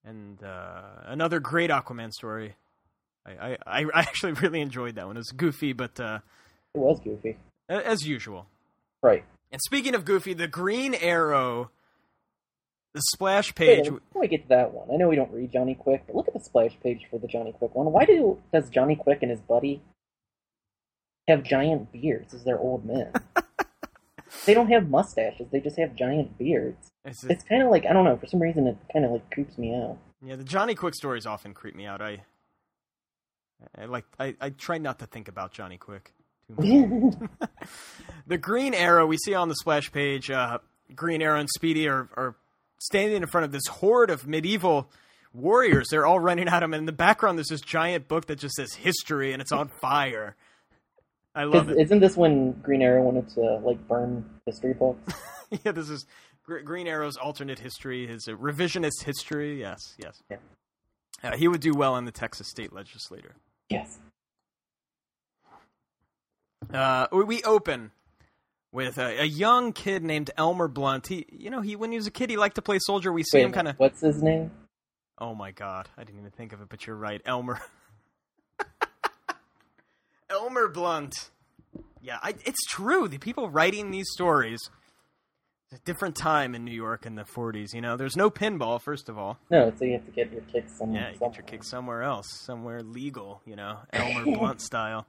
And 0.04 0.44
uh, 0.44 0.82
another 1.06 1.40
great 1.40 1.70
Aquaman 1.70 2.12
story. 2.12 2.56
I, 3.26 3.54
I, 3.66 3.84
I 3.84 3.86
actually 3.94 4.34
really 4.34 4.60
enjoyed 4.60 4.96
that 4.96 5.08
one. 5.08 5.16
It 5.16 5.20
was 5.20 5.32
goofy, 5.32 5.72
but 5.72 5.98
uh, 5.98 6.20
it 6.74 6.78
was 6.80 7.00
goofy. 7.02 7.38
as 7.70 8.06
usual. 8.06 8.48
Right. 9.02 9.24
And 9.56 9.62
speaking 9.62 9.96
of 9.96 10.04
goofy, 10.04 10.34
the 10.34 10.50
Green 10.50 10.94
Arrow, 10.94 11.72
the 12.94 13.02
splash 13.14 13.54
Wait, 13.58 13.84
page. 13.84 13.86
before 13.86 14.22
we 14.22 14.28
get 14.28 14.42
to 14.42 14.50
that 14.50 14.74
one, 14.74 14.90
I 14.92 14.98
know 14.98 15.08
we 15.08 15.16
don't 15.16 15.32
read 15.32 15.54
Johnny 15.54 15.76
Quick, 15.76 16.04
but 16.06 16.14
look 16.14 16.28
at 16.28 16.34
the 16.34 16.42
splash 16.42 16.78
page 16.84 17.08
for 17.10 17.20
the 17.20 17.28
Johnny 17.28 17.54
Quick 17.54 17.74
one. 17.74 17.90
Why 17.94 18.04
do 18.04 18.42
does 18.52 18.70
Johnny 18.70 18.98
Quick 18.98 19.20
and 19.22 19.32
his 19.32 19.40
buddy 19.40 19.82
have 21.30 21.44
giant 21.44 21.94
beards 21.94 22.34
as 22.34 22.44
they're 22.44 22.60
old 22.60 22.84
men? 22.84 23.14
they 24.46 24.54
don't 24.54 24.68
have 24.68 24.90
mustaches; 24.90 25.48
they 25.54 25.62
just 25.62 25.80
have 25.80 25.96
giant 25.96 26.38
beards. 26.38 26.92
It's, 27.06 27.24
It's 27.24 27.46
kind 27.46 27.64
of 27.64 27.70
like 27.70 27.86
I 27.86 27.94
don't 27.94 28.04
know. 28.04 28.18
For 28.18 28.28
some 28.28 28.42
reason, 28.42 28.68
it 28.68 28.76
kind 28.92 29.06
of 29.06 29.12
like 29.12 29.32
creeps 29.32 29.58
me 29.58 29.74
out. 29.74 29.98
yeah, 30.22 30.36
the 30.36 30.44
Johnny 30.44 30.76
Quick 30.76 30.96
stories 30.96 31.26
often 31.26 31.54
creep 31.54 31.78
me 31.78 31.86
out. 31.86 32.02
I, 32.02 32.26
I 33.78 33.86
like. 33.86 34.04
I, 34.20 34.36
I 34.42 34.50
try 34.50 34.80
not 34.80 35.00
to 35.00 35.06
think 35.06 35.30
about 35.30 35.54
Johnny 35.54 35.78
Quick 35.78 36.12
too 36.62 36.88
much. 36.88 37.50
the 38.28 38.38
Green 38.38 38.74
Arrow 38.74 39.06
we 39.06 39.18
see 39.18 39.34
on 39.34 39.50
the 39.50 39.56
splash 39.56 39.92
page. 39.92 40.30
Uh, 40.30 40.60
Green 40.96 41.22
Arrow 41.22 41.40
and 41.40 41.50
Speedy 41.50 41.88
are, 41.88 42.10
are 42.16 42.36
standing 42.80 43.22
in 43.22 43.28
front 43.28 43.46
of 43.46 43.52
this 43.52 43.66
horde 43.68 44.10
of 44.10 44.28
medieval 44.28 44.90
warriors. 45.34 45.88
They're 45.90 46.06
all 46.06 46.20
running 46.20 46.48
at 46.48 46.64
him, 46.64 46.74
and 46.74 46.82
in 46.82 46.86
the 46.86 46.92
background 46.92 47.38
there's 47.38 47.50
this 47.50 47.62
giant 47.62 48.08
book 48.08 48.28
that 48.28 48.40
just 48.40 48.56
says 48.56 48.74
history, 48.74 49.34
and 49.34 49.42
it's 49.42 49.52
on 49.52 49.70
fire. 49.82 50.36
I 51.36 51.44
love 51.44 51.70
it. 51.70 51.78
Isn't 51.78 52.00
this 52.00 52.16
when 52.16 52.54
Green 52.62 52.82
Arrow 52.82 53.04
wanted 53.04 53.28
to 53.32 53.58
like 53.58 53.86
burn 53.88 54.26
history 54.46 54.74
books? 54.74 55.14
yeah, 55.66 55.74
this 55.74 55.90
is 55.90 56.06
Gr- 56.44 56.60
Green 56.60 56.88
Arrow's 56.88 57.18
alternate 57.18 57.60
history, 57.60 58.08
his 58.08 58.28
uh, 58.28 58.34
revisionist 58.34 59.04
history. 59.04 59.60
Yes, 59.60 59.80
yes. 59.98 60.22
Yeah. 60.32 60.38
Uh, 61.24 61.36
he 61.36 61.48
would 61.48 61.62
do 61.62 61.74
well 61.74 61.98
in 61.98 62.06
the 62.06 62.12
Texas 62.12 62.48
state 62.50 62.72
legislature. 62.72 63.36
yes. 63.70 64.00
Uh, 66.74 67.08
we- 67.12 67.24
we 67.24 67.44
open 67.44 67.92
with 68.72 68.98
a, 68.98 69.22
a 69.22 69.26
young 69.26 69.72
kid 69.74 70.04
named 70.04 70.32
Elmer 70.38 70.68
Blunt. 70.68 71.08
He, 71.08 71.26
you 71.32 71.50
know, 71.50 71.62
he 71.62 71.76
when 71.76 71.92
he 71.92 71.98
was 71.98 72.08
a 72.08 72.12
kid, 72.12 72.30
he 72.30 72.38
liked 72.38 72.56
to 72.56 72.62
play 72.62 72.78
soldier. 72.80 73.12
We 73.14 73.24
see 73.24 73.38
Wait 73.40 73.46
him 73.46 73.52
kind 73.52 73.68
of. 73.68 73.78
What's 73.80 74.02
his 74.02 74.22
name? 74.22 74.52
Oh 75.18 75.34
my 75.34 75.52
god, 75.52 75.88
I 75.98 76.04
didn't 76.04 76.20
even 76.20 76.32
think 76.32 76.52
of 76.54 76.62
it, 76.62 76.68
but 76.70 76.86
you're 76.86 76.96
right, 76.98 77.22
Elmer. 77.26 77.60
Elmer 80.30 80.68
Blunt. 80.68 81.14
Yeah, 82.02 82.18
I, 82.22 82.36
it's 82.46 82.64
true. 82.70 83.08
The 83.08 83.18
people 83.18 83.50
writing 83.50 83.92
these 83.92 84.08
stories. 84.12 84.60
It's 85.72 85.82
a 85.82 85.84
different 85.86 86.16
time 86.16 86.54
in 86.54 86.64
New 86.64 86.74
York 86.76 87.06
in 87.08 87.16
the 87.16 87.24
40s. 87.24 87.74
You 87.74 87.82
know, 87.82 87.98
there's 87.98 88.16
no 88.16 88.30
pinball. 88.30 88.80
First 88.82 89.10
of 89.10 89.18
all, 89.18 89.40
No, 89.50 89.72
so 89.80 89.86
you 89.86 89.94
have 89.94 90.06
to 90.06 90.12
get 90.12 90.32
your 90.32 90.42
yeah, 90.54 90.62
somewhere. 90.78 91.12
you 91.14 91.20
get 91.20 91.36
your 91.36 91.44
kick 91.46 91.64
somewhere 91.64 92.04
else, 92.04 92.28
somewhere 92.46 92.82
legal. 92.84 93.42
You 93.46 93.56
know, 93.56 93.80
Elmer 93.94 94.26
Blunt 94.26 94.62
style. 94.62 95.08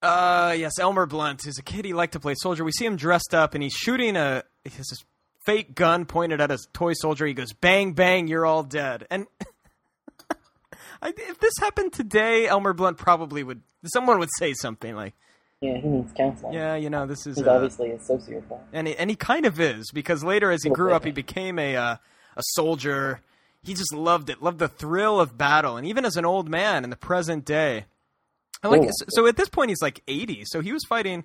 Uh, 0.00 0.54
yes, 0.56 0.78
Elmer 0.78 1.06
Blunt 1.06 1.46
is 1.46 1.58
a 1.58 1.62
kid. 1.62 1.84
He 1.84 1.92
liked 1.92 2.12
to 2.12 2.20
play 2.20 2.34
soldier. 2.36 2.64
We 2.64 2.72
see 2.72 2.86
him 2.86 2.96
dressed 2.96 3.34
up, 3.34 3.54
and 3.54 3.62
he's 3.62 3.72
shooting 3.74 4.16
a 4.16 4.44
he 4.64 4.70
has 4.70 4.86
this 4.86 5.04
fake 5.44 5.74
gun 5.74 6.04
pointed 6.04 6.40
at 6.40 6.50
a 6.50 6.58
toy 6.72 6.92
soldier. 6.92 7.26
He 7.26 7.34
goes, 7.34 7.52
"Bang, 7.52 7.92
bang, 7.94 8.28
you're 8.28 8.46
all 8.46 8.62
dead." 8.62 9.06
And 9.10 9.26
I, 11.02 11.12
if 11.16 11.38
this 11.40 11.54
happened 11.58 11.92
today, 11.92 12.46
Elmer 12.46 12.72
Blunt 12.72 12.96
probably 12.96 13.42
would. 13.42 13.62
Someone 13.92 14.18
would 14.18 14.30
say 14.38 14.54
something 14.54 14.94
like, 14.94 15.14
Yeah, 15.60 15.78
he 15.78 15.88
needs 15.88 16.12
counseling. 16.12 16.52
"Yeah, 16.52 16.76
you 16.76 16.90
know, 16.90 17.06
this 17.06 17.26
is." 17.26 17.36
He's 17.36 17.46
uh, 17.46 17.54
obviously 17.54 17.90
a 17.90 17.98
sociopath. 17.98 18.60
and 18.72 18.86
he, 18.86 18.96
and 18.96 19.10
he 19.10 19.16
kind 19.16 19.46
of 19.46 19.58
is 19.58 19.90
because 19.92 20.22
later 20.22 20.50
as 20.52 20.62
he 20.62 20.70
grew 20.70 20.92
up 20.92 21.04
he 21.04 21.10
became 21.10 21.58
a 21.58 21.76
uh, 21.76 21.96
a 22.36 22.42
soldier 22.54 23.20
he 23.64 23.74
just 23.74 23.92
loved 23.92 24.30
it 24.30 24.40
loved 24.40 24.60
the 24.60 24.68
thrill 24.68 25.20
of 25.20 25.36
battle 25.36 25.76
and 25.76 25.84
even 25.86 26.04
as 26.04 26.16
an 26.16 26.24
old 26.24 26.48
man 26.48 26.84
in 26.84 26.90
the 26.90 26.96
present 26.96 27.44
day 27.44 27.86
I 28.62 28.68
like 28.68 28.80
Cool. 28.82 28.90
so, 29.10 29.26
at 29.26 29.36
this 29.36 29.48
point 29.48 29.70
he's 29.70 29.82
like 29.82 30.02
80 30.08 30.44
so 30.46 30.60
he 30.60 30.72
was 30.72 30.84
fighting 30.84 31.24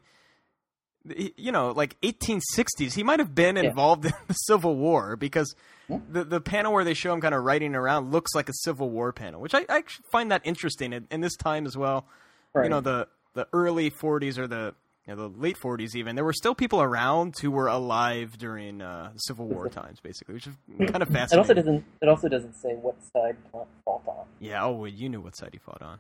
you 1.38 1.52
know 1.52 1.72
like 1.72 2.00
1860s 2.02 2.94
he 2.94 3.04
might 3.04 3.20
have 3.20 3.36
been 3.36 3.58
Yeah. 3.58 3.64
involved 3.64 4.06
in 4.06 4.14
the 4.28 4.34
civil 4.34 4.76
war 4.78 5.16
because 5.18 5.54
Yeah. 5.90 6.00
the 6.10 6.24
the 6.24 6.40
panel 6.42 6.72
where 6.74 6.86
they 6.86 6.94
show 6.94 7.12
him 7.14 7.20
kind 7.20 7.34
of 7.36 7.44
riding 7.44 7.76
around 7.76 8.12
looks 8.12 8.34
like 8.34 8.48
a 8.50 8.54
civil 8.62 8.90
war 8.90 9.12
panel 9.12 9.42
which 9.42 9.54
i, 9.54 9.66
I 9.68 9.84
find 10.12 10.32
that 10.32 10.42
interesting 10.46 10.94
in, 10.94 11.08
in 11.12 11.22
this 11.22 11.36
time 11.36 11.66
as 11.66 11.76
well 11.78 12.06
Right. 12.54 12.66
you 12.66 12.70
know 12.70 12.80
the 12.82 13.08
the 13.34 13.48
early 13.52 13.90
40s 13.92 14.38
or 14.38 14.48
the 14.48 14.76
you 15.08 15.14
know, 15.14 15.28
the 15.28 15.38
late 15.38 15.58
40s 15.60 15.96
even 15.96 16.16
there 16.16 16.24
were 16.24 16.32
still 16.32 16.56
people 16.56 16.82
around 16.82 17.34
who 17.42 17.52
were 17.52 17.68
alive 17.68 18.38
during 18.38 18.82
uh, 18.82 19.12
Civil 19.18 19.48
War 19.48 19.68
times 19.82 20.00
basically 20.00 20.36
which 20.36 20.48
is 20.48 20.54
kind 20.90 21.02
of 21.04 21.10
fascinating. 21.10 21.34
It 21.34 21.38
also 21.40 21.54
doesn't. 21.56 21.84
It 22.02 22.08
also 22.08 22.30
doesn't 22.30 22.54
say 22.54 22.76
what 22.76 22.96
side 23.12 23.36
Blunt 23.52 23.68
fought 23.84 24.04
on. 24.08 24.26
yeah, 24.40 24.64
oh 24.64 24.72
well, 24.72 24.88
you 24.88 25.10
knew 25.10 25.20
what 25.20 25.36
side 25.36 25.50
he 25.52 25.58
fought 25.58 25.82
on. 25.82 26.00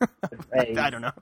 I 0.78 0.90
don't 0.90 1.02
know. 1.02 1.12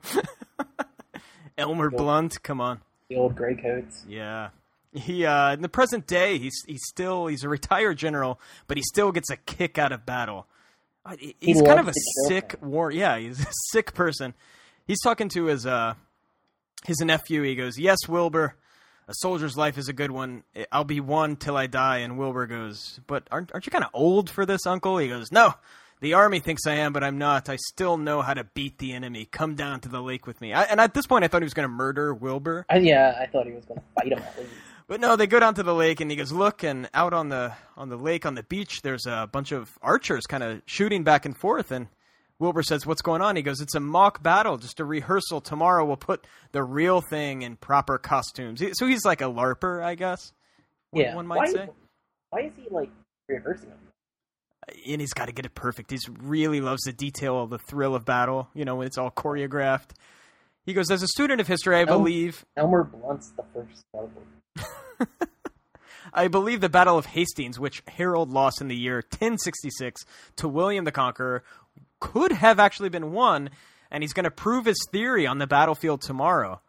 Elmer 1.57 1.89
Blunt, 1.89 2.41
come 2.43 2.61
on. 2.61 2.79
The 3.09 3.15
old 3.17 3.35
gray 3.35 3.55
coats. 3.55 4.05
Yeah. 4.07 4.49
He 4.93 5.25
uh 5.25 5.53
in 5.53 5.61
the 5.61 5.69
present 5.69 6.07
day 6.07 6.37
he's 6.39 6.63
he's 6.67 6.81
still 6.87 7.27
he's 7.27 7.43
a 7.43 7.49
retired 7.49 7.97
general, 7.97 8.39
but 8.67 8.77
he 8.77 8.83
still 8.83 9.11
gets 9.11 9.29
a 9.29 9.37
kick 9.37 9.77
out 9.77 9.91
of 9.91 10.05
battle. 10.05 10.47
Uh, 11.05 11.15
he- 11.19 11.35
He's 11.39 11.61
kind 11.61 11.79
of 11.79 11.85
a 11.85 11.89
loves 11.89 11.95
to 11.95 12.21
kill 12.21 12.27
sick 12.29 12.55
war. 12.61 12.91
Yeah, 12.91 13.17
he's 13.17 13.39
a 13.41 13.47
sick 13.71 13.93
person. 13.93 14.33
He's 14.87 14.99
talking 15.01 15.29
to 15.29 15.45
his 15.45 15.65
uh 15.65 15.93
his 16.85 16.99
nephew. 17.01 17.43
He 17.43 17.55
goes, 17.55 17.77
"Yes, 17.77 17.99
Wilbur, 18.07 18.55
a 19.07 19.13
soldier's 19.15 19.57
life 19.57 19.77
is 19.77 19.89
a 19.89 19.93
good 19.93 20.11
one. 20.11 20.43
I'll 20.71 20.83
be 20.85 20.99
one 21.01 21.35
till 21.35 21.55
I 21.57 21.67
die." 21.67 21.97
And 21.99 22.17
Wilbur 22.17 22.47
goes, 22.47 22.99
"But 23.05 23.27
aren't 23.31 23.53
aren't 23.53 23.65
you 23.67 23.71
kind 23.71 23.83
of 23.83 23.91
old 23.93 24.29
for 24.29 24.45
this, 24.45 24.65
Uncle?" 24.65 24.97
He 24.97 25.07
goes, 25.07 25.31
"No." 25.31 25.53
The 26.01 26.13
army 26.13 26.39
thinks 26.39 26.65
I 26.65 26.75
am, 26.75 26.93
but 26.93 27.03
I'm 27.03 27.17
not. 27.17 27.49
I 27.49 27.57
still 27.57 27.97
know 27.97 28.21
how 28.21 28.33
to 28.33 28.45
beat 28.53 28.77
the 28.77 28.93
enemy. 28.93 29.25
Come 29.25 29.55
down 29.55 29.81
to 29.81 29.89
the 29.89 30.01
lake 30.01 30.25
with 30.25 30.39
me. 30.39 30.53
I, 30.53 30.63
and 30.63 30.79
at 30.79 30.93
this 30.93 31.05
point, 31.05 31.25
I 31.25 31.27
thought 31.27 31.41
he 31.41 31.45
was 31.45 31.53
going 31.53 31.67
to 31.67 31.73
murder 31.73 32.13
Wilbur. 32.13 32.65
I, 32.69 32.77
yeah, 32.77 33.17
I 33.21 33.25
thought 33.25 33.45
he 33.45 33.51
was 33.51 33.65
going 33.65 33.79
to 33.81 33.85
fight 33.95 34.13
him. 34.37 34.47
But 34.87 35.01
no, 35.01 35.15
they 35.17 35.27
go 35.27 35.39
down 35.39 35.55
to 35.55 35.63
the 35.63 35.75
lake, 35.75 35.99
and 35.99 36.09
he 36.09 36.15
goes, 36.17 36.31
"Look!" 36.31 36.63
And 36.63 36.89
out 36.93 37.13
on 37.13 37.29
the 37.29 37.53
on 37.77 37.89
the 37.89 37.97
lake 37.97 38.25
on 38.25 38.33
the 38.35 38.43
beach, 38.43 38.81
there's 38.81 39.05
a 39.05 39.27
bunch 39.31 39.51
of 39.51 39.77
archers 39.81 40.25
kind 40.25 40.41
of 40.41 40.61
shooting 40.65 41.03
back 41.03 41.25
and 41.25 41.37
forth. 41.37 41.69
And 41.71 41.87
Wilbur 42.39 42.63
says, 42.63 42.85
"What's 42.87 43.01
going 43.03 43.21
on?" 43.21 43.35
He 43.35 43.41
goes, 43.43 43.59
"It's 43.61 43.75
a 43.75 43.79
mock 43.81 44.23
battle, 44.23 44.57
just 44.57 44.79
a 44.79 44.85
rehearsal. 44.85 45.41
Tomorrow 45.41 45.85
we'll 45.85 45.97
put 45.97 46.25
the 46.53 46.63
real 46.63 47.01
thing 47.01 47.41
in 47.43 47.57
proper 47.57 47.97
costumes." 47.97 48.63
So 48.73 48.87
he's 48.87 49.03
like 49.05 49.19
a 49.21 49.25
larper, 49.25 49.83
I 49.83 49.95
guess. 49.95 50.31
one- 50.91 51.03
Yeah. 51.03 51.15
one 51.15 51.27
might 51.27 51.37
why, 51.37 51.45
say. 51.51 51.69
Why 52.31 52.39
is 52.41 52.53
he 52.55 52.67
like 52.71 52.89
rehearsing? 53.27 53.71
And 54.87 55.01
he's 55.01 55.13
got 55.13 55.25
to 55.27 55.31
get 55.31 55.45
it 55.45 55.55
perfect. 55.55 55.91
He 55.91 55.97
really 56.21 56.61
loves 56.61 56.81
the 56.83 56.93
detail 56.93 57.45
the 57.47 57.57
thrill 57.59 57.95
of 57.95 58.05
battle. 58.05 58.49
You 58.53 58.65
know, 58.65 58.75
when 58.75 58.87
it's 58.87 58.97
all 58.97 59.11
choreographed. 59.11 59.91
He 60.65 60.73
goes, 60.73 60.91
"As 60.91 61.01
a 61.01 61.07
student 61.07 61.41
of 61.41 61.47
history, 61.47 61.75
I 61.77 61.83
Oh. 61.83 61.85
believe." 61.97 62.45
Elmer 62.57 62.83
Blunt's 62.83 63.31
the 63.31 63.43
first. 63.53 63.85
I 66.13 66.27
believe 66.27 66.59
the 66.61 66.69
Battle 66.69 66.97
of 66.97 67.05
Hastings, 67.07 67.59
which 67.59 67.83
Harold 67.87 68.31
lost 68.31 68.61
in 68.61 68.67
the 68.67 68.75
year 68.75 68.95
1066 69.11 70.03
to 70.37 70.47
William 70.47 70.83
the 70.85 70.91
Conqueror, 70.91 71.43
could 71.99 72.31
have 72.31 72.59
actually 72.59 72.89
been 72.89 73.11
won, 73.11 73.49
and 73.91 74.03
he's 74.03 74.13
going 74.13 74.23
to 74.23 74.31
prove 74.31 74.65
his 74.65 74.83
theory 74.91 75.27
on 75.27 75.37
the 75.37 75.45
battlefield 75.47 76.01
tomorrow. 76.01 76.61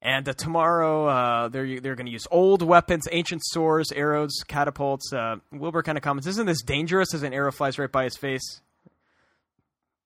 And 0.00 0.28
uh, 0.28 0.32
tomorrow, 0.32 1.06
uh, 1.08 1.48
they're 1.48 1.80
they're 1.80 1.96
going 1.96 2.06
to 2.06 2.12
use 2.12 2.26
old 2.30 2.62
weapons, 2.62 3.08
ancient 3.10 3.42
swords, 3.44 3.90
arrows, 3.90 4.44
catapults. 4.46 5.12
Uh, 5.12 5.36
Wilbur 5.50 5.82
kind 5.82 5.98
of 5.98 6.04
comments, 6.04 6.28
"Isn't 6.28 6.46
this 6.46 6.62
dangerous?" 6.62 7.14
As 7.14 7.24
an 7.24 7.34
arrow 7.34 7.50
flies 7.50 7.78
right 7.78 7.90
by 7.90 8.04
his 8.04 8.16
face. 8.16 8.60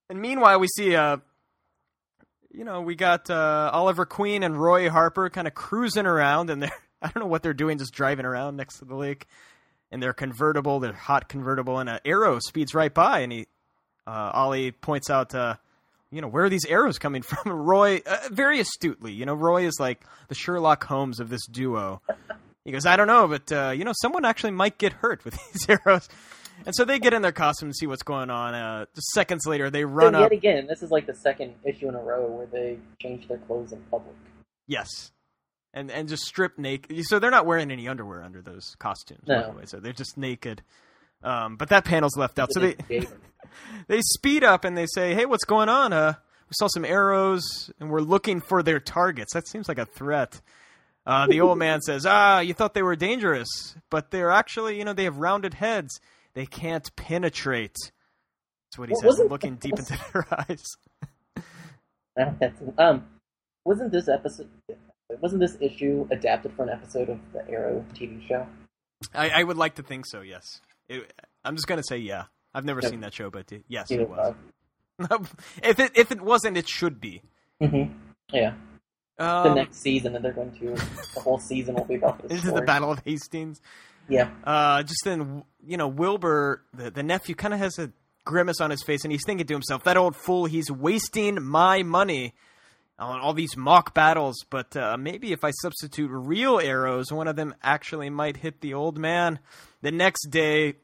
And 0.09 0.21
meanwhile, 0.21 0.59
we 0.61 0.69
see, 0.69 0.95
uh, 0.97 1.19
you 2.53 2.65
know, 2.65 2.81
we 2.81 2.95
got 2.95 3.29
uh, 3.29 3.71
Oliver 3.73 4.07
Queen 4.07 4.43
and 4.43 4.61
Roy 4.61 4.89
Harper 4.89 5.29
kind 5.31 5.47
of 5.47 5.55
cruising 5.55 6.07
around, 6.07 6.49
and 6.49 6.63
they're 6.63 6.73
I 7.03 7.07
don't 7.09 7.25
know 7.25 7.29
what 7.29 7.43
they're 7.43 7.53
doing, 7.53 7.79
just 7.79 7.93
driving 7.93 8.25
around 8.25 8.57
next 8.57 8.79
to 8.79 8.85
the 8.85 8.95
lake, 8.95 9.27
and 9.91 10.03
they're 10.03 10.13
convertible, 10.13 10.79
they're 10.79 10.93
hot 10.93 11.29
convertible, 11.29 11.79
and 11.79 11.91
an 11.91 11.99
arrow 12.05 12.39
speeds 12.39 12.75
right 12.75 12.95
by, 12.95 13.21
and 13.21 13.33
he, 13.33 13.47
uh, 14.07 14.31
Ollie 14.33 14.71
points 14.71 15.11
out, 15.11 15.35
uh, 15.35 15.57
you 16.13 16.21
know, 16.21 16.29
where 16.29 16.45
are 16.45 16.49
these 16.49 16.65
arrows 16.67 16.99
coming 16.99 17.23
from? 17.31 17.51
Roy, 17.53 18.03
uh, 18.07 18.19
very 18.31 18.61
astutely, 18.61 19.13
you 19.13 19.27
know, 19.27 19.35
Roy 19.35 19.65
is 19.67 19.79
like 19.81 20.03
the 20.29 20.35
Sherlock 20.35 20.85
Holmes 20.85 21.19
of 21.19 21.29
this 21.31 21.45
duo. 21.47 22.01
He 22.65 22.71
goes, 22.71 22.87
I 22.87 22.97
don't 22.97 23.09
know, 23.09 23.27
but 23.27 23.51
uh, 23.51 23.71
you 23.71 23.85
know, 23.85 23.93
someone 24.01 24.25
actually 24.25 24.53
might 24.53 24.79
get 24.79 24.93
hurt 24.93 25.25
with 25.25 25.35
these 25.53 25.67
arrows. 25.69 26.09
And 26.65 26.75
so 26.77 26.85
they 26.85 27.01
get 27.01 27.13
in 27.13 27.23
their 27.23 27.33
costume 27.33 27.69
and 27.71 27.77
see 27.77 27.87
what's 27.89 28.05
going 28.05 28.31
on. 28.31 28.55
Uh, 28.55 28.85
just 28.95 29.09
seconds 29.15 29.47
later, 29.47 29.69
they 29.71 29.85
run 29.85 30.13
So 30.13 30.21
yet 30.21 30.27
up. 30.27 30.33
again, 30.33 30.67
this 30.69 30.81
is 30.83 30.91
like 30.93 31.07
the 31.07 31.15
second 31.15 31.55
issue 31.65 31.89
in 31.89 31.97
a 31.97 32.01
row 32.01 32.27
where 32.31 32.47
they 32.47 32.79
change 33.01 33.27
their 33.27 33.39
clothes 33.39 33.73
in 33.73 33.81
public. 33.91 34.15
Yes. 34.69 34.89
And 35.75 35.91
and 35.91 36.09
just 36.09 36.25
strip 36.25 36.59
naked. 36.59 37.05
So 37.07 37.19
they're 37.19 37.31
not 37.33 37.47
wearing 37.47 37.71
any 37.73 37.89
underwear 37.89 38.23
under 38.23 38.43
those 38.43 38.77
costumes, 38.79 39.23
by 39.27 39.41
No. 39.41 39.51
the 39.53 39.59
way. 39.59 39.65
So 39.65 39.81
they're 39.81 39.93
just 39.95 40.17
naked. 40.19 40.63
Um, 41.23 41.57
but 41.57 41.69
that 41.69 41.85
panel's 41.85 42.17
left 42.17 42.39
out. 42.39 42.49
So 42.53 42.61
they 42.61 42.77
they 43.89 44.01
speed 44.03 44.45
up 44.45 44.65
and 44.65 44.77
they 44.77 44.87
say, 44.87 45.15
"Hey, 45.15 45.27
what's 45.27 45.45
going 45.45 45.69
on? 45.69 45.93
Uh, 45.93 46.15
we 46.49 46.53
saw 46.53 46.67
some 46.69 46.85
arrows 46.85 47.71
and 47.81 47.91
we're 47.91 48.01
looking 48.01 48.41
for 48.41 48.63
their 48.63 48.81
targets." 48.81 49.33
That 49.35 49.47
seems 49.47 49.69
like 49.69 49.79
a 49.79 49.87
threat. 49.87 50.41
Uh, 51.05 51.27
the 51.27 51.41
old 51.41 51.59
man 51.59 51.81
says, 51.81 52.07
"Ah, 52.07 52.41
you 52.41 52.55
thought 52.55 52.75
they 52.75 52.83
were 52.83 52.97
dangerous, 52.97 53.49
but 53.91 54.11
they're 54.11 54.31
actually, 54.31 54.79
you 54.79 54.85
know, 54.85 54.93
they 54.93 55.05
have 55.05 55.19
rounded 55.19 55.55
heads. 55.55 56.01
They 56.35 56.47
can't 56.47 56.95
penetrate." 56.97 57.77
That's 58.71 58.79
what 58.79 58.89
he 58.89 58.95
Well, 59.03 59.13
says, 59.17 59.31
looking 59.31 59.57
deep 59.57 59.79
into 59.79 59.99
their 60.13 60.27
eyes. 60.49 60.65
Um, 62.79 63.07
wasn't 63.65 63.91
this 63.91 64.07
episode? 64.09 64.49
Wasn't 65.21 65.41
this 65.41 65.57
issue 65.61 66.07
adapted 66.11 66.53
for 66.55 66.65
an 66.65 66.69
episode 66.69 67.09
of 67.09 67.19
the 67.33 67.49
Arrow 67.51 67.85
TV 67.95 68.27
show? 68.29 68.47
I, 69.15 69.31
I 69.31 69.43
would 69.43 69.57
like 69.57 69.77
to 69.77 69.83
think 69.83 70.05
so. 70.07 70.21
Yes, 70.21 70.61
it, 70.93 71.13
I'm 71.45 71.57
just 71.57 71.67
gonna 71.67 71.83
say 71.83 71.99
yeah. 71.99 72.25
I've 72.55 72.65
never 72.65 72.81
Yeah. 72.83 72.91
seen 72.91 73.01
that 73.01 73.15
show, 73.15 73.31
but 73.31 73.51
yes, 73.69 73.91
it 73.91 74.09
was. 74.09 74.35
if 75.63 75.79
it 75.81 75.93
if 75.97 76.13
it 76.13 76.21
wasn't, 76.21 76.57
it 76.57 76.69
should 76.69 77.01
be. 77.01 77.23
hmm 77.61 77.85
Yeah, 78.33 78.55
the 79.19 79.25
Um, 79.25 79.55
next 79.55 79.81
season, 79.83 80.15
and 80.17 80.25
they're 80.25 80.33
going 80.33 80.53
to 80.59 80.75
the 81.15 81.21
whole 81.21 81.39
season 81.39 81.75
will 81.75 81.85
be 81.85 81.95
about 81.97 82.21
this. 82.23 82.31
This 82.31 82.45
is 82.45 82.53
the. 82.53 82.63
Battle 82.63 82.91
of 82.93 83.01
Hastings. 83.05 83.61
Yeah, 84.09 84.31
Uh, 84.45 84.83
just 84.83 85.01
then, 85.05 85.45
you 85.65 85.77
know, 85.77 85.87
Wilbur, 85.89 86.63
the, 86.75 86.91
the 86.91 87.03
nephew, 87.03 87.35
kind 87.35 87.55
of 87.55 87.61
has 87.61 87.79
a 87.79 87.93
grimace 88.25 88.61
on 88.61 88.71
his 88.71 88.83
face, 88.83 89.05
and 89.05 89.13
he's 89.13 89.23
thinking 89.25 89.47
to 89.47 89.55
himself, 89.55 89.85
"That 89.85 89.97
old 89.97 90.17
fool, 90.17 90.45
he's 90.47 90.71
wasting 90.71 91.43
my 91.43 91.83
money 91.83 92.35
on 92.99 93.21
all 93.21 93.33
these 93.33 93.57
mock 93.57 93.95
battles. 93.95 94.37
But 94.51 94.77
uh, 94.77 94.97
maybe 94.99 95.33
if 95.33 95.45
I 95.45 95.51
substitute 95.63 96.11
real 96.13 96.59
arrows, 96.61 97.11
one 97.13 97.27
of 97.29 97.37
them 97.37 97.55
actually 97.63 98.11
might 98.11 98.39
hit 98.39 98.61
the 98.61 98.75
old 98.75 98.99
man." 98.99 99.39
The 99.83 99.93
next 99.93 100.27
day, 100.31 100.75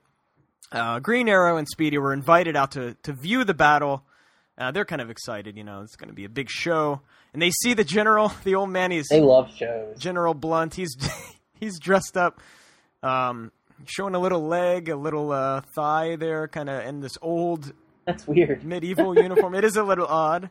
uh, 0.73 1.01
Green 1.01 1.29
Arrow 1.29 1.57
and 1.57 1.67
Speedy 1.69 1.99
were 1.99 2.13
invited 2.13 2.57
out 2.57 2.73
to 2.73 2.95
to 3.03 3.13
view 3.13 3.45
the 3.45 3.55
battle. 3.55 4.05
Uh, 4.57 4.73
they're 4.73 4.85
kind 4.85 5.01
of 5.01 5.09
excited, 5.09 5.57
you 5.57 5.63
know, 5.63 5.83
it's 5.83 5.95
going 5.95 6.09
to 6.09 6.15
be 6.15 6.25
a 6.25 6.29
big 6.29 6.51
show, 6.51 7.01
and 7.33 7.41
they 7.41 7.51
see 7.51 7.75
the 7.75 7.85
general, 7.85 8.33
the 8.45 8.55
old 8.57 8.71
man. 8.71 8.91
He's 8.91 9.07
they 9.09 9.21
love 9.21 9.51
shows. 9.55 9.97
General 9.99 10.35
Blunt. 10.35 10.75
He's 10.75 10.97
he's 11.55 11.79
dressed 11.79 12.17
up, 12.17 12.41
um, 13.03 13.53
showing 13.87 14.15
a 14.15 14.19
little 14.19 14.47
leg, 14.47 14.89
a 14.89 14.97
little 14.97 15.33
uh, 15.33 15.63
thigh 15.75 16.17
there, 16.17 16.49
kind 16.49 16.69
of 16.69 16.85
in 16.85 17.01
this 17.01 17.17
old 17.23 17.73
That's 18.05 18.27
weird. 18.27 18.65
medieval 18.65 19.17
uniform. 19.17 19.55
It 19.55 19.65
is 19.65 19.77
a 19.77 19.83
little 19.85 20.07
odd. 20.07 20.51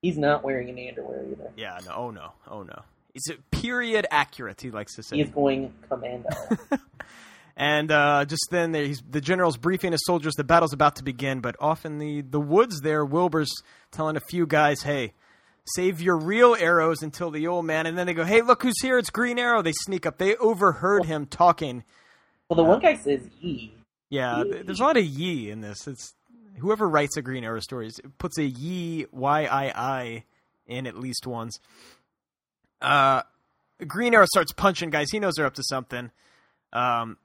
He's 0.00 0.18
not 0.18 0.44
wearing 0.44 0.68
any 0.68 0.88
underwear 0.88 1.24
either. 1.30 1.50
Yeah, 1.56 1.78
no, 1.86 1.92
oh 1.94 2.10
no, 2.10 2.32
oh 2.48 2.62
no. 2.62 2.82
He's 3.12 3.28
a 3.30 3.56
period 3.56 4.06
accurate. 4.10 4.60
He 4.60 4.70
likes 4.70 4.94
to 4.96 5.02
say. 5.02 5.16
He 5.16 5.22
is 5.22 5.30
going 5.30 5.72
commando. 5.88 6.28
And 7.56 7.90
uh, 7.92 8.24
just 8.24 8.46
then, 8.50 8.72
there- 8.72 8.84
he's, 8.84 9.00
the 9.08 9.20
general's 9.20 9.56
briefing 9.56 9.92
his 9.92 10.02
soldiers. 10.04 10.34
The 10.36 10.42
battle's 10.44 10.72
about 10.72 10.96
to 10.96 11.04
begin, 11.04 11.40
but 11.40 11.54
off 11.60 11.84
in 11.86 11.98
the, 11.98 12.20
the 12.22 12.40
woods 12.40 12.80
there, 12.80 13.04
Wilbur's 13.04 13.52
telling 13.92 14.16
a 14.16 14.20
few 14.28 14.44
guys, 14.46 14.82
"Hey, 14.82 15.12
save 15.76 16.00
your 16.00 16.16
real 16.16 16.56
arrows 16.58 17.02
until 17.02 17.30
the 17.30 17.46
old 17.46 17.64
man." 17.64 17.86
And 17.86 17.96
then 17.96 18.06
they 18.08 18.14
go, 18.14 18.24
"Hey, 18.24 18.42
look 18.42 18.62
who's 18.64 18.80
here! 18.82 18.98
It's 18.98 19.10
Green 19.10 19.38
Arrow." 19.38 19.62
They 19.62 19.72
sneak 19.84 20.04
up. 20.04 20.18
They 20.18 20.34
overheard 20.36 21.04
him 21.04 21.26
talking. 21.26 21.84
well, 22.48 22.56
the 22.56 22.64
one 22.64 22.80
guy 22.80 22.96
says 22.96 23.20
E. 23.40 23.70
Yeah, 24.10 24.42
th- 24.42 24.66
there's 24.66 24.80
a 24.80 24.84
lot 24.84 24.96
of 24.96 25.04
ye 25.04 25.50
in 25.50 25.60
this. 25.60 25.86
It's 25.86 26.12
whoever 26.58 26.88
writes 26.88 27.16
a 27.16 27.22
Green 27.22 27.44
Arrow 27.44 27.60
stories 27.60 28.00
puts 28.18 28.36
a 28.38 28.44
ye 28.44 29.06
y 29.12 29.44
i 29.46 29.66
i 29.74 30.24
in 30.66 30.88
at 30.88 30.96
least 30.98 31.24
once. 31.26 31.58
Uh, 32.80 33.22
Green 33.86 34.12
Arrow 34.14 34.26
starts 34.26 34.52
punching 34.52 34.90
guys. 34.90 35.10
He 35.10 35.20
knows 35.20 35.34
they're 35.36 35.46
up 35.46 35.54
to 35.54 35.62
something. 35.64 36.10
Um, 36.72 37.16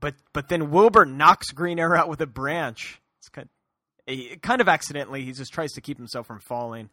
but 0.00 0.14
but 0.32 0.48
then 0.48 0.70
Wilbur 0.70 1.04
knocks 1.04 1.50
Green 1.50 1.78
Arrow 1.78 1.98
out 1.98 2.08
with 2.08 2.20
a 2.20 2.26
branch. 2.26 3.00
It's 3.18 3.28
kind 3.28 3.48
eh, 4.06 4.36
kind 4.42 4.60
of 4.60 4.68
accidentally. 4.68 5.24
He 5.24 5.32
just 5.32 5.52
tries 5.52 5.72
to 5.72 5.80
keep 5.80 5.96
himself 5.96 6.26
from 6.26 6.40
falling. 6.40 6.90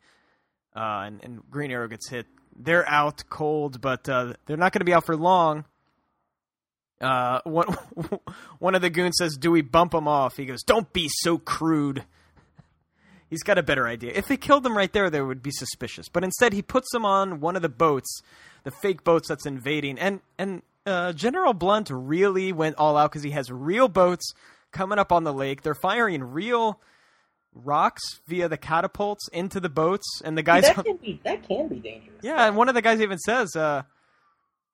Uh, 0.75 1.03
and, 1.05 1.23
and 1.23 1.49
Green 1.49 1.71
Arrow 1.71 1.87
gets 1.87 2.09
hit. 2.09 2.25
They're 2.57 2.87
out 2.87 3.23
cold, 3.29 3.79
but 3.79 4.07
uh, 4.09 4.33
they're 4.45 4.57
not 4.57 4.73
going 4.73 4.81
to 4.81 4.85
be 4.85 4.93
out 4.93 5.05
for 5.05 5.15
long. 5.15 5.65
Uh, 6.99 7.41
one 7.43 7.67
one 8.59 8.75
of 8.75 8.81
the 8.81 8.89
goons 8.89 9.15
says, 9.17 9.37
"Do 9.37 9.51
we 9.51 9.61
bump 9.61 9.93
him 9.93 10.07
off?" 10.07 10.37
He 10.37 10.45
goes, 10.45 10.63
"Don't 10.63 10.91
be 10.93 11.07
so 11.09 11.37
crude." 11.37 12.03
He's 13.29 13.43
got 13.43 13.57
a 13.57 13.63
better 13.63 13.87
idea. 13.87 14.13
If 14.13 14.27
they 14.27 14.37
killed 14.37 14.65
him 14.65 14.77
right 14.77 14.91
there, 14.91 15.09
they 15.09 15.21
would 15.21 15.43
be 15.43 15.51
suspicious. 15.51 16.07
But 16.09 16.23
instead, 16.23 16.53
he 16.53 16.61
puts 16.61 16.93
him 16.93 17.05
on 17.05 17.41
one 17.41 17.55
of 17.55 17.61
the 17.61 17.69
boats, 17.69 18.21
the 18.63 18.71
fake 18.71 19.03
boats 19.03 19.27
that's 19.27 19.45
invading. 19.45 19.99
And 19.99 20.21
and 20.37 20.61
uh, 20.85 21.13
General 21.13 21.53
Blunt 21.53 21.89
really 21.89 22.51
went 22.53 22.75
all 22.77 22.97
out 22.97 23.11
because 23.11 23.23
he 23.23 23.31
has 23.31 23.51
real 23.51 23.87
boats 23.87 24.33
coming 24.71 24.99
up 24.99 25.11
on 25.11 25.23
the 25.23 25.33
lake. 25.33 25.61
They're 25.61 25.73
firing 25.73 26.23
real 26.23 26.79
rocks 27.53 28.01
via 28.27 28.49
the 28.49 28.57
catapults 28.57 29.27
into 29.31 29.59
the 29.59 29.69
boats, 29.69 30.21
and 30.23 30.37
the 30.37 30.43
guys. 30.43 30.63
that 30.63 30.75
can 30.85 30.97
be 30.97 31.19
that 31.23 31.47
can 31.47 31.67
be 31.67 31.77
dangerous. 31.77 32.19
Yeah, 32.21 32.47
and 32.47 32.55
one 32.55 32.69
of 32.69 32.75
the 32.75 32.81
guys 32.81 33.01
even 33.01 33.17
says, 33.17 33.55
uh, 33.55 33.83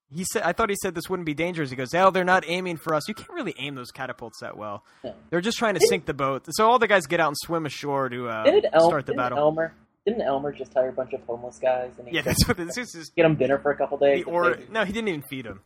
he 0.09 0.25
said, 0.33 0.41
I 0.43 0.51
thought 0.51 0.69
he 0.69 0.75
said 0.81 0.93
this 0.95 1.09
wouldn't 1.09 1.25
be 1.25 1.33
dangerous. 1.33 1.69
He 1.69 1.75
goes, 1.75 1.93
"Oh, 1.93 2.11
they're 2.11 2.23
not 2.25 2.43
aiming 2.47 2.77
for 2.77 2.93
us. 2.93 3.07
You 3.07 3.13
can't 3.13 3.29
really 3.29 3.55
aim 3.57 3.75
those 3.75 3.91
catapults 3.91 4.39
that 4.41 4.57
well. 4.57 4.83
No. 5.03 5.13
They're 5.29 5.41
just 5.41 5.57
trying 5.57 5.75
to 5.75 5.81
sink 5.87 6.05
the 6.05 6.13
boat." 6.13 6.45
So 6.49 6.69
all 6.69 6.79
the 6.79 6.87
guys 6.87 7.05
get 7.05 7.19
out 7.19 7.27
and 7.29 7.37
swim 7.37 7.65
ashore 7.65 8.09
to 8.09 8.27
uh, 8.27 8.61
El- 8.73 8.87
start 8.87 9.05
the 9.05 9.13
battle. 9.13 9.37
Elmer 9.37 9.73
didn't 10.05 10.21
Elmer 10.21 10.51
just 10.51 10.73
hire 10.73 10.89
a 10.89 10.93
bunch 10.93 11.13
of 11.13 11.21
homeless 11.21 11.59
guys 11.59 11.91
and 11.99 12.11
yeah, 12.11 12.23
that's 12.23 12.47
what 12.47 12.57
this 12.57 12.77
is. 12.77 12.91
Just 12.91 13.15
get 13.15 13.23
them 13.23 13.35
dinner 13.35 13.59
for 13.59 13.71
a 13.71 13.77
couple 13.77 13.97
days? 13.99 14.23
or 14.25 14.57
no, 14.69 14.83
he 14.83 14.91
didn't 14.91 15.09
even 15.09 15.21
feed 15.21 15.45
them. 15.45 15.61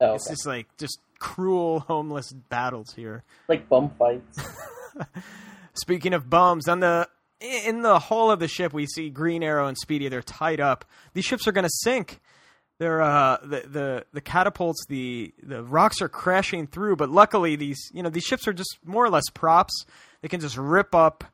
Oh, 0.00 0.14
It's 0.14 0.28
just 0.28 0.46
like 0.46 0.66
just 0.78 0.98
cruel 1.18 1.80
homeless 1.80 2.32
battles 2.32 2.94
here. 2.94 3.24
like 3.48 3.68
bum 3.68 3.90
fights. 3.98 4.40
Speaking 5.74 6.14
of 6.14 6.28
bums, 6.28 6.68
on 6.68 6.80
the 6.80 7.08
in 7.40 7.82
the 7.82 7.98
hull 7.98 8.30
of 8.30 8.38
the 8.40 8.48
ship, 8.48 8.72
we 8.72 8.86
see 8.86 9.08
Green 9.08 9.42
Arrow 9.42 9.66
and 9.66 9.78
Speedy. 9.78 10.08
They're 10.08 10.22
tied 10.22 10.60
up. 10.60 10.84
These 11.14 11.24
ships 11.24 11.46
are 11.46 11.52
going 11.52 11.64
to 11.64 11.70
sink. 11.72 12.20
They're 12.78 13.00
uh, 13.02 13.38
the 13.42 13.60
the 13.66 14.04
the 14.12 14.20
catapults, 14.20 14.84
the 14.88 15.32
the 15.42 15.62
rocks 15.62 16.00
are 16.02 16.08
crashing 16.08 16.66
through. 16.66 16.96
But 16.96 17.08
luckily, 17.10 17.56
these 17.56 17.78
you 17.92 18.02
know 18.02 18.10
these 18.10 18.24
ships 18.24 18.48
are 18.48 18.52
just 18.52 18.78
more 18.84 19.04
or 19.04 19.10
less 19.10 19.28
props. 19.32 19.84
They 20.22 20.28
can 20.28 20.40
just 20.40 20.56
rip 20.56 20.94
up 20.94 21.24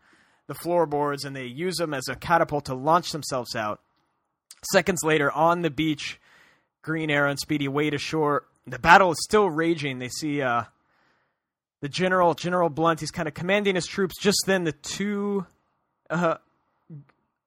the 0.48 0.54
floorboards 0.54 1.24
and 1.24 1.34
they 1.34 1.46
use 1.46 1.76
them 1.76 1.92
as 1.94 2.06
a 2.08 2.14
catapult 2.14 2.66
to 2.66 2.74
launch 2.74 3.10
themselves 3.10 3.56
out. 3.56 3.80
Seconds 4.72 5.00
later, 5.02 5.30
on 5.32 5.62
the 5.62 5.70
beach, 5.70 6.20
Green 6.82 7.10
Arrow 7.10 7.30
and 7.30 7.38
Speedy 7.38 7.66
wade 7.68 7.94
ashore. 7.94 8.44
The 8.66 8.78
battle 8.78 9.12
is 9.12 9.18
still 9.22 9.48
raging. 9.48 9.98
They 9.98 10.08
see 10.08 10.42
uh, 10.42 10.64
the 11.80 11.88
general, 11.88 12.34
General 12.34 12.68
Blunt. 12.68 13.00
He's 13.00 13.10
kind 13.10 13.28
of 13.28 13.34
commanding 13.34 13.74
his 13.74 13.86
troops. 13.86 14.14
Just 14.20 14.38
then, 14.46 14.64
the 14.64 14.72
two, 14.72 15.46
uh, 16.10 16.36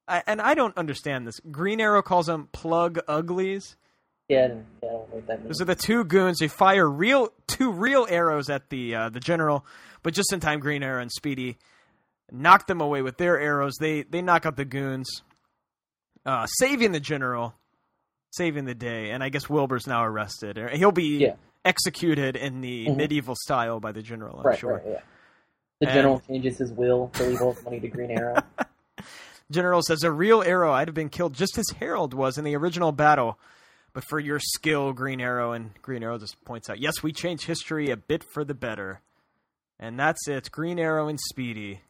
I, 0.07 0.23
and 0.25 0.41
I 0.41 0.53
don't 0.53 0.77
understand 0.77 1.27
this. 1.27 1.39
Green 1.51 1.81
Arrow 1.81 2.01
calls 2.01 2.27
them 2.27 2.47
plug 2.51 2.99
uglies. 3.07 3.75
Yeah, 4.29 4.45
I 4.45 4.47
don't, 4.47 4.65
yeah, 4.83 4.89
I 4.89 4.91
don't 4.91 5.09
know 5.09 5.15
what 5.15 5.27
that 5.27 5.39
means. 5.39 5.57
Those 5.57 5.61
are 5.61 5.65
the 5.65 5.75
two 5.75 6.03
goons. 6.03 6.39
They 6.39 6.47
fire 6.47 6.87
real 6.87 7.33
two 7.47 7.71
real 7.71 8.05
arrows 8.09 8.49
at 8.49 8.69
the 8.69 8.95
uh, 8.95 9.09
the 9.09 9.19
general, 9.19 9.65
but 10.03 10.13
just 10.13 10.31
in 10.31 10.39
time, 10.39 10.59
Green 10.59 10.83
Arrow 10.83 11.01
and 11.01 11.11
Speedy 11.11 11.57
knock 12.31 12.67
them 12.67 12.79
away 12.79 13.01
with 13.01 13.17
their 13.17 13.39
arrows. 13.39 13.73
They 13.79 14.03
they 14.03 14.21
knock 14.21 14.45
out 14.45 14.55
the 14.55 14.65
goons, 14.65 15.09
uh, 16.27 16.45
saving 16.45 16.91
the 16.91 16.99
general, 16.99 17.55
saving 18.31 18.65
the 18.65 18.75
day. 18.75 19.11
And 19.11 19.23
I 19.23 19.29
guess 19.29 19.49
Wilbur's 19.49 19.87
now 19.87 20.03
arrested. 20.03 20.57
He'll 20.73 20.91
be 20.91 21.17
Yeah. 21.19 21.35
executed 21.65 22.35
in 22.35 22.61
the 22.61 22.87
Mhm. 22.87 22.95
medieval 22.97 23.35
style 23.35 23.79
by 23.79 23.91
the 23.91 24.01
general. 24.01 24.39
I'm 24.39 24.45
right, 24.45 24.59
sure. 24.59 24.73
right, 24.75 24.83
yeah. 24.85 25.01
The 25.81 25.87
And- 25.87 25.93
general 25.95 26.19
changes 26.21 26.57
his 26.57 26.71
will 26.71 27.09
to 27.15 27.23
leave 27.23 27.41
all 27.41 27.53
his 27.53 27.63
money 27.63 27.79
to 27.79 27.87
Green 27.87 28.11
Arrow. 28.11 28.35
General 29.51 29.81
says 29.81 30.03
a 30.03 30.11
real 30.11 30.43
arrow. 30.43 30.71
I'd 30.73 30.87
have 30.87 30.93
been 30.93 31.09
killed 31.09 31.33
just 31.33 31.57
as 31.57 31.65
Harold 31.79 32.13
was 32.13 32.37
in 32.37 32.43
the 32.43 32.55
original 32.55 32.91
battle. 32.91 33.39
But 33.93 34.03
for 34.03 34.19
your 34.19 34.39
skill, 34.39 34.93
Green 34.93 35.19
Arrow, 35.19 35.53
and 35.53 35.71
Green 35.81 36.03
Arrow 36.03 36.19
just 36.19 36.39
points 36.45 36.69
out, 36.69 36.77
yes, 36.77 37.01
we 37.01 37.11
changed 37.11 37.47
history 37.47 37.89
a 37.89 37.97
bit 37.97 38.23
for 38.23 38.43
the 38.43 38.53
better. 38.53 39.01
And 39.79 39.99
that's 39.99 40.27
it. 40.27 40.51
Green 40.51 40.77
Arrow 40.77 41.07
and 41.07 41.19
Speedy 41.19 41.81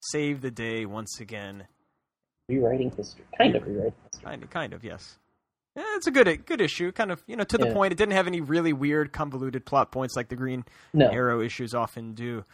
save 0.00 0.42
the 0.42 0.50
day 0.50 0.84
once 0.84 1.18
again. 1.18 1.66
rewriting 2.50 2.90
history, 2.90 3.24
kind 3.38 3.56
of 3.56 3.66
rewriting 3.66 3.92
history. 4.10 4.24
Kind 4.24 4.42
of, 4.42 4.50
kind 4.50 4.72
of, 4.74 4.84
yes. 4.84 5.18
Yeah, 5.78 5.84
it's 5.96 6.08
a 6.08 6.10
good, 6.10 6.44
good 6.44 6.60
issue. 6.60 6.90
Kind 6.90 7.12
of, 7.12 7.22
you 7.28 7.36
know, 7.36 7.44
to 7.44 7.56
the 7.56 7.68
Yeah. 7.68 7.72
point. 7.72 7.92
It 7.92 7.96
didn't 7.96 8.14
have 8.14 8.26
any 8.26 8.40
really 8.40 8.72
weird, 8.72 9.12
convoluted 9.12 9.64
plot 9.64 9.92
points 9.92 10.16
like 10.16 10.28
the 10.28 10.34
Green 10.34 10.64
No, 10.92 11.08
Arrow 11.08 11.40
issues 11.40 11.72
often 11.72 12.14
do. 12.14 12.44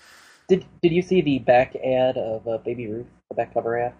did 0.48 0.66
did 0.82 0.92
you 0.92 1.00
see 1.00 1.22
the 1.22 1.38
back 1.38 1.74
ad 1.76 2.18
of 2.18 2.46
uh, 2.46 2.58
Baby 2.58 2.86
Ruth, 2.88 3.06
the 3.30 3.34
back 3.34 3.54
cover 3.54 3.78
ad? 3.80 3.94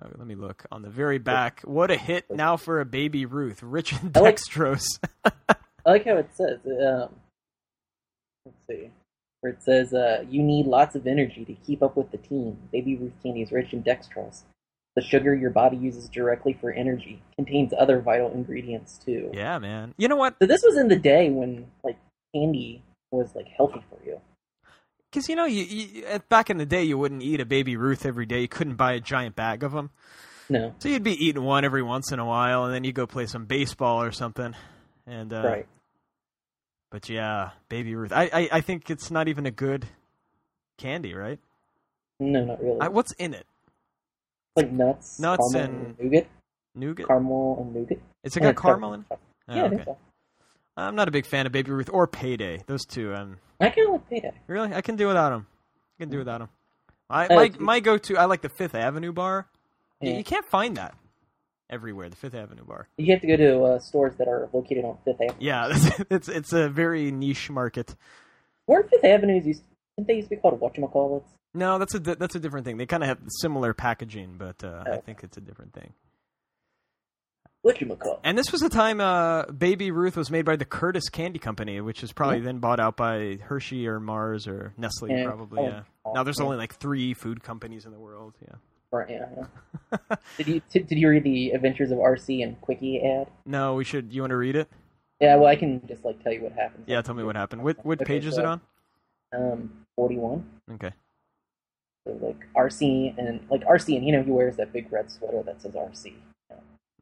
Oh, 0.00 0.08
let 0.16 0.26
me 0.28 0.36
look 0.36 0.64
on 0.70 0.82
the 0.82 0.90
very 0.90 1.18
back. 1.18 1.60
What 1.62 1.90
a 1.90 1.96
hit 1.96 2.30
now 2.30 2.56
for 2.56 2.80
a 2.80 2.84
baby 2.84 3.26
Ruth, 3.26 3.62
rich 3.64 3.92
and 3.92 4.16
I 4.16 4.20
like- 4.20 4.36
dextrose. 4.36 4.86
I 5.24 5.90
like 5.90 6.04
how 6.04 6.16
it 6.16 6.30
says. 6.34 6.60
Um, 6.66 7.14
let's 8.46 8.58
see, 8.70 8.90
where 9.40 9.52
it 9.52 9.62
says, 9.62 9.92
uh, 9.92 10.24
"You 10.30 10.42
need 10.42 10.66
lots 10.66 10.94
of 10.94 11.06
energy 11.06 11.44
to 11.44 11.54
keep 11.66 11.82
up 11.82 11.96
with 11.96 12.10
the 12.12 12.18
team. 12.18 12.58
Baby 12.72 12.96
Ruth 12.96 13.12
candy 13.22 13.42
is 13.42 13.50
rich 13.52 13.72
in 13.72 13.82
dextrose. 13.82 14.42
The 14.96 15.02
sugar 15.02 15.34
your 15.34 15.50
body 15.50 15.76
uses 15.76 16.08
directly 16.08 16.56
for 16.60 16.70
energy 16.70 17.20
contains 17.36 17.72
other 17.76 18.00
vital 18.00 18.30
ingredients 18.32 18.98
too." 18.98 19.30
yeah, 19.32 19.58
man. 19.58 19.94
You 19.96 20.08
know 20.08 20.16
what? 20.16 20.36
So 20.40 20.46
this 20.46 20.62
was 20.62 20.76
in 20.78 20.88
the 20.88 20.96
day 20.96 21.30
when 21.30 21.66
like 21.82 21.98
candy 22.34 22.82
was 23.10 23.34
like 23.34 23.48
healthy 23.48 23.82
for 23.90 23.98
you. 24.04 24.20
Because 25.10 25.28
you 25.28 25.36
know, 25.36 25.44
you, 25.44 25.62
you 25.62 26.22
back 26.28 26.50
in 26.50 26.58
the 26.58 26.66
day, 26.66 26.82
you 26.82 26.98
wouldn't 26.98 27.22
eat 27.22 27.40
a 27.40 27.46
baby 27.46 27.76
Ruth 27.76 28.04
every 28.04 28.26
day. 28.26 28.40
You 28.40 28.48
couldn't 28.48 28.74
buy 28.74 28.94
a 28.94 29.00
giant 29.00 29.36
bag 29.36 29.62
of 29.62 29.72
them, 29.72 29.90
No, 30.48 30.74
so 30.78 30.88
you'd 30.88 31.04
be 31.04 31.24
eating 31.24 31.44
one 31.44 31.64
every 31.64 31.82
once 31.82 32.10
in 32.10 32.18
a 32.18 32.24
while, 32.24 32.64
and 32.64 32.74
then 32.74 32.82
you 32.84 32.92
go 32.92 33.06
play 33.06 33.26
some 33.26 33.44
baseball 33.44 34.02
or 34.02 34.10
something. 34.10 34.54
And 35.06 35.32
uh, 35.32 35.42
right? 35.44 35.66
But 36.90 37.08
yeah, 37.08 37.50
baby 37.68 37.94
Ruth. 37.94 38.12
I, 38.12 38.30
I 38.32 38.48
I 38.52 38.60
think 38.60 38.90
it's 38.90 39.10
not 39.10 39.28
even 39.28 39.46
a 39.46 39.50
good 39.50 39.86
candy, 40.78 41.14
right? 41.14 41.38
No, 42.18 42.44
not 42.44 42.62
really. 42.62 42.80
I, 42.80 42.88
what's 42.88 43.12
in 43.12 43.34
it? 43.34 43.46
Like 44.56 44.70
nuts, 44.70 45.18
Nuts 45.18 45.52
caramel 45.52 45.74
and- 45.74 45.98
nougat, 45.98 46.26
Nougat. 46.74 47.06
caramel 47.06 47.58
and 47.60 47.74
nougat. 47.74 47.98
It's 48.22 48.36
got 48.36 48.48
And 48.48 48.56
caramel. 48.56 49.04
Yeah, 49.10 49.16
Oh, 49.48 49.54
I 49.54 49.60
okay. 49.66 49.84
so. 49.84 49.98
I'm 50.76 50.94
not 50.96 51.08
a 51.08 51.10
big 51.10 51.26
fan 51.26 51.46
of 51.46 51.52
baby 51.52 51.70
Ruth 51.70 51.90
or 51.92 52.06
Payday. 52.06 52.62
Those 52.66 52.84
two, 52.84 53.14
um, 53.14 53.38
I 53.60 53.68
kind 53.70 53.86
of 53.88 53.92
like 53.94 54.08
payday. 54.10 54.32
really, 54.46 54.72
I 54.74 54.80
can 54.80 54.96
do 54.96 55.06
without 55.08 55.30
them. 55.30 55.46
I 55.98 56.02
can 56.02 56.10
do 56.10 56.18
without 56.18 56.38
them. 56.38 56.48
I 57.10 57.26
Uh, 57.26 57.34
my 57.34 57.52
my 57.58 57.80
go 57.80 57.98
to. 57.98 58.16
I 58.16 58.24
like 58.24 58.40
the 58.42 58.48
Fifth 58.48 58.74
Avenue 58.74 59.12
bar. 59.12 59.46
You- 60.00 60.10
Yeah. 60.12 60.18
You 60.18 60.24
can't 60.24 60.46
find 60.46 60.76
that 60.76 60.94
everywhere. 61.70 62.08
The 62.08 62.16
Fifth 62.16 62.34
Avenue 62.34 62.64
bar. 62.64 62.88
You 62.96 63.12
have 63.12 63.20
to 63.20 63.26
go 63.26 63.36
to 63.36 63.62
uh, 63.64 63.78
stores 63.78 64.16
that 64.16 64.26
are 64.28 64.48
located 64.52 64.84
on 64.84 64.98
Fifth 65.04 65.20
Avenue. 65.20 65.36
Yeah, 65.38 65.68
it's 66.10 66.28
it's 66.28 66.52
a 66.52 66.68
very 66.68 67.10
niche 67.10 67.50
market. 67.50 67.94
Weren't 68.66 68.88
Fifth 68.90 69.04
Avenues 69.04 69.46
used? 69.46 69.62
Didn't 69.96 70.08
they 70.08 70.14
used 70.14 70.28
to 70.30 70.36
be 70.36 70.40
called 70.40 70.58
whatchamacallits? 70.60 71.28
No, 71.54 71.78
that's 71.78 71.94
a 71.94 72.00
di- 72.00 72.14
that's 72.14 72.34
a 72.34 72.40
different 72.40 72.66
thing. 72.66 72.76
They 72.78 72.86
kind 72.86 73.02
of 73.02 73.08
have 73.08 73.18
similar 73.40 73.72
packaging, 73.74 74.34
but 74.38 74.62
uh, 74.64 74.82
I 74.86 74.96
think 74.98 75.22
it's 75.22 75.36
a 75.36 75.40
different 75.40 75.72
thing. 75.72 75.92
Whatchamacallit? 77.64 78.20
And 78.24 78.36
this 78.36 78.52
was 78.52 78.60
the 78.60 78.68
time 78.68 79.00
uh, 79.00 79.44
Baby 79.46 79.90
Ruth 79.90 80.16
was 80.16 80.30
made 80.30 80.44
by 80.44 80.56
the 80.56 80.66
Curtis 80.66 81.08
Candy 81.08 81.38
Company, 81.38 81.80
which 81.80 82.02
is 82.02 82.12
probably 82.12 82.40
then 82.40 82.58
bought 82.58 82.78
out 82.78 82.96
by 82.96 83.38
Hershey 83.42 83.88
or 83.88 84.00
Mars 84.00 84.46
or 84.46 84.74
Nestle, 84.76 85.08
Yeah, 85.10 85.24
probably. 85.24 85.60
oh, 85.62 85.66
Yeah. 85.68 85.82
oh, 86.04 86.12
Now 86.12 86.24
there's 86.24 86.38
yeah. 86.40 86.44
only 86.44 86.58
like 86.58 86.74
three 86.74 87.14
food 87.14 87.42
companies 87.42 87.86
in 87.86 87.92
the 87.92 87.98
world. 87.98 88.34
Yeah. 88.42 88.56
Right, 88.90 89.08
yeah, 89.10 89.26
yeah. 90.00 90.16
did 90.36 90.46
you 90.46 90.62
did, 90.70 90.86
did 90.88 90.98
you 90.98 91.08
read 91.08 91.24
the 91.24 91.50
Adventures 91.52 91.90
of 91.90 91.98
RC 91.98 92.42
and 92.44 92.60
Quickie 92.60 93.00
ad? 93.02 93.28
No, 93.46 93.74
we 93.76 93.84
should. 93.84 94.12
You 94.12 94.20
want 94.22 94.30
to 94.32 94.36
read 94.36 94.56
it? 94.56 94.68
Yeah, 95.20 95.36
well, 95.36 95.46
I 95.48 95.56
can 95.56 95.84
just 95.88 96.04
like 96.04 96.22
tell 96.22 96.32
you 96.32 96.42
what 96.42 96.52
happened. 96.52 96.84
Yeah, 96.86 97.00
tell 97.00 97.14
me 97.14 97.24
what 97.24 97.34
happened. 97.34 97.62
What 97.64 97.84
what 97.84 98.00
Okay, 98.02 98.04
page 98.14 98.26
is 98.26 98.36
it 98.36 98.44
on? 98.44 98.60
Um, 99.34 99.86
forty-one. 99.96 100.44
Okay. 100.74 100.92
So 102.06 102.18
like 102.20 102.46
RC 102.54 103.18
and 103.18 103.40
like 103.50 103.64
RC 103.64 103.96
and 103.96 104.04
you 104.06 104.12
know 104.12 104.22
he 104.22 104.30
wears 104.30 104.56
that 104.56 104.72
big 104.72 104.92
red 104.92 105.10
sweater 105.10 105.42
that 105.42 105.62
says 105.62 105.72
RC. 105.72 106.14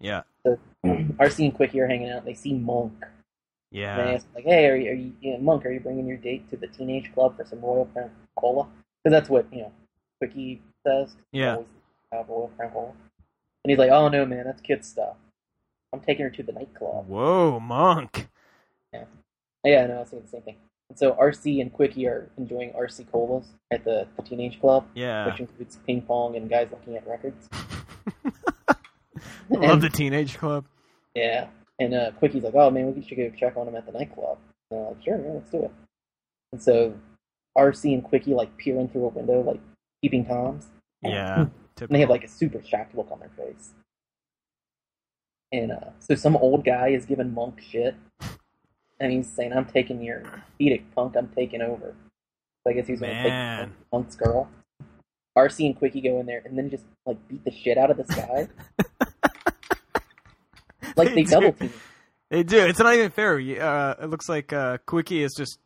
Yeah. 0.03 0.23
So 0.45 0.59
mm-hmm. 0.85 1.13
RC 1.13 1.45
and 1.45 1.55
Quickie 1.55 1.81
are 1.81 1.87
hanging 1.87 2.11
out. 2.11 2.25
They 2.25 2.35
see 2.35 2.55
Monk. 2.55 2.93
And 3.01 3.11
they 3.73 3.81
Yeah. 3.81 4.13
ask 4.15 4.27
like, 4.35 4.45
"Hey, 4.45 4.69
are 4.69 4.77
you, 4.77 4.91
are 4.91 4.95
you 4.95 5.13
yeah, 5.21 5.39
Monk? 5.39 5.65
Are 5.65 5.71
you 5.71 5.81
bringing 5.81 6.07
your 6.07 6.19
date 6.19 6.51
to 6.51 6.57
the 6.57 6.67
teenage 6.67 7.13
club 7.15 7.37
for 7.37 7.45
some 7.47 7.61
Royal 7.61 7.87
Crown 7.87 8.11
Cola?" 8.37 8.69
Because 9.03 9.17
that's 9.17 9.31
what 9.31 9.47
you 9.53 9.63
know 9.63 9.73
Quickie 10.19 10.61
says. 10.87 11.17
Yeah. 11.33 11.59
Have 12.13 12.29
Royal 12.29 12.51
Crown 12.57 12.71
Cola. 12.73 12.89
And 13.65 13.71
he's 13.71 13.79
like, 13.79 13.91
"Oh 13.91 14.09
no, 14.09 14.27
man, 14.27 14.45
that's 14.45 14.61
kid 14.61 14.85
stuff. 14.85 15.17
I'm 15.93 16.01
taking 16.01 16.25
her 16.25 16.31
to 16.31 16.43
the 16.43 16.53
nightclub." 16.53 17.07
Whoa, 17.09 17.61
monk. 17.61 18.29
Yeah, 18.93 19.05
Yeah, 19.65 19.87
no, 19.87 19.97
I 19.97 20.01
was 20.01 20.11
saying 20.11 20.23
the 20.25 20.29
same 20.29 20.43
thing. 20.43 20.57
And 20.93 20.99
so 20.99 21.13
RC 21.13 21.63
and 21.63 21.73
Quickie 21.73 22.07
are 22.07 22.29
enjoying 22.37 22.71
RC 22.73 23.11
colas 23.11 23.47
at 23.71 23.83
the, 23.83 24.07
the 24.19 24.23
teenage 24.23 24.61
club, 24.61 24.87
Yeah. 24.95 25.25
which 25.25 25.41
includes 25.41 25.79
ping 25.87 26.03
pong 26.03 26.37
and 26.37 26.51
guys 26.51 26.69
looking 26.71 26.97
at 26.99 27.07
records. 27.09 27.49
Love 29.49 29.63
And- 29.63 29.81
the 29.81 29.89
teenage 29.89 30.37
club. 30.37 30.67
Yeah, 31.15 31.47
and 31.79 31.95
uh, 31.95 32.11
Quickie's 32.19 32.43
like, 32.43 32.53
"Oh 32.55 32.71
man, 32.71 32.95
we 32.95 33.03
should 33.03 33.17
go 33.17 33.31
check 33.39 33.57
on 33.57 33.67
him 33.69 33.75
at 33.75 33.87
the 33.87 33.93
nightclub." 33.93 34.37
And 34.71 34.81
they're 34.81 34.89
like, 34.89 35.03
"Sure, 35.03 35.19
yeah, 35.25 35.33
let's 35.33 35.51
do 35.51 35.63
it." 35.65 35.71
And 36.53 36.63
so 36.63 36.95
RC 37.57 37.95
and 37.95 38.05
Quickie 38.05 38.35
like 38.35 38.55
peer 38.59 38.79
in 38.79 38.89
through 38.89 39.07
a 39.07 39.09
window, 39.09 39.41
like 39.41 39.61
keeping 40.03 40.27
toms. 40.27 40.67
Yeah. 41.03 41.47
And 41.81 41.89
they 41.89 42.01
have 42.01 42.11
like 42.11 42.25
a 42.25 42.29
super 42.29 42.63
shocked 42.63 42.95
look 42.95 43.09
on 43.11 43.19
their 43.21 43.31
face. 43.31 43.71
And 45.53 45.73
uh, 45.73 45.91
so 46.01 46.15
some 46.15 46.37
old 46.37 46.67
guy 46.67 46.89
is 46.89 47.07
giving 47.07 47.33
Monk 47.33 47.63
shit, 47.63 47.95
and 49.03 49.13
he's 49.13 49.29
saying, 49.35 49.53
"I'm 49.53 49.67
taking 49.67 50.01
your 50.03 50.23
edict, 50.59 50.95
punk. 50.95 51.17
I'm 51.17 51.29
taking 51.29 51.61
over." 51.61 51.95
So 52.65 52.71
I 52.71 52.75
guess 52.75 52.87
he's 52.87 53.01
to 53.01 53.07
Man. 53.07 53.69
take 53.69 53.91
Punk's 53.91 54.17
girl. 54.17 54.49
RC 55.37 55.67
and 55.67 55.77
Quickie 55.79 56.01
go 56.01 56.21
in 56.21 56.27
there 56.27 56.43
and 56.45 56.57
then 56.57 56.71
just 56.71 56.85
like 57.07 57.17
beat 57.29 57.45
the 57.45 57.51
shit 57.51 57.79
out 57.79 57.91
of 57.91 57.97
this 57.97 58.07
guy. 58.15 58.49
like 60.97 61.09
They 61.09 61.15
they 61.15 61.23
double 61.25 61.53
team. 61.53 61.73
They 62.31 62.43
do. 62.43 62.59
It's 62.65 62.79
not 62.79 62.95
even 62.95 63.11
fair. 63.11 63.35
Uh, 63.37 63.95
it 64.05 64.11
looks 64.11 64.29
like 64.29 64.53
uh, 64.53 64.79
Quickie 64.87 65.23
is 65.23 65.35
just 65.37 65.59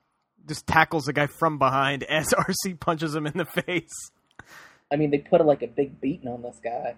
just 0.46 0.66
tackles 0.66 1.04
the 1.04 1.12
guy 1.12 1.26
from 1.26 1.58
behind 1.58 2.02
as 2.08 2.28
RC 2.28 2.80
punches 2.80 3.14
him 3.14 3.26
in 3.26 3.36
the 3.36 3.44
face. 3.44 4.10
I 4.92 4.96
mean, 4.96 5.10
they 5.10 5.18
put 5.18 5.44
like 5.44 5.62
a 5.62 5.66
big 5.66 6.00
beating 6.00 6.28
on 6.28 6.42
this 6.42 6.58
guy. 6.62 6.94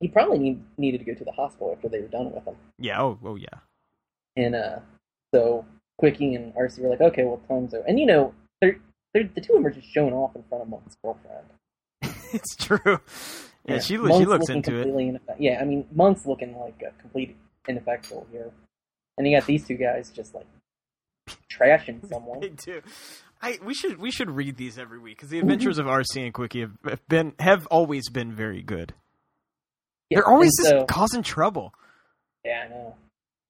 He 0.00 0.08
probably 0.08 0.38
need, 0.38 0.62
needed 0.78 0.98
to 0.98 1.04
go 1.04 1.14
to 1.14 1.24
the 1.24 1.32
hospital 1.32 1.72
after 1.74 1.88
they 1.88 2.00
were 2.00 2.08
done 2.08 2.32
with 2.32 2.44
him. 2.46 2.54
Yeah. 2.78 3.00
Oh. 3.02 3.18
Oh. 3.24 3.36
Yeah. 3.36 3.48
And 4.36 4.54
uh, 4.54 4.78
so 5.34 5.64
Quickie 5.98 6.34
and 6.34 6.54
RC 6.54 6.80
were 6.80 6.90
like, 6.90 7.00
okay, 7.00 7.24
well, 7.24 7.40
time's 7.48 7.74
over. 7.74 7.86
And 7.86 7.98
you 7.98 8.06
know, 8.06 8.34
they're, 8.60 8.78
they're, 9.12 9.28
the 9.34 9.40
two 9.40 9.54
of 9.54 9.58
them 9.58 9.66
are 9.66 9.74
just 9.74 9.92
showing 9.92 10.12
off 10.12 10.34
in 10.34 10.42
front 10.48 10.62
of 10.62 10.68
Monk's 10.68 10.96
girlfriend. 11.02 11.46
it's 12.32 12.56
true. 12.56 13.00
Yeah. 13.66 13.78
She 13.78 13.94
she 13.94 13.98
Monk's 13.98 14.28
looks 14.28 14.48
into 14.48 14.76
it. 14.76 15.20
yeah, 15.38 15.60
I 15.60 15.64
mean, 15.64 15.86
Monk's 15.92 16.26
looking 16.26 16.58
like 16.58 16.82
a 16.82 16.98
complete 17.00 17.36
ineffectual 17.68 18.26
here. 18.32 18.50
And 19.18 19.28
you 19.28 19.36
got 19.36 19.46
these 19.46 19.66
two 19.66 19.74
guys 19.74 20.10
just 20.10 20.34
like 20.34 20.46
trashing 21.52 22.08
someone. 22.08 22.40
They 22.40 22.48
do. 22.48 22.80
I 23.42 23.58
we 23.64 23.74
should 23.74 23.98
we 23.98 24.10
should 24.10 24.30
read 24.30 24.56
these 24.56 24.78
every 24.78 24.98
week 24.98 25.18
because 25.18 25.30
the 25.30 25.38
mhm. 25.38 25.42
adventures 25.42 25.78
of 25.78 25.86
RC 25.86 26.24
and 26.24 26.34
Quickie 26.34 26.60
have, 26.60 26.72
have 26.84 27.08
been 27.08 27.34
have 27.38 27.66
always 27.66 28.08
been 28.10 28.32
very 28.32 28.62
good. 28.62 28.94
Yeah, 30.08 30.16
They're 30.16 30.28
always 30.28 30.52
and 30.58 30.80
just 30.80 30.88
causing 30.88 31.22
trouble. 31.22 31.72
Yeah, 32.44 32.64
I 32.66 32.68
know. 32.68 32.94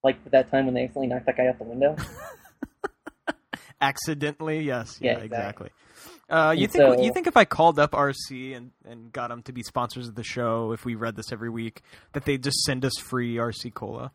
Like 0.03 0.25
that 0.31 0.51
time 0.51 0.65
when 0.67 0.75
they 0.75 0.85
accidentally 0.85 1.09
knocked 1.09 1.27
that 1.27 1.37
guy 1.37 1.47
out 1.47 1.59
the 1.59 1.65
window. 1.65 1.97
Accidentally, 3.81 4.61
yes. 4.61 4.99
Yeah, 5.01 5.13
Yeah, 5.13 5.19
exactly. 5.25 5.67
exactly. 5.69 5.71
Uh, 6.29 6.53
you 6.53 6.65
And 6.65 6.73
think 6.73 6.95
so- 6.97 7.03
you 7.03 7.13
think 7.13 7.27
if 7.27 7.37
I 7.37 7.45
called 7.45 7.79
up 7.79 7.93
RC 7.93 8.57
and, 8.57 8.71
and 8.85 9.13
got 9.13 9.29
them 9.29 9.43
to 9.45 9.53
be 9.53 9.63
sponsors 9.63 10.07
of 10.07 10.15
the 10.15 10.23
show, 10.23 10.73
if 10.73 10.85
we 10.85 10.95
read 10.95 11.17
this 11.17 11.33
every 11.33 11.51
week, 11.51 11.83
that 12.13 12.25
they'd 12.25 12.43
just 12.43 12.59
send 12.65 12.85
us 12.85 12.93
free 12.99 13.37
RC 13.37 13.73
cola? 13.75 14.13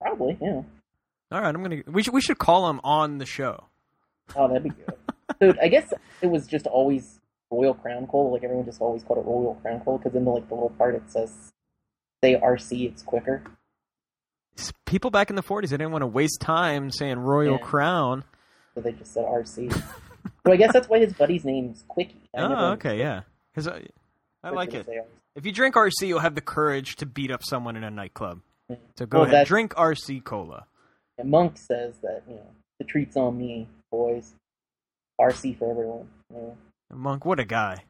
Probably, 0.00 0.38
yeah. 0.40 0.62
All 1.30 1.40
right, 1.42 1.54
I'm 1.54 1.62
gonna. 1.62 1.82
We 1.86 2.02
should 2.02 2.14
we 2.14 2.20
should 2.22 2.38
call 2.38 2.66
them 2.68 2.80
on 2.84 3.18
the 3.18 3.26
show. 3.26 3.64
Oh, 4.34 4.48
that'd 4.48 4.62
be 4.62 4.70
good. 4.70 4.94
so 5.42 5.54
I 5.60 5.68
guess 5.68 5.92
it 6.22 6.28
was 6.28 6.46
just 6.46 6.66
always 6.66 7.20
Royal 7.50 7.74
Crown 7.74 8.06
Cola. 8.06 8.30
Like 8.30 8.44
everyone 8.44 8.64
just 8.64 8.80
always 8.80 9.02
called 9.02 9.18
it 9.18 9.26
Royal 9.28 9.54
Crown 9.60 9.80
Cola 9.80 9.98
because 9.98 10.14
in 10.14 10.24
the 10.24 10.30
like 10.30 10.48
the 10.48 10.54
little 10.54 10.70
part 10.70 10.94
it 10.94 11.02
says 11.10 11.52
say 12.24 12.36
RC, 12.40 12.88
it's 12.90 13.02
quicker. 13.02 13.42
People 14.86 15.10
back 15.10 15.30
in 15.30 15.36
the 15.36 15.42
40s, 15.42 15.68
they 15.70 15.76
didn't 15.76 15.92
want 15.92 16.02
to 16.02 16.06
waste 16.06 16.40
time 16.40 16.90
saying 16.90 17.18
Royal 17.18 17.52
Yeah. 17.52 17.58
Crown. 17.58 18.24
So 18.74 18.80
they 18.80 18.92
just 18.92 19.12
said 19.12 19.24
RC. 19.24 19.72
so 19.72 19.82
I 20.52 20.56
guess 20.56 20.72
that's 20.72 20.88
why 20.88 20.98
his 21.00 21.12
buddy's 21.12 21.44
name's 21.44 21.84
Quickie. 21.88 22.28
I 22.36 22.42
Oh, 22.42 22.72
okay, 22.72 22.98
yeah. 22.98 23.22
'Cause 23.54 23.68
I, 23.68 23.86
I 24.42 24.50
like 24.50 24.74
it. 24.74 24.86
If 25.34 25.44
you 25.46 25.52
drink 25.52 25.74
RC, 25.74 26.06
you'll 26.08 26.20
have 26.20 26.34
the 26.34 26.40
courage 26.40 26.96
to 26.96 27.06
beat 27.06 27.30
up 27.30 27.42
someone 27.44 27.76
in 27.76 27.84
a 27.84 27.90
nightclub. 27.90 28.40
Mm-hmm. 28.70 28.82
So 28.96 29.06
go 29.06 29.20
Well, 29.20 29.26
ahead, 29.28 29.46
drink 29.46 29.74
RC 29.74 30.22
cola. 30.24 30.66
And 31.18 31.30
Monk 31.30 31.56
says 31.58 31.96
that 32.02 32.22
you 32.28 32.34
know 32.36 32.46
the 32.78 32.84
treat's 32.84 33.16
on 33.16 33.36
me, 33.38 33.68
boys. 33.90 34.34
RC 35.20 35.58
for 35.58 35.70
everyone. 35.70 36.08
Know. 36.30 36.56
Monk, 36.92 37.24
what 37.24 37.40
a 37.40 37.44
guy! 37.44 37.84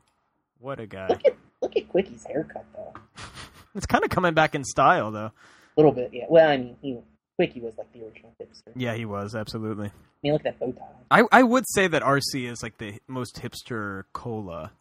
What 0.61 0.81
a 0.81 0.87
guy! 0.87 1.09
Look 1.09 1.25
at 1.27 1.37
look 1.61 1.77
at 1.77 1.89
Quickie's 1.89 2.25
haircut 2.27 2.64
though. 2.75 2.95
It's 3.75 3.87
kind 3.87 4.03
of 4.03 4.11
coming 4.11 4.35
back 4.35 4.55
in 4.55 4.64
style, 4.64 5.12
though. 5.12 5.31
A 5.79 5.81
little 5.81 5.93
bit, 5.93 6.11
yeah. 6.12 6.24
Well, 6.29 6.49
I 6.49 6.57
mean, 6.57 6.76
he 6.83 6.99
Quickie 7.37 7.61
was 7.61 7.74
like 7.79 7.93
the 7.93 8.05
original 8.05 8.35
hipster. 8.43 8.72
Yeah, 8.74 8.95
he 8.95 9.05
was 9.05 9.37
absolutely. 9.37 9.87
I 9.87 9.93
mean, 10.24 10.33
look 10.33 10.45
at 10.45 10.59
that 10.59 10.66
bow 10.66 10.72
tie. 10.72 10.85
I 11.11 11.22
I 11.31 11.43
would 11.45 11.64
say 11.68 11.87
that 11.87 12.03
RC 12.03 12.51
is 12.51 12.64
like 12.64 12.79
the 12.79 12.99
most 13.07 13.37
hipster 13.37 14.03
cola, 14.12 14.72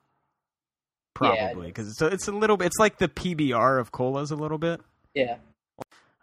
Yeah, 1.22 1.50
probably 1.52 1.68
because 1.68 1.88
it's 1.90 2.02
a, 2.02 2.08
it's 2.08 2.28
a 2.28 2.32
little 2.32 2.58
bit. 2.58 2.66
It's 2.66 2.80
like 2.80 2.98
the 2.98 3.08
PBR 3.10 3.80
of 3.80 3.92
colas 3.92 4.32
a 4.32 4.36
little 4.36 4.58
bit. 4.58 4.82
Yeah. 5.14 5.38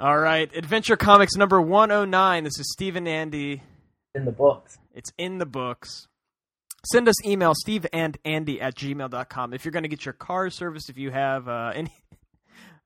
All 0.01 0.19
right, 0.19 0.51
Adventure 0.57 0.97
Comics 0.97 1.37
number 1.37 1.61
one 1.61 1.91
hundred 1.91 2.07
nine. 2.07 2.43
This 2.43 2.59
is 2.59 2.73
Steve 2.73 2.97
and 2.97 3.07
Andy. 3.07 3.63
In 4.17 4.25
the 4.25 4.33
books. 4.33 4.77
It's 4.93 5.13
in 5.17 5.39
the 5.39 5.47
books. 5.47 6.09
Send 6.93 7.09
us 7.09 7.25
email, 7.25 7.55
steve 7.55 7.87
and 7.93 8.19
andy 8.27 8.61
at 8.61 8.75
gmail.com. 8.75 9.55
If 9.55 9.65
you're 9.65 9.73
going 9.73 9.85
to 9.85 9.89
get 9.89 10.05
your 10.05 10.13
car 10.13 10.51
serviced, 10.51 10.91
if 10.91 10.99
you 10.99 11.11
have 11.11 11.49
uh, 11.49 11.73
any 11.75 11.93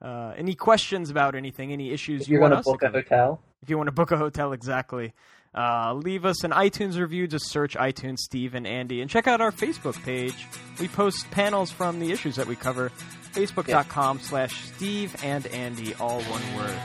uh, 0.01 0.33
any 0.37 0.55
questions 0.55 1.11
about 1.11 1.35
anything, 1.35 1.73
any 1.73 1.91
issues 1.91 2.23
If 2.23 2.29
you 2.29 2.35
you're 2.35 2.43
want 2.43 2.55
us 2.55 2.65
to 2.65 2.73
book 2.73 2.83
a 2.83 2.91
hotel, 2.91 3.41
if 3.63 3.71
you 3.71 3.77
want 3.77 3.89
to 3.89 3.93
book 3.93 4.11
a 4.13 4.17
hotel, 4.17 4.53
exactly, 4.53 5.13
uh, 5.55 5.95
leave 5.95 6.25
us 6.25 6.45
an 6.45 6.53
iTunes 6.53 6.99
review. 6.99 7.27
Just 7.27 7.49
search 7.49 7.75
iTunes 7.77 8.19
Steve 8.19 8.55
and 8.55 8.67
Andy, 8.67 9.01
and 9.01 9.11
check 9.11 9.27
out 9.27 9.41
our 9.41 9.51
Facebook 9.53 10.01
page. 10.05 10.47
We 10.81 10.89
post 10.89 11.31
panels 11.31 11.71
from 11.71 11.99
the 12.01 12.13
issues 12.13 12.37
that 12.37 12.47
we 12.47 12.57
cover. 12.57 12.91
Facebook.com 13.33 14.21
slash 14.21 14.65
Steve 14.71 15.15
and 15.23 15.47
Andy, 15.49 15.95
all 15.95 16.23
one 16.23 16.57
word. 16.57 16.79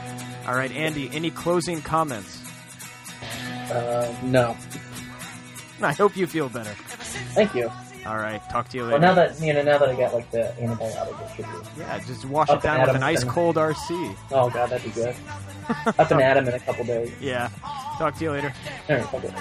All 0.46 0.54
right, 0.54 0.70
Andy, 0.72 1.10
any 1.12 1.30
closing 1.30 1.80
comments? 1.80 2.40
uh, 3.70 4.14
no. 4.22 4.56
I 5.82 5.92
hope 5.92 6.16
you 6.16 6.26
feel 6.26 6.48
better. 6.48 6.70
Thank 7.34 7.54
you. 7.54 7.70
All 8.06 8.16
right, 8.16 8.40
talk 8.50 8.68
to 8.70 8.76
you 8.76 8.84
later. 8.84 8.98
Well, 8.98 9.00
now 9.00 9.14
that 9.14 9.40
you 9.40 9.52
know, 9.52 9.62
now 9.62 9.78
that 9.78 9.88
I 9.88 9.94
got 9.96 10.12
like 10.12 10.30
the 10.30 10.52
antibiotic, 10.58 11.30
it 11.30 11.36
should 11.36 11.46
be. 11.46 11.80
Yeah, 11.80 11.98
just 12.00 12.24
wash 12.26 12.50
Up 12.50 12.58
it 12.58 12.62
down 12.62 12.86
with 12.86 12.96
an 12.96 13.02
ice 13.02 13.24
cold 13.24 13.56
RC. 13.56 14.16
Oh 14.30 14.50
god, 14.50 14.70
that'd 14.70 14.84
be 14.84 14.90
good. 14.90 15.14
Up 15.98 16.10
and 16.10 16.20
at 16.20 16.36
him 16.36 16.48
in 16.48 16.54
a 16.54 16.60
couple 16.60 16.84
days. 16.84 17.12
Yeah. 17.20 17.48
Talk 17.98 18.16
to 18.18 18.24
you 18.24 18.32
later. 18.32 18.52
All 18.90 18.96
right, 18.96 19.14
okay. 19.14 19.34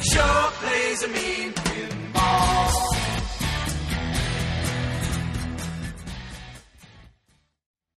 Sure 0.00 0.50
plays 0.60 1.02
a 1.04 1.08
mean 1.08 1.52
pinball. 1.52 3.15